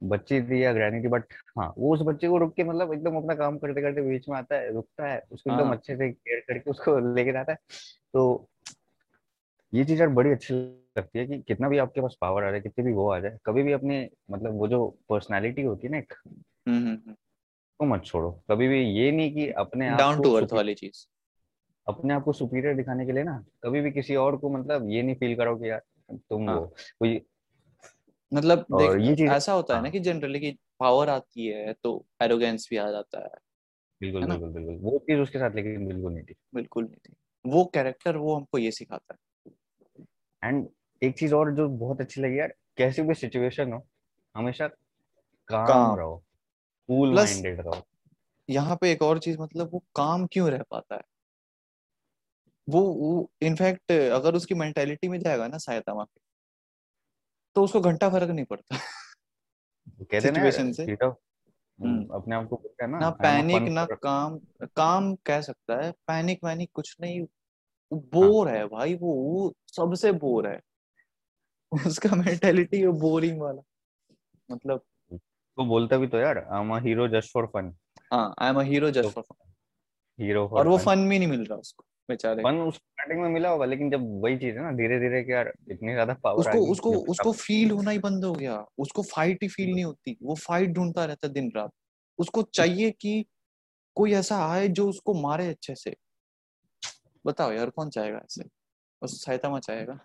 बच्ची 0.01 0.41
थी 0.41 0.63
या 0.63 0.73
ग्रैनी 0.73 1.03
थी 1.03 1.07
बट 1.07 1.23
हाँ 1.57 1.73
वो 1.77 1.93
उस 1.93 2.01
बच्चे 2.01 2.27
को 2.27 2.37
रुक 2.37 2.53
के 2.55 2.63
मतलब 2.63 2.93
एकदम 2.93 3.17
अपना 3.17 3.35
काम 3.35 3.57
करते 3.57 3.81
करते 3.81 4.01
बीच 4.01 4.29
में 4.29 4.37
आता 4.37 4.55
है 4.55 4.73
रुकता 4.73 5.07
है 5.07 5.21
उसको 5.31 5.51
एकदम 5.51 5.65
हाँ। 5.65 5.75
अच्छे 5.77 5.95
से 5.95 6.09
केयर 6.11 6.39
करके 6.39 6.71
उसको 6.71 6.97
लेके 7.15 7.31
जाता 7.31 7.51
है। 7.51 7.57
तो 8.13 8.49
ये 9.73 9.85
चीज़ 9.85 9.99
यार 9.99 10.09
बड़ी 10.09 10.31
अच्छी 10.31 10.53
लगती 10.99 11.19
है 11.19 11.25
कि 11.27 11.39
कितना 11.39 11.69
भी 11.69 11.77
आपके 11.77 12.01
पास 12.01 12.17
पावर 12.21 12.43
आ 12.43 12.51
जाए 12.51 12.61
कितनी 12.61 12.85
भी 12.85 12.91
वो 12.93 13.09
आ 13.11 13.19
जाए 13.19 13.37
कभी 13.45 13.63
भी 13.63 13.71
अपने 13.71 14.09
मतलब 14.31 14.57
वो 14.57 14.67
जो 14.67 14.85
पर्सनालिटी 15.09 15.61
होती 15.61 15.87
है 15.87 15.91
ना 15.91 15.97
एक 15.97 16.13
तो 17.79 17.85
मत 17.85 18.03
छोड़ो। 18.05 18.31
कभी 18.51 18.67
भी 18.67 18.81
ये 18.91 19.11
नहीं 19.11 19.33
कि 19.33 19.49
अपने 19.57 19.89
डाउन 19.97 20.21
टू 20.21 20.31
अर्थ 20.33 20.53
वाली 20.53 20.73
चीज़। 20.73 21.05
अपने 21.87 22.13
आप 22.13 22.23
को 22.23 22.33
सुपीरियर 22.33 22.75
दिखाने 22.75 23.05
के 23.05 23.11
लिए 23.11 23.23
ना 23.23 23.43
कभी 23.63 23.81
भी 23.81 23.91
किसी 23.91 24.15
और 24.15 24.37
को 24.37 24.49
मतलब 24.49 24.89
ये 24.89 25.01
नहीं 25.03 25.15
फील 25.15 25.35
करो 25.35 25.55
कि 25.55 25.69
यार 25.69 25.81
तुम 26.13 26.49
हाँ. 26.49 26.59
वो 26.59 26.65
कोई 26.99 27.21
मतलब 28.31 28.65
देख 28.71 28.99
ये 29.01 29.15
चीज़ 29.15 29.31
ऐसा 29.31 29.53
होता 29.53 29.75
है 29.75 29.79
ना 29.79 29.85
हाँ। 29.85 29.91
कि 29.91 29.99
जनरली 29.99 30.39
की 30.39 30.51
पावर 30.79 31.09
आती 31.09 31.47
है 31.47 31.73
तो 31.83 31.93
एरोगेंस 32.21 32.67
भी 32.69 32.77
आ 32.77 32.89
जाता 32.91 33.23
है 33.23 33.31
बिल्कुल 34.01 34.25
बिल्कुल 34.25 34.49
बिल्कुल। 34.49 34.75
वो 34.75 34.97
चीज़ 34.99 35.19
उसके 35.19 35.39
साथ 35.39 35.55
लेकिन 35.55 35.87
बिल्कुल 35.87 36.13
नहीं 36.13 36.23
थी। 36.23 36.35
बिल्कुल 36.53 36.83
नहीं 36.83 36.99
थी। 37.09 37.13
वो 37.45 37.63
कैरेक्टर 37.65 38.17
वो 38.17 38.35
हमको 38.35 38.57
ये 38.57 38.71
सिखाता 38.71 39.15
है। 39.15 40.05
एंड 40.43 40.67
एक 41.01 41.17
चीज़ 41.17 41.33
और 41.33 41.55
जो 41.55 41.69
बहुत 41.69 42.01
अच्छी 42.01 42.21
लगी 42.21 42.39
यार 42.39 42.53
कैसी 42.77 43.01
भी 43.01 43.13
सिचुएशन 43.13 43.73
हो 43.73 43.87
हमेशा 44.35 44.67
काम, 44.67 45.67
काम। 45.67 45.97
रहो 45.99 46.23
कूल 46.87 47.13
माइंडेड 47.15 47.61
रहो 47.61 47.81
यहाँ 48.49 48.77
पे 48.81 48.91
एक 48.91 49.01
और 49.01 49.19
चीज़ 49.19 49.37
मतलब 49.39 49.69
वो 49.73 49.79
काम 49.95 50.25
क्यों 50.27 50.49
रह 50.49 50.63
पाता 50.71 50.95
है 50.95 51.01
वो, 52.69 52.81
वो 52.81 53.31
इनफैक्ट 53.41 53.91
अगर 53.91 54.35
उसकी 54.35 54.55
मेंटेलिटी 54.55 55.07
में 55.07 55.19
जाएगा 55.19 55.47
ना 55.47 55.57
सायतामा 55.57 56.03
के 56.03 56.19
तो 57.55 57.63
उसको 57.63 57.81
घंटा 57.81 58.09
फ़र्क 58.09 58.29
नहीं 58.29 58.45
पड़ता 58.45 58.77
कहते 60.03 60.31
ना 60.31 60.71
से 60.71 60.83
हम्म। 61.79 62.07
अपने 62.13 62.35
आप 62.35 62.47
को 62.47 62.61
ना 62.81 62.99
ना 62.99 63.09
पैनिक 63.09 63.61
ना 63.61 63.85
काम 63.85 64.39
काम 64.75 65.15
कह 65.15 65.41
सकता 65.41 65.85
है 65.85 65.91
पैनिक 65.91 66.43
वैनिक 66.45 66.69
कुछ 66.73 66.95
नहीं 67.01 67.25
बोर 67.93 68.49
हाँ. 68.49 68.57
है 68.57 68.65
भाई 68.67 68.95
वो 68.95 69.53
सबसे 69.67 70.11
बोर 70.11 70.47
है 70.47 70.59
उसका 71.71 72.15
मेंटेलिटी 72.15 72.85
वो 72.85 72.93
बोरिंग 73.01 73.41
वाला। 73.41 73.61
मतलब 74.49 74.81
तो 75.57 75.65
बोलता 75.65 75.97
भी 75.97 76.07
तो 76.07 76.17
यार 76.17 76.37
I 76.39 76.61
am 76.61 76.75
a 76.75 76.79
hero 76.83 77.07
just 77.09 77.33
for 77.33 77.45
fun 77.49 77.73
हाँ 78.13 78.33
I 78.39 78.49
am 78.49 78.59
a 78.59 78.63
hero 78.63 78.89
just 78.91 79.13
for 79.13 79.23
fun 79.23 79.35
hero 80.19 80.47
और 80.55 80.67
वो 80.67 80.77
फन 80.79 81.07
भी 81.09 81.19
नहीं 81.19 81.27
मिल 81.27 81.45
रहा 81.45 81.57
उसको 81.59 81.85
बेचारे। 82.09 82.45
फन 82.45 82.55
उस 82.61 82.75
स्टार्टिंग 82.75 83.21
में 83.21 83.29
मिला 83.29 83.49
होगा 83.49 83.65
लेकिन 83.65 83.89
जब 83.91 84.01
वही 84.23 84.37
चीज़ 84.37 84.55
है 84.57 84.61
ना 84.63 84.71
धीरे 84.71 84.99
धीरे 84.99 85.23
कि 85.23 85.31
यार 85.33 85.51
इतनी 85.71 85.93
ज़्यादा 85.93 86.13
पावर 86.23 86.47
उसको 86.49 86.59
उसको 86.65 86.91
उसको 87.07 87.31
फील 87.33 87.71
होना 87.71 87.91
ही 87.91 87.99
बंद 87.99 88.25
हो 88.25 88.33
गया। 88.33 88.57
उसको 88.77 89.01
फाइट 89.05 89.43
ही 89.43 89.47
फील 89.47 89.73
नहीं 89.73 89.83
होती। 89.85 90.17
वो 90.23 90.35
फाइट 90.37 90.69
ढूंढता 90.69 91.05
रहता 91.05 91.27
दिन 91.29 91.51
रात। 91.55 91.71
उसको 92.19 92.41
चाहिए 92.53 92.91
कि 92.91 93.23
कोई 93.97 94.13
ऐसा 94.15 94.37
आए 94.47 94.67
जो 94.69 94.87
उसको 94.89 95.13
मारे 95.21 95.47
अच्छे 95.49 95.75
से। 95.75 95.95
बताओ 97.25 97.51
यार 97.51 97.69
कौन 97.69 97.89
चाहेगा 97.89 98.17
ऐसे? 98.17 98.43
बस 99.01 99.21
सहायता 99.25 99.59
चाहेगा। 99.59 99.99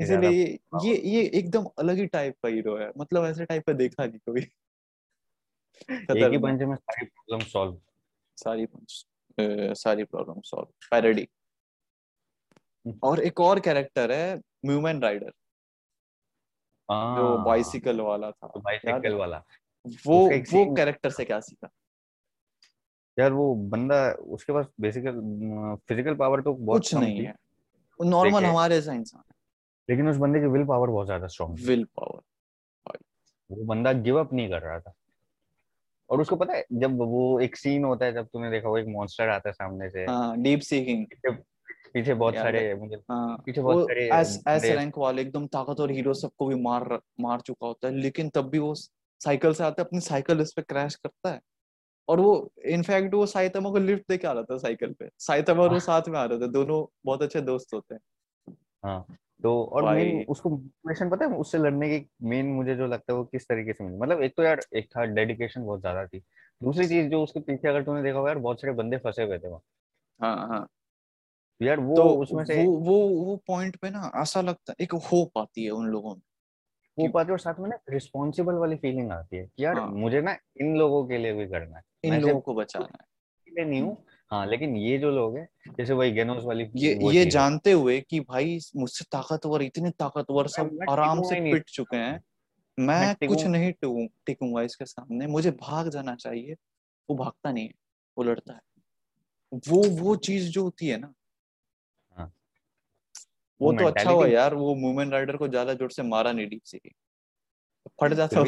इसीलिए 0.00 0.30
ये 0.30 0.58
ये 0.84 0.96
ये 0.96 1.22
एकदम 1.22 1.64
अलग 1.78 1.96
ही 1.96 2.06
टाइप 2.06 2.34
का 2.42 2.48
हीरो 2.48 2.76
है। 2.76 2.90
मतलब 2.98 3.24
ऐसे 3.24 3.44
टाइप 3.44 3.66
का 3.66 3.72
देखा 3.72 4.06
नहीं 4.06 4.18
कभी। 4.18 4.40
एक 6.16 6.30
ही 6.32 6.38
पंच 6.38 6.60
में 6.62 6.76
सारी 6.76 7.06
प्रॉब्लम 7.06 7.46
सॉल्व 7.46 7.80
सारी 8.36 8.66
पंच 8.66 9.06
सारी 9.78 10.04
प्रॉब्लम 10.04 10.40
सॉल्व 10.40 10.66
पैरोडी 10.90 11.28
और 13.02 13.20
एक 13.20 13.40
और 13.40 13.60
कैरेक्टर 13.60 14.12
है 14.12 14.40
म्यूमन 14.66 15.00
राइडर 15.00 15.32
जो 16.90 17.38
बाइसिकल 17.38 18.00
वाला 18.00 18.30
था। 18.30 18.52
बाइसिकल 18.56 19.14
वाला। 19.14 19.42
वो 20.06 20.18
वो 20.30 20.74
कैरेक्टर 20.74 21.10
से 21.10 21.24
क्या 21.24 21.40
सीखा? 21.40 21.68
यार 23.18 23.32
वो 23.32 23.54
बंदा 23.54 24.10
उसके 24.12 24.52
पास 24.52 24.66
बेसिकल 24.80 25.20
फ़िज़िकल 25.88 26.14
पावर 26.14 26.42
तो 26.42 26.54
बहुत 26.54 26.80
कुछ 26.80 26.94
नहीं 26.94 27.24
है। 27.24 27.34
नॉर्मल 28.02 28.44
हमारे 28.44 28.74
जैसा 28.74 28.92
इंसान 28.92 29.22
है। 29.30 29.33
लेकिन 29.88 30.08
उस 30.08 30.16
बंदे 30.16 30.40
की 30.40 30.46
विल 30.46 30.64
पावर 30.64 30.90
बहुत 30.90 31.06
ज़्यादा 31.06 31.26
स्ट्रॉन्ग 31.26 31.58
विल 31.66 31.84
पावर 31.96 32.20
वो 33.50 33.64
बंदा 33.64 33.92
गिव 33.92 34.18
अप 34.20 34.32
नहीं 34.32 34.48
कर 34.48 34.62
रहा 34.62 34.78
था। 34.80 34.92
और 36.10 36.20
उसको 36.20 36.36
पता 36.36 36.52
है 36.52 36.64
जब 36.74 36.96
वो 37.00 37.40
एक 37.40 37.56
सीन 37.56 37.84
होता 37.84 38.06
है 38.06 38.12
जब 38.12 38.26
तूने 38.26 38.50
देखा 38.50 38.68
वो 38.68 38.78
एक 38.78 38.86
मॉन्स्टर 38.88 39.28
आता 39.28 39.48
है 39.48 39.52
सामने 39.52 39.88
से। 39.90 40.04
हाँ 40.04 40.36
डीप 40.42 40.60
सीकिंग 40.60 41.06
पीछे 41.94 42.14
बहुत 42.14 42.34
सारे 42.34 42.74
मुझे 42.74 42.96
हाँ, 43.10 43.36
पीछे 43.46 43.62
बहुत 43.62 43.86
सारे 43.86 44.04
एस 44.12 44.42
एस 44.48 44.64
रैंक 44.70 44.98
वाले 44.98 45.22
एकदम 45.22 45.46
ताकतवर 45.46 45.90
हीरो 45.90 46.14
सबको 46.14 46.46
भी 46.46 46.54
मार 46.54 46.98
मार 47.20 47.40
चुका 47.40 47.66
होता 47.66 47.88
है 47.88 47.94
लेकिन 47.94 48.28
तब 48.28 48.48
भी 48.50 48.58
वो 48.58 48.74
साइकिल 48.74 49.52
से 49.54 49.64
आता 49.64 49.82
है 49.82 49.86
अपनी 49.86 50.00
साइकिल 50.00 50.40
इस 50.40 50.52
पे 50.52 50.62
क्रैश 50.62 50.94
करता 50.94 51.32
है। 51.32 51.40
और 52.08 52.20
वो 52.20 52.32
इनफैक्ट 52.66 53.14
वो 53.14 53.26
साइतमा 53.26 53.70
को 53.70 53.78
लिफ्ट 53.78 54.08
देके 54.08 54.26
आ 54.26 54.32
रहा 54.32 54.42
था 54.42 54.56
साइकिल 54.58 54.92
पे। 54.92 55.08
साइतमा 55.18 55.62
और 55.62 55.68
वो 55.68 55.74
हाँ। 55.74 55.80
साथ 55.80 56.08
में 56.08 56.18
आ 56.18 56.24
रहे 56.24 56.38
थे 56.38 56.48
दोनों 56.48 56.84
बहुत 57.06 57.22
अच्छे 57.22 57.40
दोस्त 57.40 57.74
होते 57.74 57.94
हैं। 57.94 58.00
हाँ। 58.84 59.04
तो 59.40 59.62
और 59.66 59.84
मेन 59.86 60.24
उसको 60.26 60.50
मोटिवेशन 60.50 61.10
पता 61.10 61.24
है 61.24 61.36
उससे 61.36 61.58
लड़ने 61.58 61.88
की 61.90 62.06
मेन 62.26 62.46
मुझे 62.50 62.74
जो 62.76 62.86
लगता 62.86 63.12
है 63.12 63.18
वो 63.18 63.24
किस 63.26 63.48
तरीके 63.48 63.72
से 63.72 63.84
मिली? 63.84 63.96
मतलब 63.98 64.22
एक 64.22 64.36
तो 64.36 64.42
यार 64.42 64.64
एक 64.74 64.88
था 64.90 65.04
डेडिकेशन 65.06 65.64
बहुत 65.64 65.80
ज़्यादा 65.80 66.06
थी। 66.06 66.20
दूसरी 66.60 66.88
चीज़ 66.88 67.08
जो 67.08 67.22
उसके 67.22 67.40
पीछे 67.42 67.68
अगर 67.68 67.84
तूने 67.84 68.02
देखा 68.02 68.18
होगा 68.18 68.30
यार 68.30 68.38
बहुत 68.40 68.60
सारे 68.60 68.72
बंदे 68.74 68.96
फंसे 69.00 69.24
हुए 69.24 69.38
थे 69.38 69.48
वहाँ। 69.48 69.62
हाँ 70.20 70.36
हाँ। 70.48 70.66
यार 71.60 71.80
वो 71.82 71.96
तो 71.96 72.04
उसमें 72.16 72.44
से 72.44 72.54
वो 72.54 72.64
वो 72.80 72.94
वो 73.18 73.36
पॉइंट 73.46 73.76
पे 73.78 73.90
ना 73.90 74.10
ऐसा 74.16 74.40
लगता 74.42 74.72
है 74.72 74.84
एक 74.84 74.92
होप 75.04 75.38
आती 75.38 75.64
है 75.64 75.70
उन 75.72 75.86
लोगों 75.88 76.14
में 76.14 76.22
वो 76.98 77.06
पाती 77.08 77.32
और 77.32 77.38
साथ 77.40 77.58
में 77.60 77.68
ना 77.68 77.76
रिस्पॉन्सिबल 77.90 78.54
वाली 78.56 78.76
फीलिंग 78.78 79.10
आती 79.12 79.36
है 79.36 79.44
कि 79.46 79.64
यार 79.64 79.80
हाँ. 79.80 79.94
मुझे 79.96 80.20
ना 80.22 80.36
इन 80.60 80.76
लोगों 80.76 81.06
के 81.08 81.18
लिए 81.18 81.32
भी 81.34 81.46
करना 81.48 81.76
है। 81.76 81.82
इन 82.04 82.16
लोगों 82.16 82.40
को 82.40 82.54
बचाना 82.54 82.98
है। 83.00 83.06
नहीं 83.46 83.80
हूँ 83.82 83.94
हाँ 84.30 84.46
लेकिन 84.46 84.76
ये 84.76 84.98
जो 84.98 85.10
लोग 85.10 85.36
हैं 85.36 85.48
जैसे 85.78 85.92
वही 85.92 86.12
गेनोस 86.12 86.44
वाली 86.44 86.68
ये 86.76 86.98
ये 87.14 87.24
जानते 87.26 87.72
हुए 87.72 88.00
कि 88.00 88.20
भाई 88.20 88.58
मुझसे 88.76 89.04
ताकतवर 89.12 89.62
इतने 89.62 89.90
ताकतवर 89.90 90.46
सब 90.46 90.78
आराम 90.90 91.22
से 91.22 91.40
पिट 91.52 91.70
चुके 91.70 91.96
हैं। 91.96 92.20
मैं, 92.78 93.14
कुछ 93.28 93.44
नहीं 93.44 93.72
टिकूँगा 94.26 94.62
इसके 94.62 94.84
सामने। 94.84 95.26
मुझे 95.26 95.50
भाग 95.50 95.88
जाना 95.88 96.14
चाहिए 96.14 96.54
वो 97.08 97.16
भागता 97.16 97.52
नहीं 97.52 97.64
है 97.64 97.74
वो 98.16 98.24
लड़ता 98.24 98.52
है। 98.52 98.60
वो 99.68 99.82
वो 100.02 100.16
चीज़ 100.16 100.50
जो 100.50 100.62
होती 100.62 100.86
है 100.86 100.98
ना 100.98 101.12
हाँ। 102.12 102.32
वो, 103.60 103.72
वो 103.72 103.78
तो 103.78 103.86
अच्छा 103.86 104.10
हुआ 104.10 104.26
यार 104.26 104.54
वो 104.54 104.74
वुमेन 104.74 105.10
राइडर 105.10 105.36
को 105.36 105.48
ज़्यादा 105.48 105.74
ज़ोर 105.74 105.90
से 105.90 106.02
मारा 106.02 106.32
नहीं 106.32 106.46
डीप 106.46 106.62
से 106.64 106.80
फट 108.02 108.12
जाता 108.12 108.44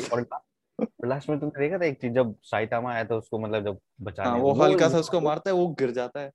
लास्ट 1.05 1.29
में 1.29 1.41
तुमने 1.41 1.61
देखा 1.61 1.79
था 1.79 1.85
एक 1.85 2.01
चीज़ 2.01 2.13
जब 2.13 2.35
साइतामा 2.43 2.93
आया 2.93 3.05
था 3.05 3.15
उसको 3.17 3.39
मतलब 3.39 3.65
जब 3.65 3.79
बचाने 4.01 4.29
हाँ, 4.31 4.39
वो 4.39 4.55
वो 4.55 4.65
हल्का 4.65 4.89
सा 4.89 4.99
उसको 4.99 5.21
मारता 5.21 5.51
है 5.51 5.57
वो 5.57 5.69
गिर 5.69 5.91
जाता 5.91 6.21
है। 6.21 6.31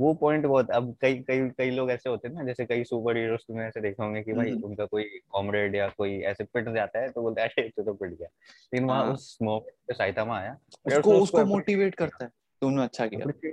वो 0.00 0.14
पॉइंट 0.14 0.46
बहुत 0.46 0.70
अब 0.70 0.96
कई 1.00 1.14
कई 1.18 1.48
कई 1.48 1.70
लोग 1.70 1.90
ऐसे 1.90 2.10
होते 2.10 2.28
हैं 2.28 2.34
ना 2.34 2.44
जैसे 2.44 2.64
कई 2.66 2.84
सुपर 2.84 3.16
हीरोज 3.16 3.40
तुमने 3.40 3.64
ऐसे 3.64 3.80
देखा 3.80 4.04
होंगे 4.04 4.22
कि 4.22 4.32
भाई 4.32 4.50
हम्म। 4.50 4.64
उनका 4.64 4.84
कोई 4.84 5.04
कॉमरेड 5.30 5.74
या 5.74 5.88
कोई 5.88 6.20
ऐसे 6.20 6.44
पिट 6.44 6.68
जाता 6.68 6.98
है 6.98 7.08
तो 7.10 7.22
बोलते 7.22 7.40
हैं 7.40 7.48
अरे 7.48 7.68
तो 7.84 7.94
पिट 7.94 8.10
गया। 8.10 8.28
लेकिन 8.74 8.88
वहाँ 8.88 9.04
हाँ। 9.04 9.12
उस 9.12 9.38
मोमेंट 9.42 9.74
पे 9.88 9.94
साइतामा 9.94 10.38
आया 10.38 10.58
उसको 10.86 11.18
उसको 11.20 11.44
मोटिवेट 11.44 11.94
करता 11.94 12.24
है 12.24 12.30
तुमने 12.62 12.82
अच्छा 12.82 13.06
किया। 13.06 13.52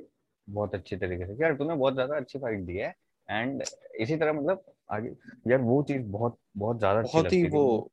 बहुत 0.49 0.75
अच्छी 0.75 0.95
तरीके 0.95 1.25
से 1.25 1.43
यार 1.43 1.53
तुमने 1.53 1.75
बहुत 1.75 1.93
ज़्यादा 1.93 2.15
अच्छी 2.15 2.39
फाइट 2.39 2.59
दी 2.59 2.75
है 2.75 2.95
एंड 3.29 3.63
इसी 3.99 4.15
तरह 4.15 4.33
मतलब 4.33 4.63
आगे 4.91 5.09
यार 5.47 5.61
वो 5.61 5.83
चीज़ 5.83 6.01
बहुत 6.01 6.37
बहुत 6.57 6.79
ज़्यादा 6.79 7.01
बहुत 7.01 7.33
ही 7.33 7.43
वो 7.47 7.91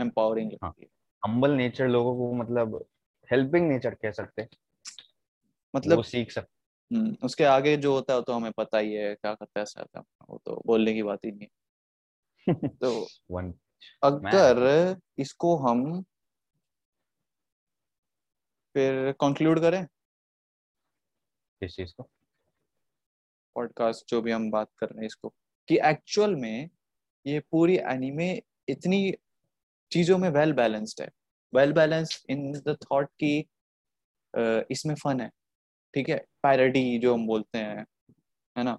एम्पावरिंग 0.00 0.52
लगती 0.52 0.82
है। 0.82 1.01
हम्बल 1.24 1.50
नेचर 1.50 1.88
लोगों 1.88 2.16
को 2.16 2.34
मतलब 2.34 2.84
हेल्पिंग 3.32 3.68
नेचर 3.68 3.94
कह 3.94 4.10
सकते 4.10 4.48
मतलब 5.76 5.96
वो 5.96 6.02
सीख 6.02 6.30
सकते 6.30 6.62
हम्म, 6.96 7.16
उसके 7.24 7.44
आगे 7.44 7.76
जो 7.76 7.92
होता 7.92 8.14
है 8.14 8.22
तो 8.22 8.32
हमें 8.32 8.52
पता 8.52 8.78
ही 8.78 8.94
है 8.94 9.14
क्या 9.14 9.34
करता 9.34 9.60
है 9.60 9.66
साथ 9.66 10.02
वो 10.28 10.40
तो 10.44 10.62
बोलने 10.66 10.94
की 10.94 11.02
बात 11.02 11.18
ही 11.24 11.30
नहीं 11.32 11.46
है। 11.46 12.68
तो 12.68 13.06
वन 13.30 13.54
अगर 14.02 14.96
इसको 15.18 15.56
हम 15.56 16.02
फिर 18.74 19.12
कंक्लूड 19.12 19.60
करें? 19.60 19.86
किस 21.60 21.76
चीज़ 21.76 21.92
को? 21.92 22.10
पॉडकास्ट 23.54 24.10
जो 24.10 24.22
भी 24.22 24.32
हम 24.32 24.50
बात 24.50 24.68
कर 24.78 24.86
रहे 24.86 24.98
हैं 24.98 25.06
इसको। 25.06 25.34
कि 25.68 25.78
एक्चुअल 25.84 26.36
में 26.36 26.70
ये 27.26 27.40
पूरी 27.40 27.76
एनिमे 27.76 28.42
इतनी 28.68 29.14
चीज़ों 29.92 30.18
में 30.18 30.28
वेल 30.30 30.52
बैलेंस्ड 30.52 31.02
है। 31.02 31.08
Well 31.52 31.72
balance 31.72 32.24
in 32.30 32.52
the 32.52 32.76
thought 32.84 33.08
कि 33.24 33.38
इसमें 34.70 34.94
फन 34.94 35.20
है। 35.20 35.30
ठीक 35.94 36.08
है? 36.08 36.16
पैरडी 36.42 36.98
जो 36.98 37.14
हम 37.14 37.26
बोलते 37.26 37.58
हैं 37.58 37.84
है 38.56 38.64
ना? 38.64 38.78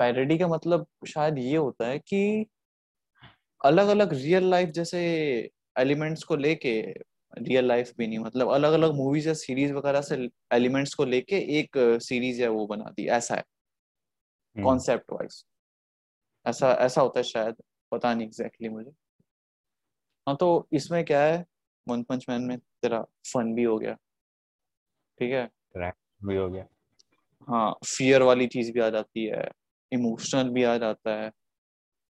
पैरडी 0.00 0.38
का 0.38 0.48
मतलब 0.48 0.86
शायद 1.08 1.38
ये 1.38 1.56
होता 1.56 1.86
है 1.86 1.98
कि 1.98 2.46
अलग 3.60 3.88
अलग 3.88 4.12
रियल 4.14 4.44
लाइफ 4.50 4.68
जैसे 4.68 4.98
एलिमेंट्स 5.78 6.22
को 6.24 6.36
लेके 6.36 6.80
रियल 7.38 7.64
लाइफ 7.68 7.92
भी 7.98 8.06
नहीं 8.06 8.18
मतलब 8.18 8.48
अलग 8.48 8.72
अलग 8.72 8.94
मूवीज़ 8.94 9.28
या 9.28 9.34
सीरीज़ 9.34 9.72
वगैरह 9.72 10.00
से 10.02 10.28
एलिमेंट्स 10.52 10.94
को 10.94 11.04
लेके 11.04 11.36
एक 11.60 11.76
सीरीज़ 12.02 12.42
या 12.42 12.50
वो 12.50 12.66
बना 12.66 12.90
दी 12.90 13.06
ऐसा 13.08 13.34
है। 13.34 13.44
कॉन्सेप्ट 14.56 15.10
हम्म। 15.10 15.18
वाइज 15.18 15.44
ऐसा 16.46 16.72
ऐसा 16.80 17.00
होता 17.00 17.20
है 17.20 17.24
शायद 17.24 17.54
पता 17.92 18.14
नहीं 18.14 18.26
एग्जैक्टली 18.26 18.68
exactly 18.68 18.84
मुझे। 18.84 19.07
हाँ 20.28 20.36
तो 20.36 20.68
इसमें 20.72 21.04
क्या 21.04 21.22
है? 21.22 21.46
वन 21.88 22.02
पंच 22.02 22.26
मैन 22.28 22.42
में 22.42 22.58
तेरा 22.58 23.02
फन 23.02 23.54
भी 23.54 23.62
हो 23.62 23.78
गया। 23.78 23.94
ठीक 25.18 25.32
है? 25.32 25.50
भी 26.24 26.36
हो 26.36 26.48
गया। 26.48 26.66
हाँ 27.48 27.78
फियर 27.86 28.22
वाली 28.22 28.46
चीज़ 28.46 28.72
भी 28.72 28.80
आ 28.80 28.90
जाती 28.90 29.26
है। 29.26 29.50
इमोशनल 29.92 30.48
भी 30.48 30.62
आ 30.62 30.78
जाता 30.78 31.10
है। 31.10 31.32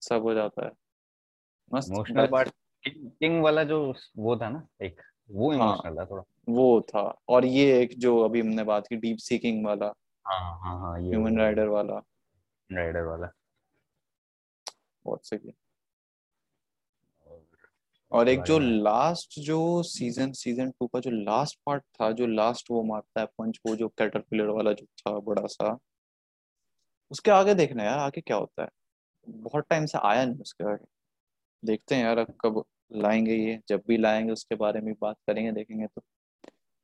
सब 0.01 0.22
हो 0.22 0.34
जाता 0.34 0.66
है। 0.66 0.72
मस्त। 1.74 1.91
इमोशनल 1.91 2.28
पार्ट 2.28 2.49
किंग 2.88 3.43
वाला 3.43 3.64
जो 3.64 3.93
वो 4.18 4.38
था 4.38 4.49
ना 4.49 4.68
एक 4.82 5.01
वो 5.32 5.53
इमोशनल 5.53 5.97
हाँ, 5.97 6.05
था 6.05 6.05
थोड़ा। 6.05 6.24
वो 6.49 6.82
था। 6.82 7.20
और 7.30 7.45
ये 7.45 7.82
एक 7.82 7.89
जो 7.97 8.20
अभी 8.20 8.39
हमने 8.39 8.64
बात 8.64 8.88
की 8.88 8.95
डीप 8.95 9.18
सीकिंग 9.18 9.66
वाला। 9.66 9.93
हाँ 10.28 10.60
हाँ 10.60 10.80
हाँ 10.80 11.01
ये 11.01 11.10
ह्यूमन 11.10 11.39
राइडर 11.39 11.68
वाला। 11.68 12.01
राइडर 12.72 13.01
वाला। 13.01 13.32
बहुत 15.05 15.28
सही 15.28 15.53
और 18.12 18.30
एक 18.30 18.41
जो 18.41 18.60
लास्ट 18.60 19.39
जो 19.39 19.84
सीज़न 19.84 20.32
सीज़न 20.32 20.72
टू 20.72 20.88
का 20.88 20.99
जो 20.99 21.12
लास्ट 21.12 21.60
पार्ट 21.66 21.84
था 21.84 22.12
जो 22.12 22.28
लास्ट 22.28 22.72
वो 22.72 22.84
मारता 22.84 23.22
है 23.22 23.26
पंच 23.26 23.60
वो 23.68 23.76
जो 23.76 23.88
कैटरपिलर 23.88 24.45
वाला 24.45 24.74
जो 24.74 24.86
था 24.86 25.20
बड़ा 25.20 25.47
सा 25.47 25.78
उसके 27.12 27.32
आगे 27.32 27.53
देखना 27.53 27.84
यार 27.84 27.99
आगे 27.99 28.22
क्या 28.22 28.38
होता 28.38 28.64
है? 28.64 28.70
बहुत 29.28 29.66
टाइम 29.70 29.86
से 29.86 29.97
आया 29.97 30.26
नहीं 30.26 30.39
उसके 30.39 30.64
आगे। 30.72 30.86
देखते 31.66 31.95
हैं 31.95 32.03
यार 32.03 32.18
अब 32.18 32.34
कब 32.41 32.64
लाएँगे 32.93 33.36
ये 33.36 33.60
जब 33.70 33.82
भी 33.88 33.97
लाएँगे 33.97 34.32
उसके 34.32 34.55
बारे 34.55 34.82
में 34.82 34.93
बात 35.01 35.16
करेंगे 35.28 35.51
देखेंगे 35.51 35.88
तो। 35.88 36.01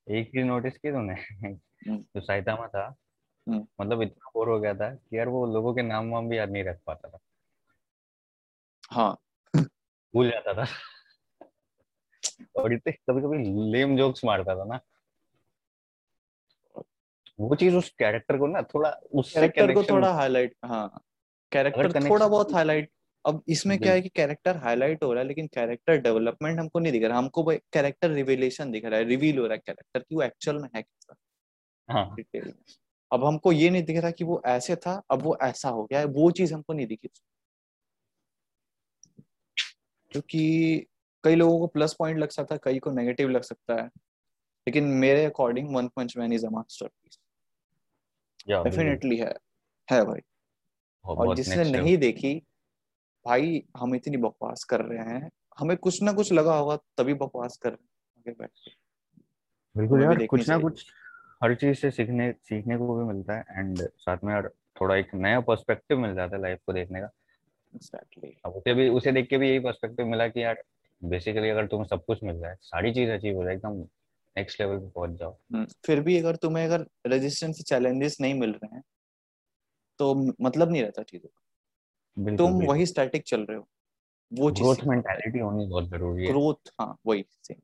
एक 0.07 0.27
चीज़ 0.27 0.45
नोटिस 0.45 0.77
की 0.77 0.91
तूने 0.91 1.13
हम्म। 1.13 1.97
जो 1.97 2.21
साइतामा 2.21 2.67
था 2.67 2.95
हम्म। 3.47 3.67
मतलब 3.81 4.01
इतना 4.01 4.31
बोर 4.33 4.49
हो 4.49 4.59
गया 4.59 4.73
था 4.73 4.89
कि 4.95 5.17
यार 5.17 5.27
वो 5.27 5.45
लोगों 5.45 5.73
के 5.73 5.81
नाम 5.81 6.09
वाम 6.09 6.29
भी 6.29 6.37
याद 6.37 6.49
नहीं 6.51 6.63
रख 6.63 6.79
पाता 6.87 7.09
था। 7.09 7.19
हाँ। 8.91 9.17
भूल 10.13 10.31
जाता 10.31 10.53
था। 10.53 10.67
और 12.55 12.73
इतने 12.73 12.91
कभी 12.91 13.21
कभी 13.21 13.71
लेम 13.71 13.97
जोक्स 13.97 14.25
मारता 14.25 14.55
था 14.55 14.65
ना। 14.65 14.79
वो 17.39 17.55
चीज़ 17.55 17.75
उस 17.75 17.89
कैरेक्टर 17.89 18.37
को 18.37 18.47
ना 18.47 18.61
थोड़ा 18.61 18.89
उस 19.13 19.33
कैरेक्टर 19.33 19.73
को 19.73 19.83
थोड़ा 19.83 20.11
हाईलाइट 20.13 20.55
हाँ। 20.65 21.01
कैरेक्टर 21.51 22.09
थोड़ा 22.09 22.27
बहुत 22.27 22.53
हाईलाइट 22.53 22.89
अब 23.25 23.41
इसमें 23.47 23.77
क्या 23.79 23.93
है 23.93 24.01
कि 24.01 24.09
कैरेक्टर 24.09 24.57
हाईलाइट 24.57 25.03
हो 25.03 25.13
रहा 25.13 25.21
है 25.21 25.27
लेकिन 25.27 25.47
कैरेक्टर 25.47 25.97
डेवलपमेंट 25.97 26.59
हमको 26.59 26.79
नहीं 26.79 26.91
दिख 26.91 27.03
रहा। 27.03 27.17
हमको 27.17 27.43
कैरेक्टर 27.73 28.09
रिविलेशन 28.09 28.71
दिख 28.71 28.85
रहा 28.85 28.99
है 28.99 29.05
रिवील 29.05 29.37
हो 29.39 29.45
रहा 29.45 29.53
है 29.53 29.61
कैरेक्टर 29.65 29.99
की 29.99 30.15
वो 30.15 30.21
एक्चुअल 30.21 30.57
में 30.57 30.69
है 30.75 30.81
कैसा। 30.81 31.15
हाँ. 31.89 32.15
अब 33.11 33.25
हमको 33.25 33.51
ये 33.51 33.69
नहीं 33.69 33.83
दिख 33.83 33.97
रहा 33.97 34.11
कि 34.11 34.23
वो 34.23 34.41
ऐसे 34.45 34.75
था 34.75 35.01
अब 35.11 35.21
वो 35.21 35.37
ऐसा 35.43 35.69
हो 35.69 35.83
गया 35.85 35.99
है 35.99 36.05
वो 36.05 36.31
चीज़ 36.31 36.53
हमको 36.53 36.73
नहीं 36.73 36.87
दिखी। 36.87 37.09
क्योंकि 40.11 40.85
कई 41.25 41.35
लोगों 41.35 41.59
को 41.59 41.67
प्लस 41.67 41.93
पॉइंट 41.93 42.19
लग 42.19 42.29
सकता 42.29 42.55
है 42.55 42.59
कई 42.63 42.79
को 42.79 42.91
नेगेटिव 42.91 43.29
लग 43.29 43.41
सकता 43.41 43.81
है। 43.81 43.87
लेकिन 44.67 44.83
मेरे 44.83 45.25
according 45.25 45.75
One 45.75 45.87
Punch 45.87 46.17
Man 46.17 46.33
is 46.33 46.45
a 46.45 46.49
masterpiece 46.49 47.19
definitely 48.49 49.17
है 49.17 49.33
है 49.91 50.05
भाई। 50.05 50.19
और 51.05 51.35
जिसने 51.35 51.63
नहीं 51.71 51.97
देखी 51.97 52.35
भाई 53.25 53.63
हम 53.77 53.95
इतनी 53.95 54.17
बकवास 54.17 54.63
कर 54.63 54.81
रहे 54.81 55.15
हैं। 55.15 55.29
हमें 55.59 55.77
कुछ 55.77 56.01
ना 56.03 56.13
कुछ 56.13 56.33
लगा 56.33 56.55
होगा 56.55 56.75
तभी 56.97 57.13
बकवास 57.13 57.57
कर 57.57 57.69
रहे 57.69 58.31
हैं। 58.31 58.49
बिल्कुल 59.77 60.01
यार 60.01 60.25
कुछ 60.25 60.49
ना 60.49 60.57
कुछ 60.57 60.85
हर 61.43 61.55
चीज़ 61.55 61.77
से 61.77 61.91
सीखने 61.91 62.31
सीखने 62.31 62.77
को 62.77 62.95
भी 62.97 63.13
मिलता 63.13 63.33
है। 63.33 63.45
एंड 63.51 63.81
साथ 63.81 64.17
में 64.23 64.33
यार 64.33 64.49
थोड़ा 64.81 64.95
एक 64.95 65.13
नया 65.15 65.39
पर्सपेक्टिव 65.39 65.99
मिल 65.99 66.15
जाता 66.15 66.35
है 66.35 66.41
लाइफ 66.41 66.59
को 66.65 66.73
देखने 66.73 67.01
का। 67.01 67.09
Exactly. 67.75 68.29
अब 68.45 68.51
उसे 68.51 68.73
भी 68.73 68.89
उसे 68.89 69.11
देख 69.11 69.29
के 69.29 69.37
भी 69.37 69.49
यही 69.49 69.59
पर्सपेक्टिव 69.59 70.05
मिला 70.05 70.27
कि 70.27 70.43
यार 70.43 70.63
बेसिकली 71.09 71.49
अगर 71.49 71.67
तुम्हें 71.67 71.87
सब 71.87 72.05
कुछ 72.05 72.23
मिल 72.23 72.39
जाए 72.39 72.55
सारी 72.61 72.93
चीज़ 72.93 73.09
अचीव 73.11 73.37
हो 73.37 73.43
जाए 73.43 73.55
एकदम 73.55 73.77
नेक्स्ट 74.35 74.61
लेवल 74.61 74.79
पे 74.79 74.89
पहुँच 74.89 75.19
जाओ। 75.19 75.37
हम्म, 75.53 75.65
फिर 75.85 75.99
भी 76.01 76.17
अगर 76.17 76.35
तुम्हें 76.35 76.65
अगर 76.65 76.85
रेजिस्टेंस 77.07 77.61
चैलेंजेस 77.63 78.17
नहीं 78.21 78.33
मिल 78.33 78.51
रहे 78.53 78.75
हैं 78.75 78.83
तो 79.99 80.13
मतलब 80.41 80.71
नहीं 80.71 80.81
रहता 80.83 81.03
चीज़ों 81.03 81.29
का। 81.29 82.35
तुम 82.37 82.61
वही 82.65 82.85
स्टैटिक 82.85 83.23
चल 83.23 83.41
रहे 83.41 83.57
हो 83.57 83.67
वो 84.31 84.51
ग्रोथ 84.51 84.83
मेंटालिटी 84.87 85.39
होनी 85.39 85.65
बहुत 85.67 85.89
ज़रूरी 85.89 86.25
है। 86.27 86.31
ग्रोथ 86.31 86.71
हाँ 86.81 86.95
वही 87.07 87.25
सेम 87.43 87.59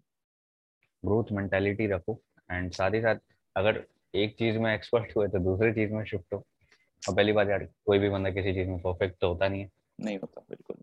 ग्रोथ 1.03 1.31
मेंटालिटी 1.31 1.87
रखो 1.87 2.13
एंड 2.49 2.71
साथ 2.71 2.91
ही 2.91 3.01
साथ 3.01 3.15
अगर 3.55 3.83
एक 4.13 4.35
चीज़ 4.37 4.57
में 4.57 4.73
एक्सपर्ट 4.73 5.15
हुए 5.17 5.27
तो 5.27 5.39
दूसरी 5.39 5.71
चीज़ 5.73 5.93
में 5.93 6.03
शिफ्ट 6.05 6.33
हो। 6.33 6.43
और 7.03 7.15
पहली 7.15 7.33
बात 7.33 7.49
यार 7.49 7.63
कोई 7.85 7.99
भी 7.99 8.09
बंदा 8.09 8.29
किसी 8.31 8.53
चीज़ 8.53 8.69
में 8.69 8.79
परफेक्ट 8.79 9.19
तो 9.21 9.27
होता 9.27 9.47
नहीं 9.47 9.61
है। 9.61 9.69
नहीं 9.99 10.17
होता 10.17 10.41
बिल्कुल 10.49 10.77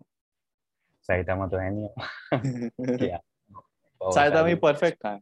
साइतामा 1.08 1.46
तो 1.46 1.56
है 1.56 1.70
नहीं 1.70 1.88
साइतामा 4.14 4.54
परफेक्ट 4.54 4.98
कहाँ 5.02 5.14
है 5.14 5.20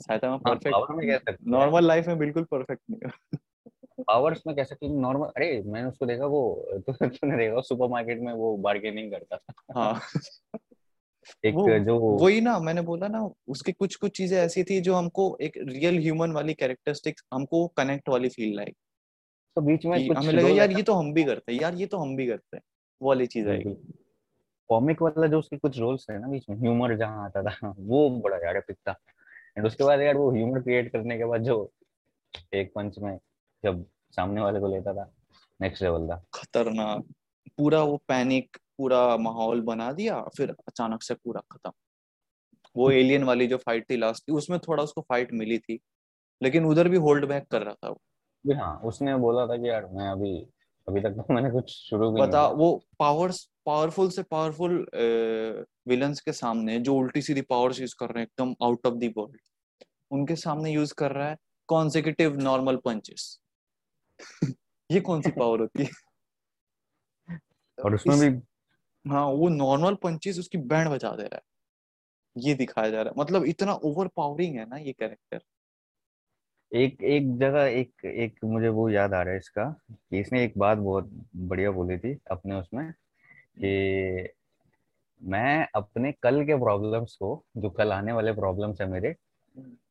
साइतामा 0.00 0.36
परफेक्ट 0.36 1.36
नॉर्मल 1.46 1.84
लाइफ 1.84 2.06
में 2.06 2.18
बिल्कुल 2.18 2.44
परफेक्ट 2.44 2.82
नहीं 2.90 3.00
पावर्स 4.08 4.42
में 4.46 4.56
कह 4.56 4.64
सकते 4.64 4.88
नॉर्मल 4.88 5.26
अरे 5.26 5.62
मैंने 5.66 5.88
उसको 5.88 6.06
देखा 6.06 6.26
वो 6.26 6.68
तो 6.86 6.92
तूने 6.92 7.36
देखा 7.36 7.60
सुपरमार्केट 7.60 8.20
में 8.20 8.32
वो 8.32 8.56
बार्गेनिंग 8.56 9.12
करता 9.12 9.36
था। 9.36 9.52
हाँ। 9.74 10.00
एक 11.44 11.54
वो, 11.54 11.78
जो 11.78 11.98
वही 11.98 12.40
ना 12.40 12.58
मैंने 12.58 12.80
बोला 12.80 13.08
ना 13.08 13.30
उसकी 13.48 13.72
कुछ 13.72 13.96
कुछ 13.96 14.16
चीज़ें 14.16 14.38
ऐसी 14.38 14.64
थी 14.64 14.80
जो 14.80 14.94
हमको 14.94 15.38
एक 15.40 15.52
रियल 15.56 15.98
ह्यूमन 15.98 16.32
वाली 16.32 16.54
कैरेक्टरिस्टिक्स 16.54 17.24
हमको 17.34 17.66
कनेक्ट 17.66 18.08
वाली 18.08 18.28
फील 18.28 18.56
लाई। 18.56 18.72
तो 19.56 19.60
बीच 19.60 19.86
में 19.86 20.08
कुछ 20.08 20.16
हमें 20.16 20.32
लगा 20.32 20.48
यार 20.48 20.70
ये 20.70 20.82
तो 20.82 20.92
हम 20.92 21.12
भी 21.12 21.24
करते 21.24 21.52
हैं 21.52 21.60
यार 21.60 21.74
ये 21.74 21.86
तो 21.86 21.98
हम 21.98 22.16
भी 22.16 22.26
करते 22.26 22.56
हैं। 22.56 22.62
वो 23.02 23.08
वाली 23.08 23.26
चीज़ 23.26 23.48
आएगी 23.48 23.76
कॉमिक 24.68 25.02
वाला 25.02 25.26
जो 25.26 25.38
उसके 25.38 25.56
कुछ 25.56 25.78
रोल्स 25.78 26.06
है 26.10 26.20
ना 26.20 26.28
बीच 26.28 26.48
में 26.50 26.56
ह्यूमर 26.56 26.96
जहाँ 26.96 27.24
आता 27.24 27.42
था 27.42 27.74
वो 27.78 28.10
बड़ा 28.10 28.36
यार 28.36 28.56
एपिक 28.56 28.76
था। 28.76 28.94
एंड 29.58 29.66
उसके 29.66 29.84
बाद 29.84 30.00
यार 30.00 30.16
वो 30.16 30.32
ह्यूमर 30.32 30.60
क्रिएट 30.60 30.92
करने 30.92 31.18
के 31.18 31.24
बाद 31.24 31.42
जो 31.42 31.72
एक 32.54 32.72
पंच 32.74 32.98
में 32.98 33.18
जब 33.64 33.86
सामने 34.10 34.40
वाले 34.40 34.60
को 34.60 34.68
लेता 34.68 34.94
था 34.94 35.12
नेक्स्ट 35.60 35.82
लेवल 35.82 36.08
था। 36.08 36.24
खतरनाक। 36.34 37.04
पूरा 37.58 37.82
वो 37.82 37.96
पैनिक 38.08 38.56
पूरा 38.78 39.16
माहौल 39.16 39.60
बना 39.60 39.92
दिया 39.92 40.22
फिर 40.22 40.50
अचानक 40.50 41.02
से 41.02 41.14
पूरा 41.14 41.40
खत्म। 41.52 41.72
वो 42.76 42.90
एलियन 43.00 43.24
वाली 43.24 43.46
जो 43.46 43.56
फाइट 43.56 43.90
थी 43.90 43.96
लास्ट 43.96 44.26
की 44.26 44.32
उसमें 44.32 44.58
थोड़ा 44.58 44.82
उसको 44.82 45.00
फाइट 45.00 45.32
मिली 45.32 45.58
थी 45.58 45.80
लेकिन 46.42 46.64
उधर 46.64 46.88
भी 46.88 46.96
होल्ड 46.96 47.28
बैक 47.28 47.46
कर 47.46 47.62
रहा 47.62 47.74
था 47.74 47.88
वो। 47.88 48.00
हाँ 48.54 48.80
उसने 48.84 49.16
बोला 49.16 49.46
था 49.46 49.56
कि 49.56 49.68
यार 49.68 49.86
मैं 49.86 50.08
अभी 50.08 50.48
अभी 50.88 51.00
तक 51.00 51.10
तो 51.10 51.34
मैंने 51.34 51.50
कुछ 51.50 51.70
शुरू 51.70 52.10
बता 52.12 52.48
वो 52.48 52.84
पावर्स 52.98 53.48
पावरफुल 53.66 54.10
से 54.10 54.22
पावरफुल 54.22 54.86
विलन्स 55.88 56.20
के 56.20 56.32
सामने 56.32 56.78
जो 56.80 56.94
उल्टी 56.96 57.22
सीधी 57.22 57.42
पावर्स 57.50 57.80
यूज़ 57.80 57.94
कर 57.98 58.10
रहे 58.10 58.22
हैं 58.22 58.26
एकदम 58.26 58.54
आउट 58.62 58.86
ऑफ़ 58.86 58.94
दी 58.94 59.08
वर्ल्ड 59.08 59.38
उनके 60.10 60.36
सामने 60.36 60.72
यूज़ 60.72 60.94
कर 60.94 61.12
रहा 61.12 61.28
है 61.28 61.36
कॉन्सिक्यूटिव 61.68 62.36
नॉर्मल 62.40 62.76
पंचेस 62.84 63.38
ये 64.90 65.00
कौन 65.00 65.22
सी 65.22 65.30
पावर 65.32 65.60
होती 65.60 65.84
है? 65.84 65.90
और 67.78 67.94
उसमें 67.94 68.18
भी 68.18 68.28
हाँ 69.04 69.24
वो 69.32 69.48
नॉर्मल 69.48 69.94
पंचेस 69.94 70.38
उसकी 70.38 70.58
बैंड 70.66 70.88
बजा 70.88 71.10
दे 71.16 71.22
रहा 71.22 71.36
है। 71.36 71.42
ये 72.36 72.54
दिखाया 72.54 72.90
जा 72.90 73.02
रहा 73.02 73.12
है। 73.12 73.20
मतलब 73.20 73.44
इतना 73.46 73.72
ओवर 73.84 74.08
पावरिंग 74.16 74.56
है 74.58 74.68
ना 74.68 74.76
ये 74.78 74.92
कैरेक्टर 74.92 75.40
एक 76.72 77.02
एक 77.04 77.24
जगह 77.38 77.64
एक 77.70 78.04
एक 78.06 78.38
मुझे 78.44 78.68
वो 78.70 78.88
याद 78.90 79.14
आ 79.14 79.22
रहा 79.22 79.32
है 79.32 79.38
इसका 79.38 79.64
कि 79.90 80.20
इसने 80.20 80.44
एक 80.44 80.52
बात 80.58 80.78
बहुत 80.78 81.10
बढ़िया 81.48 81.70
बोली 81.72 81.98
थी 81.98 82.16
अपने 82.30 82.54
उसमें 82.54 82.92
कि 83.56 84.28
मैं 85.22 85.68
अपने 85.74 86.12
कल 86.12 86.44
के 86.44 86.56
प्रॉब्लम्स 86.56 87.16
को 87.16 87.44
जो 87.56 87.70
कल 87.70 87.92
आने 87.92 88.12
वाले 88.12 88.32
प्रॉब्लम्स 88.32 88.80
है 88.80 88.86
मेरे 88.86 89.14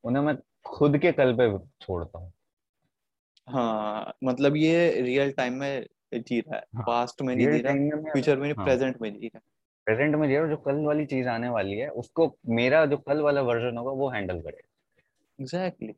उन्हें 0.04 0.22
मैं 0.22 0.36
खुद 0.66 0.98
के 0.98 1.12
कल 1.12 1.34
पे 1.34 1.58
छोड़ता 1.80 2.18
हूँ। 2.18 2.32
हाँ 3.48 4.14
मतलब 4.24 4.56
ये 4.56 5.02
रियल 5.02 5.32
टाइम 5.32 5.54
में 5.54 5.86
जी 6.14 6.40
रहा 6.40 6.56
है। 6.56 6.64
पास्ट 6.86 7.22
हाँ, 7.22 7.26
में 7.28 7.36
नहीं 7.36 7.48
जी 7.48 7.60
रहा 7.62 8.12
फ्यूचर 8.12 8.36
में 8.36 8.54
प्रेजेंट 8.54 9.00
में 9.00 9.10
जी 9.12 9.26
रहा। 9.26 9.38
है 9.38 9.42
प्रेजेंट 9.86 10.16
में 10.16 10.28
जी 10.28 10.36
रहा 10.36 10.46
जो 10.46 10.56
कल 10.56 10.84
वाली 10.84 11.06
चीज़ 11.06 11.28
आने 11.28 11.48
वाली 11.48 11.72
है 11.72 11.88
उसको 11.88 12.38
मेरा 12.48 12.86
जो 12.86 12.96
कल 12.96 13.20
वाला 13.20 13.40
वर्जन 13.40 13.76
होगा 13.78 13.90
वो 13.90 14.08
हैंडल 14.10 14.40
करेगा 14.40 14.68
एग्जैक्टली 15.38 15.94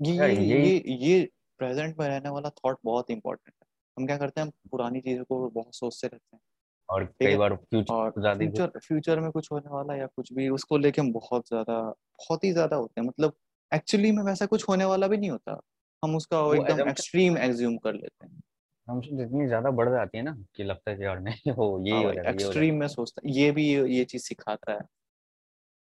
ये 0.00 0.34
ये 0.34 0.60
ये 0.62 0.96
ये 1.06 1.30
प्रेजेंट 1.58 1.98
में 2.00 2.08
रहने 2.08 2.28
वाला 2.28 2.50
थॉट 2.50 2.78
बहुत 2.84 3.10
इंपॉर्टेंट 3.10 3.54
है। 3.62 3.68
हम 3.96 4.06
क्या 4.06 4.16
करते 4.18 4.40
हैं 4.40 4.46
हम 4.46 4.52
पुरानी 4.70 5.00
चीज़ों 5.00 5.24
को 5.24 5.50
बहुत 5.50 5.74
सोचते 5.74 6.06
रहते 6.06 6.36
हैं। 6.36 6.40
और 6.88 7.04
कई 7.20 7.36
बार 7.36 7.54
फ्यूचर 7.56 8.10
फ्यूचर 8.30 8.70
फ्यूचर 8.78 9.20
में 9.20 9.30
कुछ 9.30 9.50
होने 9.52 9.70
वाला 9.70 9.94
या 9.96 10.06
कुछ 10.08 10.32
भी 10.32 10.48
उसको 10.50 10.78
लेके 10.78 11.00
हम 11.00 11.12
बहुत 11.12 11.48
ज़्यादा 11.48 11.80
बहुत 11.82 12.44
ही 12.44 12.52
ज़्यादा 12.52 12.76
होते 12.76 13.00
हैं। 13.00 13.06
मतलब 13.08 13.36
एक्चुअली 13.72 14.12
में 14.12 14.22
वैसा 14.24 14.46
कुछ 14.46 14.68
होने 14.68 14.84
वाला 14.86 15.08
भी 15.08 15.16
नहीं 15.16 15.30
होता। 15.30 15.60
हम 16.02 16.16
उसका 16.16 16.40
एकदम 16.56 16.84
एक्सट्रीम 16.86 17.38
एज्यूम 17.40 17.76
कर 17.78 17.94
लेते 17.94 18.26
हैं। 18.26 18.40
हमसे 18.88 19.16
जितनी 19.16 19.46
ज़्यादा 19.46 19.70
बढ़ 19.72 19.88
जाती 19.90 20.18
है 20.18 20.22
ना 20.24 20.34
कि 20.54 20.64
लगता 20.64 20.90
है 20.90 20.96
कि 20.96 21.04
यार 21.04 21.20
नहीं 21.20 21.52
वो 21.58 21.68
ये 21.82 21.94
हाँ 21.94 22.02
हो 22.02 22.10
रहा 22.12 22.18
है 22.20 22.24
एक्सट्रीम 22.26 22.74
में 22.74 22.86
सोचता 22.88 23.22
ये 23.30 23.50
भी 23.52 23.68
ये 23.88 24.04
चीज़ 24.06 24.22
सिखाता 24.24 24.72
है। 24.72 24.80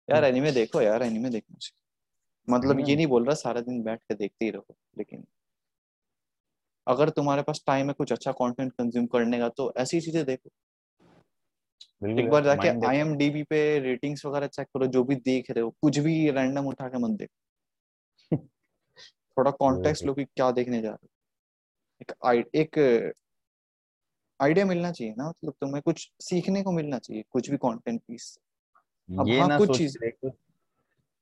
यार 0.09 0.25
एनीमे 0.25 0.51
हम्म। 0.51 0.55
देखो 0.55 0.81
यार 0.83 1.03
एनीमे 1.03 1.31
देखना 1.31 1.57
चाहिए 1.59 1.99
मतलब 2.49 2.81
ये 2.83 2.97
नहीं 2.97 3.07
बोल 3.09 3.27
रहा 3.27 3.35
सारा 3.39 3.61
दिन 3.63 3.83
बैठ 3.85 4.03
के 4.03 4.15
देखते 4.17 4.45
ही 4.45 4.53
रहो 4.53 4.77
लेकिन 4.99 5.25
अगर 6.87 7.11
तुम्हारे 7.11 7.43
पास 7.43 7.63
टाइम 7.67 7.87
है 7.89 7.93
कुछ 7.95 8.13
अच्छा 8.13 8.33
कंटेंट 8.35 8.73
कंज्यूम 8.73 9.07
करने 9.09 9.39
का 9.39 9.49
तो 9.51 9.73
ऐसी 9.79 10.01
चीज़ें 10.01 10.25
देखो। 10.25 10.51
एक 12.17 12.29
बार 12.29 12.45
जाके 12.45 12.69
आई 12.87 12.97
एम 12.99 13.15
डी 13.17 13.29
बी 13.31 13.43
पे 13.47 13.61
रेटिंग्स 13.81 14.25
वगैरह 14.27 14.47
चेक 14.49 14.67
करो 14.69 14.87
जो 14.91 15.05
भी 15.05 15.17
देख 15.25 15.51
रहे 15.51 15.63
हो 15.63 15.71
कुछ 15.83 15.99
भी 16.01 16.19
रैंडम 16.33 16.67
उठा 16.69 16.89
के 16.89 16.99
मत 17.01 17.19
देखो। 17.19 17.35
थोड़ा 19.37 19.51
कॉन्टेक्स्ट 19.57 20.07
लो 20.07 20.15
कि 20.15 20.25
क्या 20.27 20.51
देखने 20.53 20.83
जा 20.83 20.91
रहे 20.91 21.07
हो। 22.03 22.33
एक 22.33 22.51
एक 22.57 22.79
आइडिया 24.41 24.65
मिलना 24.67 24.91
चाहिए 24.93 25.15
ना 25.15 25.29
मतलब 25.29 25.53
तुम्हें 25.61 25.83
कुछ 25.83 26.09
सीखने 26.23 26.63
को 26.63 26.73
मिलना 26.73 26.99
चाहिए 26.99 27.25
कुछ 27.31 27.51
भी 27.51 27.57
कंटेंट 27.59 28.01
पीस 28.03 28.37
अब 29.09 29.29
ये 29.29 29.41
हाँ 29.41 29.51
कुछ 29.53 29.77
चीज़ 29.77 29.99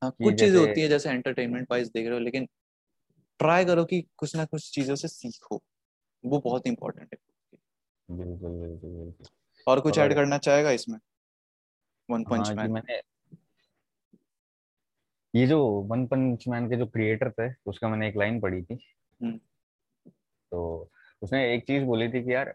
हाँ 0.02 0.10
कुछ 0.18 0.38
चीज़ें 0.38 0.56
होती 0.56 0.80
है 0.80 0.88
जैसे 0.88 1.10
एंटरटेनमेंट 1.10 1.66
वाइज 1.70 1.88
देख 1.88 2.04
रहे 2.06 2.14
हो 2.14 2.18
लेकिन 2.20 2.46
ट्राई 3.40 3.64
करो 3.64 3.84
कि 3.86 4.02
कुछ 4.18 4.36
ना 4.36 4.44
कुछ 4.46 4.70
चीज़ों 4.74 4.94
से 4.96 5.08
सीखो। 5.08 5.62
वो 6.24 6.40
बहुत 6.40 6.66
इंपॉर्टेंट 6.68 7.14
है। 7.14 7.18
बिल्कुल 8.08 8.52
बिल्कुल 8.60 8.90
बिल्कुल। 8.92 9.26
और 9.66 9.80
कुछ 9.80 9.98
ऐड 9.98 10.14
करना 10.14 10.38
चाहेगा 10.38 10.70
इसमें? 10.70 10.98
वन 12.08 12.24
पंच 12.24 12.50
मैन 12.50 12.70
मैंने 12.70 13.00
ये 15.34 15.46
जो 15.46 15.64
वन 15.90 16.06
पंच 16.06 16.44
मैन 16.48 16.68
के 16.68 16.76
जो 16.76 16.86
क्रिएटर 16.86 17.30
थे 17.30 17.52
उसका 17.66 17.88
मैंने 17.88 18.08
एक 18.08 18.16
लाइन 18.16 18.40
पढ़ी 18.40 18.62
थी। 18.62 18.78
हम्म। 19.20 19.38
तो 20.52 20.90
उसने 21.22 21.54
एक 21.54 21.66
चीज़ 21.66 21.84
बोली 21.84 22.08
थी 22.08 22.22
कि 22.24 22.34
यार 22.34 22.54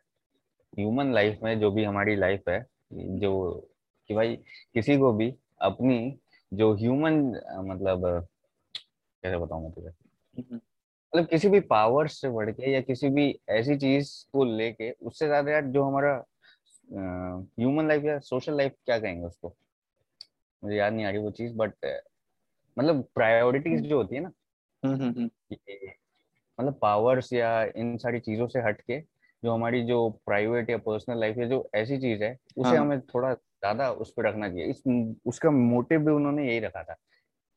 ह्यूमन 0.74 1.14
लाइफ 1.14 1.39
में 1.43 1.60
जो 1.60 1.72
भी 1.72 1.84
हमारी 1.84 2.16
लाइफ 2.16 2.49
है 2.49 2.66
जो 2.93 3.32
कि 4.10 4.14
भाई 4.14 4.36
किसी 4.74 4.97
को 4.97 5.12
भी 5.14 5.34
अपनी 5.62 6.18
जो 6.51 6.74
ह्यूमन 6.74 7.20
मतलब 7.68 8.28
कैसे 9.24 9.38
बताऊँ 9.38 9.64
मैं 9.64 9.72
तुझे? 9.72 9.89
हम्म। 9.89 10.55
मतलब 10.55 11.28
किसी 11.28 11.49
भी 11.49 11.60
पावर 11.60 12.08
से 12.08 12.30
बढ़ 12.30 12.51
के 12.51 12.72
या 12.72 12.82
किसी 12.82 13.10
भी 13.10 13.39
ऐसी 13.49 13.78
चीज़ 13.78 14.12
को 14.34 14.43
लेके 14.58 14.91
उससे 14.91 15.28
ज़्यादा 15.28 15.51
यार 15.51 15.66
जो 15.66 15.84
हमारा 15.84 16.16
ह्यूमन 16.89 17.88
लाइफ 17.88 18.03
या 18.03 18.19
सोशल 18.19 18.57
लाइफ 18.57 18.73
क्या 18.85 18.99
कहेंगे 18.99 19.25
उसको 19.25 19.55
मुझे 20.63 20.75
याद 20.75 20.93
नहीं 20.93 21.05
आ 21.05 21.09
रही 21.09 21.19
वो 21.19 21.31
चीज़ 21.31 21.53
बट 21.55 21.73
मतलब 22.77 23.03
प्रायोरिटीज 23.15 23.81
जो 23.81 23.97
होती 23.97 24.15
है 24.15 24.21
ना 24.21 24.31
हम्म, 24.83 24.95
हम्म, 24.95 25.13
हम्म। 25.17 25.29
मतलब 26.59 26.77
पावर्स 26.81 27.33
या 27.33 27.63
इन 27.75 27.97
सारी 27.97 28.19
चीज़ों 28.19 28.47
से 28.47 28.59
हट 28.59 28.81
के 28.81 28.99
जो 29.43 29.53
हमारी 29.53 29.83
जो 29.83 30.09
प्राइवेट 30.25 30.69
या 30.69 30.77
पर्सनल 30.77 31.19
लाइफ 31.19 31.38
है 31.38 31.47
जो 31.49 31.69
ऐसी 31.75 31.97
चीज़ 31.97 32.23
है 32.23 32.38
उसे 32.57 32.69
हाँ. 32.69 32.77
हमें 32.77 32.99
थोड़ा 33.01 33.33
ज़्यादा 33.33 33.91
उस 33.91 34.13
पर 34.17 34.27
रखना 34.27 34.49
चाहिए 34.49 34.65
इस 34.65 34.83
उसका 35.25 35.51
मोटिव 35.51 36.05
भी 36.05 36.11
उन्होंने 36.11 36.47
यही 36.47 36.59
रखा 36.59 36.83
था 36.83 36.93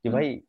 कि 0.05 0.09
भाई 0.09 0.41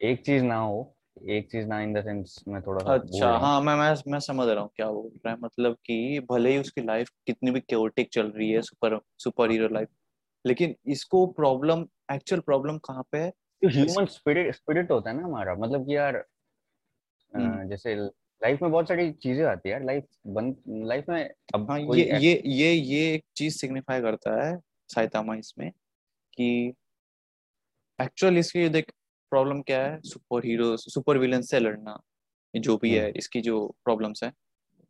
एक 0.00 0.24
चीज़ 0.24 0.44
ना 0.44 0.56
हो 0.56 0.82
एक 1.16 1.50
चीज़ 1.50 1.66
ना 1.66 1.80
इन 1.80 1.92
द 1.92 2.02
सेंस 2.02 2.38
मैं 2.48 2.60
थोड़ा 2.62 2.84
सा 2.84 2.94
अच्छा 2.94 3.30
हाँ 3.38 3.60
मैं 3.60 3.74
मैं 3.76 3.94
मैं 4.08 4.18
समझ 4.20 4.48
रहा 4.48 4.62
हूँ 4.62 4.70
क्या 4.76 4.90
बोल 4.90 5.10
रहा 5.26 5.34
है। 5.34 5.40
मतलब 5.40 5.76
कि 5.86 6.20
भले 6.30 6.52
ही 6.52 6.58
उसकी 6.58 6.82
लाइफ 6.82 7.08
कितनी 7.26 7.50
भी 7.50 7.60
क्योटिक 7.60 8.08
चल 8.12 8.30
रही 8.30 8.50
है 8.50 8.62
सुपर 8.62 8.98
सुपर 9.18 9.50
हीरो 9.50 9.68
लाइफ 9.68 9.88
लेकिन 10.44 10.74
इसको 10.86 11.26
प्रॉब्लम 11.32 11.86
एक्चुअल 12.12 12.40
प्रॉब्लम 12.40 12.78
कहाँ 12.78 13.02
पे 13.12 13.18
है? 13.18 13.32
ह्यूमन 13.62 14.06
स्पिरिट 14.06 14.54
स्पिरिट 14.54 14.90
होता 14.90 15.10
है 15.10 15.16
ना 15.16 15.24
हमारा। 15.24 15.54
मतलब 15.54 15.86
कि 15.86 15.96
यार 15.96 16.16
हम्म। 17.32 17.68
जैसे 17.68 17.94
लाइफ 17.96 18.62
में 18.62 18.70
बहुत 18.70 18.88
सारी 18.88 19.10
चीज़ें 19.12 19.44
आती 19.46 19.68
है 19.68 19.72
यार। 19.72 19.84
लाइफ 19.84 20.06
बन 20.26 20.54
लाइफ 20.86 21.04
में 21.08 21.28
अब 21.54 21.70
हाँ, 21.70 21.78
ये 21.80 22.18
ये 22.18 22.42
ये 22.46 22.72
ये 22.72 23.12
एक 23.14 23.24
चीज़ 23.36 23.56
सिग्निफाई 23.58 24.00
करता 24.00 24.42
है 24.44 24.56
साइतामा 24.90 25.34
इसमें 25.34 25.70
कि 26.34 26.72
एक्चुअल 27.98 28.38
इसकी 28.38 28.68
देख 28.68 28.90
प्रॉब्लम 29.32 29.60
क्या 29.62 29.82
है? 29.82 30.00
सुपर 30.04 30.46
हीरो 30.46 30.76
सुपर 30.76 31.18
विलन 31.18 31.42
से 31.42 31.58
लड़ना 31.60 31.98
जो 32.54 32.76
भी 32.76 32.94
है 32.94 33.04
हम्म। 33.04 33.18
इसकी 33.18 33.40
जो 33.40 33.66
प्रॉब्लम्स 33.84 34.22
है। 34.24 34.32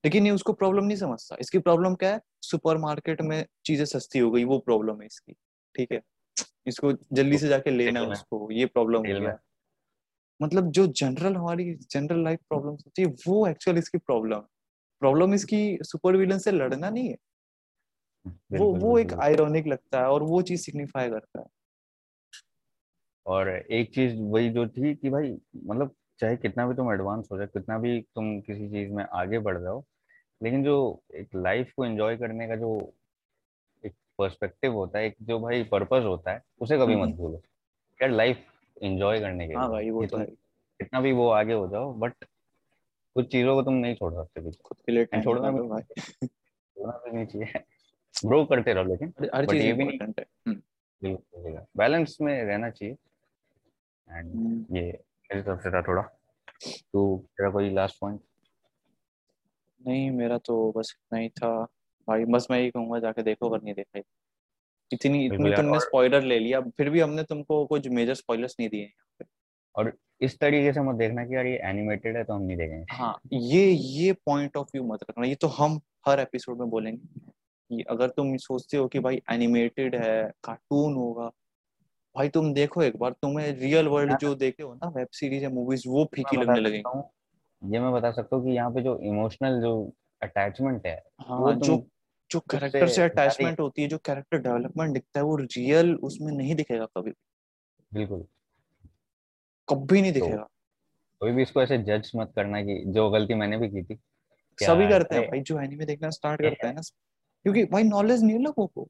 लेकिन 0.05 0.27
ये 0.27 0.31
उसको 0.33 0.53
प्रॉब्लम 0.53 0.85
नहीं 0.85 0.97
समझता। 0.97 1.37
इसकी 1.41 1.59
प्रॉब्लम 1.59 1.95
क्या 1.95 2.11
है? 2.11 2.21
सुपर 2.43 2.79
मार्केट 2.79 3.21
में 3.23 3.45
चीज़ें 3.65 3.85
सस्ती 3.85 4.19
हो 4.19 4.31
गई 4.31 4.45
वो 4.45 4.59
प्रॉब्लम 4.59 5.01
है 5.01 5.07
इसकी। 5.07 5.33
ठीक 5.75 5.93
है? 5.93 6.01
इसको 6.67 6.93
जल्दी 7.13 7.39
से 7.39 7.49
जाके 7.49 7.71
लेना 7.71 8.03
उसको 8.03 8.49
ये 8.53 8.67
प्रॉब्लम 8.67 8.99
हो 8.99 9.21
गया। 9.21 9.39
मतलब 10.41 10.71
जो 10.71 10.87
जनरल 10.87 11.37
हमारी 11.37 11.73
जनरल 11.91 12.23
लाइफ 12.25 12.39
प्रॉब्लम 12.49 12.73
होती 12.73 13.03
है 13.03 13.09
वो 13.27 13.47
एक्चुअल 13.47 13.79
इसकी 13.79 13.99
प्रॉब्लम 13.99 14.41
प्रॉब्लम 15.03 15.35
इसकी 15.35 15.79
सुपर 15.83 16.17
विलन 16.17 16.39
से 16.39 16.53
लड़ना 16.53 16.91
नहीं 16.91 17.09
है। 17.09 17.17
वो 18.59 18.73
वो 18.77 18.99
एक 18.99 19.13
आयरॉनिक 19.23 19.67
लगता 19.67 20.01
है 20.01 20.07
और 20.07 20.23
वो 20.23 20.43
चीज़ 20.43 20.63
सिग्निफाई 20.63 21.09
करता 21.11 21.41
है। 21.41 21.47
और 23.27 23.49
एक 23.49 23.95
चीज़ 23.95 24.21
वही 24.23 24.51
जो 24.51 24.67
थी 24.69 24.95
कि 24.95 25.11
भाई 25.11 25.37
मतलब 25.67 25.95
चाहे 26.19 26.37
कितना 26.37 26.67
भी 26.67 26.75
तुम 26.75 26.93
एडवांस 26.93 27.29
हो 27.33 27.39
जाए 27.39 27.47
कितना 27.47 27.79
भी 27.79 28.01
तुम 28.15 28.41
किसी 28.41 28.69
चीज़ 28.69 28.91
में 28.93 29.05
आगे 29.05 29.39
बढ़ 29.39 29.59
जाओ 29.59 29.83
लेकिन 30.43 30.65
जो 30.65 30.77
एक 31.15 31.35
लाइफ 31.37 31.73
को 31.77 31.85
एंजॉय 31.85 32.17
करने 32.17 32.49
का 32.49 32.57
जो 32.57 32.93
एक 33.85 33.93
पर्सपेक्टिव 34.19 34.73
होता 34.73 34.99
है 34.99 35.07
एक 35.07 35.15
जो 35.23 35.39
भाई 35.39 35.63
पर्पस 35.63 36.05
होता 36.05 36.33
है 36.33 36.43
उसे 36.61 36.79
कभी 36.79 36.97
मत 36.97 37.09
भूलो। 37.09 37.43
यार 38.01 38.11
लाइफ 38.11 38.45
एंजॉय 38.83 39.21
करने 39.21 39.49
के 39.49 39.55
हाँ 39.55 39.69
भाई 39.71 39.91
वो 39.91 40.07
तो 40.07 40.19
है 40.19 40.25
कितना 40.27 41.01
भी 41.01 41.13
वो 41.13 41.29
आगे 41.29 41.53
हो 41.53 41.67
जाओ 41.69 41.93
बट 41.95 42.15
कुछ 43.17 43.31
चीज़ों 43.33 43.55
को 43.55 43.63
तुम 43.63 43.75
नहीं 43.75 43.95
छोड़ 43.95 44.13
सकते 44.15 44.51
खुद 44.53 44.77
के 44.87 44.93
लिए 44.93 45.05
छोड़ना 45.23 45.51
भी 45.51 45.69
भाई। 45.69 45.83
छोड़ना 46.27 46.93
भी 46.99 47.17
नहीं 47.17 47.27
चाहिए। 47.27 47.53
ग्रो 48.27 48.45
करते 48.45 48.73
रहो 48.73 48.85
लेकिन 48.85 49.13
हर 49.35 49.47
चीज़ 49.47 49.63
ये 49.63 49.73
भी 49.73 49.85
नहीं 49.85 51.55
है। 51.55 51.65
बैलेंस 51.77 52.17
में 52.21 52.45
रहना 52.45 52.71
चाहिए। 52.71 52.97
एंड 54.13 54.35
हम्म। 54.35 54.77
ये 54.77 54.83
मेरी 54.83 55.43
तरफ़ 55.43 55.61
से 55.61 55.71
था 55.71 55.83
थोड़ा। 55.83 56.03
तो 56.03 57.19
तेरा 57.29 57.51
कोई 57.51 57.71
लास्ट 57.71 58.01
पॉइंट 58.01 58.21
नहीं 59.81 60.11
मेरा 60.11 60.39
तो 60.39 60.73
बस 60.77 60.95
इतना 60.97 61.19
ही 61.19 61.29
था। 61.29 61.63
भाई 62.09 62.25
बस 62.25 62.47
मैं 62.51 62.59
यही 62.59 62.71
कहूँगा 62.71 62.99
जाके 62.99 63.23
देखो 63.23 63.49
अगर 63.49 63.63
नहीं 63.65 63.75
देखा 63.75 64.01
इतनी 64.91 65.25
इतनी 65.27 65.55
तुमने 65.57 65.79
स्पॉइलर 65.81 66.23
ले 66.23 66.39
लिया। 66.39 66.61
फिर 66.77 66.91
भी 66.91 67.01
हमने 67.01 67.23
तुमको 67.23 67.65
कुछ 67.67 67.89
मेजर 67.89 68.15
स्पॉइलर्स 68.15 68.57
नहीं 68.61 68.69
दिए 68.69 68.91
और 69.75 69.93
इस 70.21 70.39
तरीके 70.39 70.73
से 70.73 70.81
मत 70.81 70.97
देखना 70.97 71.25
कि 71.25 71.35
यार 71.37 71.47
ये 71.47 71.59
एनिमेटेड 71.65 72.17
है 72.17 72.25
तो 72.25 72.33
हम 72.33 72.43
नहीं 72.43 72.57
देखेंगे। 72.57 72.85
हाँ 72.91 73.19
ये 73.33 73.65
ये 73.67 74.13
पॉइंट 74.27 74.57
ऑफ़ 74.57 74.69
व्यू 74.75 74.85
मत 74.85 75.03
रखना। 75.03 75.27
ये 75.27 75.35
तो 75.35 75.49
हम 75.49 75.81
हर 76.09 76.21
एपिसोड 76.21 76.59
में 76.59 76.71
बोलेंगे 76.71 77.31
कि 77.71 77.83
अगर 77.83 78.09
तुम 78.09 78.37
सोचते 78.37 78.77
हो 78.77 78.87
कि 78.89 78.99
भाई 78.99 79.21
एनिमेटेड 79.31 79.95
है 79.97 80.23
कार्टून 80.45 80.95
होगा 80.95 81.31
भाई 82.17 82.29
तुम 82.29 82.53
देखो 82.55 82.83
एक 82.83 82.97
बार 82.97 83.13
तुम्हें 83.15 83.47
रियल 83.55 83.87
वर्ल्ड 83.89 84.19
जो 84.19 84.35
देखे 84.37 84.63
हो 84.63 84.73
ना 84.75 84.89
वेब 84.91 85.09
सीरीज़ 85.15 85.43
या 85.43 85.51
मूवीज़ 85.51 85.89
वो 85.89 86.05
फीकी 86.15 86.37
लगने 86.37 86.61
लगेंगे। 86.61 86.91
ये 87.63 87.81
मैं 87.81 87.93
बता 87.93 88.11
सकता 88.13 88.37
हूँ 88.37 88.45
कि 88.45 88.51
यहाँ 88.51 88.71
पे 88.71 88.83
जो 88.83 88.99
इमोशनल 89.05 89.61
जो 89.61 89.73
अटैचमेंट 90.23 90.87
है 90.87 90.97
हाँ 91.21 91.39
वो 91.39 91.53
जो 91.61 91.77
जो 92.31 92.41
कैरेक्टर 92.51 92.89
से 92.89 93.03
अटैचमेंट 93.03 93.61
होती 93.61 93.83
है 93.83 93.89
जो 93.89 93.99
कैरेक्टर 94.01 94.39
डेवलपमेंट 94.41 94.93
दिखता 94.95 95.21
है 95.21 95.25
वो 95.27 95.37
रियल 95.39 95.95
उसमें 96.05 96.33
नहीं 96.33 96.55
दिखेगा 96.55 96.87
कभी 96.97 97.13
बिल्कुल। 97.93 98.27
कभी 99.69 100.01
नहीं 100.03 100.13
तो 100.13 100.29
दिखेगा। 100.31 100.47
कोई 101.21 101.33
भी 101.33 101.43
इसको 101.43 101.63
ऐसे 101.63 101.79
जज 101.85 102.11
मत 102.17 102.33
करना 102.37 102.63
कि 102.65 102.83
जो 102.91 103.11
गलती 103.11 103.35
मैंने 103.37 103.59
भी 103.59 103.69
की 103.71 103.85
थी 103.85 104.01
सभी 104.59 104.87
करते 104.89 105.15
हैं 105.15 105.25
भाई 105.25 105.41
जो 105.43 105.59
एनीमे 105.61 105.85
देखना 105.87 106.11
स्टार्ट 106.11 106.43
करते 106.43 106.67
हैं? 106.67 106.75
ना 106.75 106.81
क्योंकि 107.45 107.65
भाई 107.67 107.83
नॉलेज 107.85 108.23
नहीं 108.23 108.33
है 108.33 108.43
लोगों 108.43 108.67
को। 108.69 108.89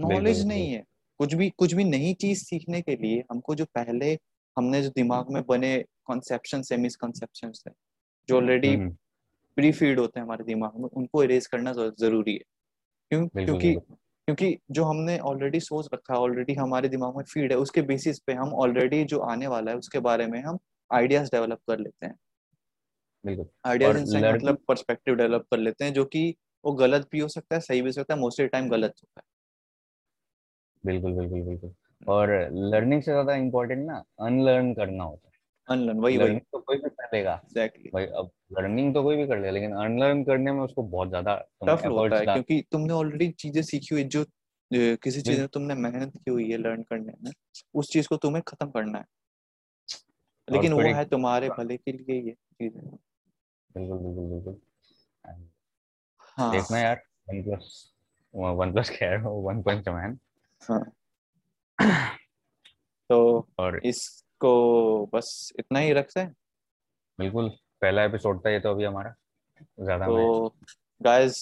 नॉलेज 0.00 0.44
नहीं 0.44 0.70
है। 0.70 0.84
कुछ 1.20 1.34
भी 1.34 1.48
कुछ 1.52 1.74
भी 1.74 1.84
नई 1.84 2.12
चीज़ 2.20 2.44
सीखने 2.44 2.80
के 2.82 2.96
लिए 2.96 3.22
हमको 3.30 3.54
जो 3.54 3.64
पहले 3.74 4.12
हमने 4.56 4.82
जो 4.82 4.90
दिमाग 4.90 5.30
में 5.30 5.42
बने 5.46 5.76
कॉन्सेप्शन 6.04 6.62
से 6.62 6.76
मिसकॉन्सेप्शन 6.78 7.52
है 7.66 7.72
जो 8.28 8.36
ऑलरेडी 8.36 8.76
प्री 9.56 9.72
फ़ीड 9.72 10.00
होते 10.00 10.20
हैं 10.20 10.26
हमारे 10.26 10.44
दिमाग 10.44 10.76
में 10.76 10.88
उनको 10.90 11.22
इरेज 11.24 11.46
करना 11.46 11.72
ज़रूरी 11.74 12.32
है। 12.32 12.38
क्यों? 13.10 13.26
क्योंकि 13.38 13.74
क्योंकि 14.28 14.56
जो 14.72 14.84
हमने 14.84 15.18
ऑलरेडी 15.24 15.60
सोच 15.60 15.88
रखा 15.94 16.14
है 16.14 16.20
ऑलरेडी 16.20 16.54
हमारे 16.54 16.88
दिमाग 16.88 17.16
में 17.16 17.24
फ़ीड 17.24 17.52
है 17.52 17.58
उसके 17.58 17.82
बेसिस 17.84 18.18
पे 18.20 18.32
हम 18.34 18.54
ऑलरेडी 18.58 19.04
जो 19.06 19.20
आने 19.26 19.46
वाला 19.48 19.70
है 19.70 19.76
उसके 19.78 19.98
बारे 20.02 20.26
में 20.26 20.40
हम 20.42 20.58
आइडियाज़ 20.90 21.30
डेवलप 21.32 21.60
कर 21.68 21.78
लेते 21.80 22.06
हैं। 22.06 22.14
आइडियाज़ 23.64 24.16
मतलब 24.26 24.58
पर्सपेक्टिव 24.68 25.14
डेवलप 25.14 25.44
कर 25.50 25.58
लेते 25.58 25.84
हैं 25.84 25.92
जो 25.92 26.04
कि 26.06 26.22
वो 26.64 26.72
गलत 26.74 27.08
भी 27.12 27.18
हो 27.18 27.28
सकता 27.28 27.54
है 27.54 27.60
सही 27.60 27.80
भी 27.82 27.88
हो 27.88 27.92
सकता 27.92 28.14
है 28.14 28.20
मोस्टली 28.20 28.46
टाइम 28.48 28.68
गलत 28.70 28.94
होता 28.94 29.20
है। 29.20 29.24
बिल्कुल 30.84 31.12
बिल्कुल 31.14 31.42
बिल्कुल। 31.42 31.72
और 32.08 32.30
लर्निंग 32.52 33.02
से 33.02 33.10
ज़्यादा 33.12 33.34
इम्पोर्टेंट 33.36 33.86
ना 33.86 34.02
अनलर्न 34.20 34.72
करना 34.74 35.04
होता 35.04 35.28
है। 35.28 35.32
अनलर्न 35.68 36.00
वही 36.00 36.18
वही। 36.18 36.38
तो 36.42 36.58
कोई 36.60 36.76
भी 36.78 36.88
कर 36.90 37.08
लेगा। 37.14 37.34
एग्जैक्टली 37.44 37.92
भाई 37.92 38.06
अब 38.16 38.30
लर्निंग 38.52 38.94
तो 38.94 39.02
कोई 39.02 39.16
भी 39.16 39.26
कर 39.26 39.38
लेगा 39.38 39.50
लेकिन 39.52 39.72
अनलर्न 39.76 40.24
करने 40.24 40.52
में 40.52 40.60
उसको 40.62 40.82
बहुत 40.84 41.08
ज़्यादा 41.10 41.36
टफ 41.62 41.84
होता 41.88 42.16
है 42.16 42.26
क्योंकि 42.26 42.60
तुमने 42.72 42.92
ऑलरेडी 42.92 43.28
चीज़ें 43.38 43.62
सीखी 43.64 43.94
हुई 43.94 44.04
जो 44.06 44.24
किसी 44.98 45.20
चीज़ 45.22 45.40
में 45.40 45.48
तुमने 45.48 45.74
मेहनत 45.76 46.16
की 46.16 46.30
हुई 46.30 46.50
है 46.50 46.58
लर्न 46.58 46.82
करने 46.84 47.12
में 47.20 47.32
उस 47.74 47.90
चीज़ 47.90 48.08
को 48.08 48.16
तुम्हें 48.18 48.42
खत्म 48.48 48.70
करना 48.70 48.98
है। 48.98 49.06
लेकिन 50.48 50.72
वो 50.74 50.90
है 50.90 51.04
तुम्हारे 51.06 51.50
भले 51.52 51.76
के 51.78 51.92
लिए 51.92 52.20
ये 52.20 52.32
चीज़। 52.32 52.76
है 52.76 52.98
बिल्कुल 53.70 53.98
बिल्कुल। 53.98 54.28
बिल्कुल 54.30 54.60
हाँ। 55.24 55.46
देखना 56.48 56.78
यार 56.78 57.02
वन 57.28 57.42
प्लस 57.44 57.70
वन 58.34 58.72
प्लस 58.72 58.90
कह 58.90 59.10
रहा 59.10 59.28
हूँ 59.28 59.42
वन 59.44 59.62
पंच 59.62 59.88
मैन 59.90 60.18
हाँ। 60.62 60.80
तो 63.10 63.46
और 63.58 63.80
इसको 63.86 64.54
बस 65.06 65.52
इतना 65.58 65.78
ही 65.78 65.92
रखते 65.92 66.20
हैं। 66.20 66.34
बिल्कुल 67.18 67.48
पहला 67.82 68.04
एपिसोड 68.04 68.44
था 68.46 68.50
ये 68.50 68.60
तो 68.60 68.70
अभी 68.70 68.84
हमारा 68.84 69.14
ज़्यादा 69.80 70.06
तो 70.06 70.54
गाइस 71.00 71.36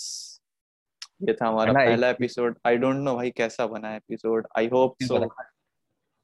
ये 1.23 1.33
था 1.33 1.49
हमारा 1.49 1.73
पहला 1.73 2.09
एपिसोड 2.11 2.59
आई 2.67 2.77
डोंट 2.77 2.97
नो 2.97 3.15
भाई 3.17 3.31
कैसा 3.31 3.67
बना 3.67 3.95
एपिसोड 3.97 4.47
आई 4.59 4.69
होप 4.69 4.97
सो 5.03 5.23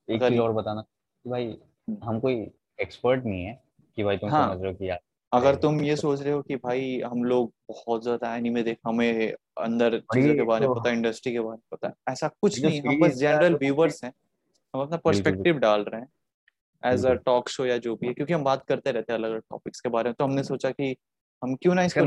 एक 0.09 0.23
चीज़ 0.23 0.39
और 0.41 0.53
बताना 0.53 0.81
कि 0.81 1.31
भाई 1.31 1.47
हम्म। 1.47 1.99
हम 2.03 2.21
कोई 2.21 2.35
एक्सपर्ट 2.79 3.25
नहीं 3.25 3.45
है 3.45 3.61
कि 3.97 4.05
भाई 4.05 4.17
तुम 4.17 4.31
हाँ, 4.31 4.49
समझ 4.49 4.63
रहे 4.63 4.73
हो 4.73 4.79
कि 4.79 4.89
यार 4.89 4.99
अगर 5.33 5.55
तुम 5.55 5.81
ये 5.81 5.97
सोच 5.97 6.21
रहे 6.23 6.33
हो 6.33 6.43
कि 6.43 6.57
भाई 6.57 7.01
हम 7.01 7.25
लोग 7.25 7.53
बहुत 7.69 8.03
ज़्यादा 8.03 8.35
एनीमे 8.37 8.63
देख 8.63 8.79
हमें 8.87 9.35
अंदर 9.61 9.99
चीज़ों 10.15 10.35
के 10.35 10.43
बारे 10.43 10.67
में 10.67 10.75
तो। 10.75 10.81
पता 10.81 10.91
है 10.91 10.97
इंडस्ट्री 10.97 11.33
के 11.33 11.41
बारे 11.41 11.57
में 11.57 11.63
पता। 11.71 11.89
है 11.89 12.13
ऐसा 12.13 12.29
कुछ 12.29 12.61
नहीं 12.65 12.81
हम 12.81 13.01
बस 13.01 13.15
जनरल 13.17 13.55
व्यूवर्स 13.55 14.05
हैं। 14.05 14.13
हम 14.75 14.83
अपना 14.83 14.97
पर्सपेक्टिव 14.97 15.59
डाल 15.59 15.85
रहे 15.85 16.01
हैं 16.01 16.93
एज 16.93 17.07
अ 17.07 17.15
टॉक 17.27 17.49
शो 17.49 17.65
या 17.67 17.79
जो 17.79 17.97
भी 17.97 18.07
है 18.07 18.15
क्योंकि 18.15 18.33
हम 18.33 18.45
बात 18.45 18.65
करते 18.69 18.93
रहते 18.93 19.13
हैं 19.13 19.19
अलग 19.19 19.31
अलग 19.31 19.43
टॉपिक्स 19.51 19.81
के 19.81 19.89
बारे 19.89 20.11
में। 20.11 20.15
तो 20.15 20.25
हमने 20.25 20.45
सोचा 20.45 20.71
कि 20.71 20.97
हम 21.43 21.55
क्यों 21.55 21.75
ना 21.75 21.83
इसको 21.85 22.05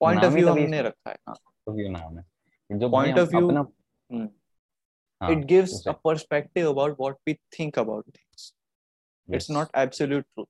पॉइंट 0.00 0.24
ऑफ़ 0.24 0.32
व्यू 0.32 0.48
हमने 0.48 0.82
रखा 0.82 1.10
है 1.10 2.78
जो 2.78 2.90
point 2.90 3.18
of 3.18 3.36
view 3.36 4.28
it 5.20 5.42
gives 5.46 5.72
a 5.86 5.92
perspective 6.06 6.68
about 6.68 6.96
what 7.02 7.18
we 7.28 7.32
think 7.56 7.76
about 7.82 8.06
things 8.14 8.40
yes. 8.40 9.34
it's 9.36 9.50
not 9.56 9.68
absolute 9.82 10.24
truth 10.32 10.48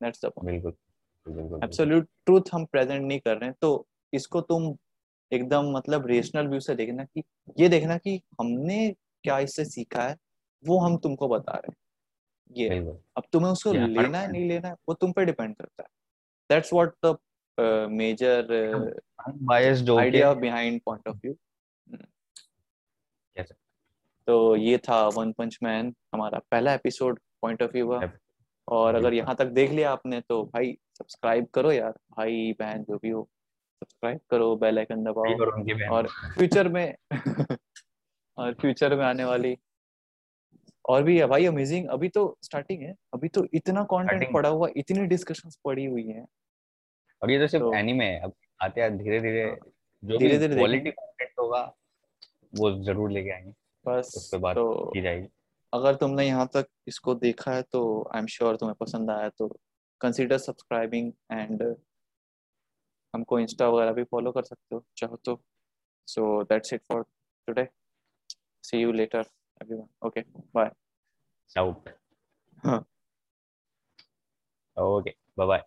that's 0.00 0.24
the 0.24 0.30
point 0.30 0.46
बिल्कुल 0.46 1.60
एब्सोल्यूट 1.64 2.08
ट्रूथ 2.26 2.50
हम 2.52 2.64
प्रेजेंट 2.64 3.02
नहीं 3.02 3.18
कर 3.20 3.36
रहे 3.36 3.48
हैं 3.48 3.56
तो 3.60 3.70
इसको 4.12 4.40
तुम 4.42 4.74
एकदम 5.32 5.70
मतलब 5.72 6.06
रेशनल 6.06 6.48
व्यू 6.48 6.60
से 6.60 6.74
देखना 6.74 7.04
कि 7.04 7.22
ये 7.58 7.68
देखना 7.68 7.96
कि 7.98 8.20
हमने 8.40 8.88
क्या 9.24 9.38
इससे 9.40 9.64
सीखा 9.64 10.02
है 10.02 10.16
वो 10.64 10.78
हम 10.78 10.96
तुमको 10.98 11.28
बता 11.28 11.52
रहे 11.54 11.70
हैं। 11.70 11.76
ये 12.50 12.78
अब 13.16 13.22
तुम्हें 13.32 13.50
उसको 13.52 13.72
लेना 13.72 14.18
है 14.18 14.30
नहीं 14.32 14.48
लेना 14.48 14.68
है 14.68 14.74
वो 14.88 14.94
तुम 14.94 15.12
पे 15.12 15.24
डिपेंड 15.24 15.54
करता 15.56 15.82
है। 15.82 15.88
That's 16.50 16.72
what 16.72 16.92
the 17.04 17.16
major 17.90 18.52
idea 19.48 20.32
behind 20.34 20.80
point 20.86 21.08
of 21.08 21.16
view 21.16 21.34
तो 24.28 24.34
ये 24.56 24.78
था 24.78 25.06
वन 25.08 25.32
पंच 25.32 25.58
मैन 25.62 25.94
हमारा 26.14 26.38
पहला 26.50 26.74
एपिसोड 26.74 27.18
पॉइंट 27.42 27.62
ऑफ़ 27.62 27.70
व्यू 27.72 27.88
का। 27.90 28.10
और 28.68 28.94
अगर 28.94 29.14
यहाँ 29.14 29.34
तक 29.36 29.46
देख 29.52 29.70
लिया 29.70 29.90
आपने 29.92 30.20
तो 30.20 30.42
भाई 30.44 30.76
सब्सक्राइब 30.98 31.46
करो 31.54 31.72
यार। 31.72 31.92
भाई 32.10 32.52
बहन 32.60 32.82
जो 32.82 32.98
भी 32.98 33.10
हो। 33.10 33.28
सब्सक्राइब 33.82 34.20
करो 34.30 34.54
बेल 34.56 34.78
आइकन 34.78 35.04
दबाओ 35.04 35.90
और 35.90 36.06
फ्यूचर 36.36 36.68
में 36.68 36.86
और 38.38 38.54
फ्यूचर 38.60 38.94
में 38.96 39.04
आने 39.04 39.24
वाली 39.24 39.56
और 40.84 41.02
भी 41.02 41.18
है 41.18 41.26
भाई 41.26 41.44
अमेजिंग 41.46 41.88
अभी 41.90 42.08
तो 42.08 42.22
स्टार्टिंग 42.42 42.82
है। 42.82 42.94
अभी 43.14 43.28
तो 43.28 43.44
इतना 43.54 43.82
कंटेंट 43.84 44.32
पड़ा 44.32 44.48
हुआ 44.48 44.68
इतनी 44.76 45.06
डिस्कशंस 45.06 45.58
पड़ी 45.64 45.84
हुई 45.84 46.06
हैं। 46.06 46.26
अभी 47.22 47.38
तो 47.38 47.46
सिर्फ़ 47.46 47.74
एनीमे 47.76 48.04
है। 48.04 48.20
अब 48.20 48.32
आते 48.62 48.80
आते 48.80 48.96
धीरे 48.96 49.20
धीरे 49.20 49.44
हाँ। 49.44 49.56
जो 50.02 50.18
धीरे 50.18 50.38
धीरे 50.38 50.56
क्वालिटी 50.56 50.90
कंटेंट 50.90 51.30
होगा 51.40 51.60
वो 52.52 52.70
ज़रूर 52.84 53.10
लेके 53.10 53.30
आएँगे। 53.30 53.52
बस 53.84 54.12
उस 54.16 54.28
पे 54.32 54.38
बात 54.38 54.56
तो 54.56 54.90
की 54.94 55.02
जाएगी। 55.02 55.28
अगर 55.72 55.94
तुमने 55.94 56.26
यहाँ 56.26 56.48
तक 56.54 56.66
इसको 56.88 57.14
देखा 57.14 57.52
है 57.52 57.62
तो 57.72 57.82
आई 58.14 58.20
एम 58.20 58.26
श्योर 58.26 58.56
तुम्हें 58.56 58.76
पसंद 58.80 59.10
आया 59.10 59.28
तो 59.38 59.48
कंसीडर 60.00 60.38
सब्सक्राइबिंग 60.38 61.12
एंड 61.32 61.62
हमको 63.14 63.38
इंस्टा 63.38 63.68
वगैरह 63.68 63.92
भी 63.92 64.04
फॉलो 64.04 64.32
कर 64.32 64.44
सकते 64.44 64.74
हो 64.74 64.84
चाहो 64.96 65.16
तो। 65.16 65.40
So 66.08 66.42
that's 66.44 66.72
it 66.72 66.82
for 66.92 67.02
today 67.48 67.66
see 68.64 68.78
you 68.78 68.92
later 68.92 69.24
everyone 69.60 69.88
okay 70.06 70.20
bye 70.54 70.70
out 71.58 71.88
हाँ 72.64 72.84
ओके 74.76 75.14
बाय 75.38 75.46
बाय 75.46 75.62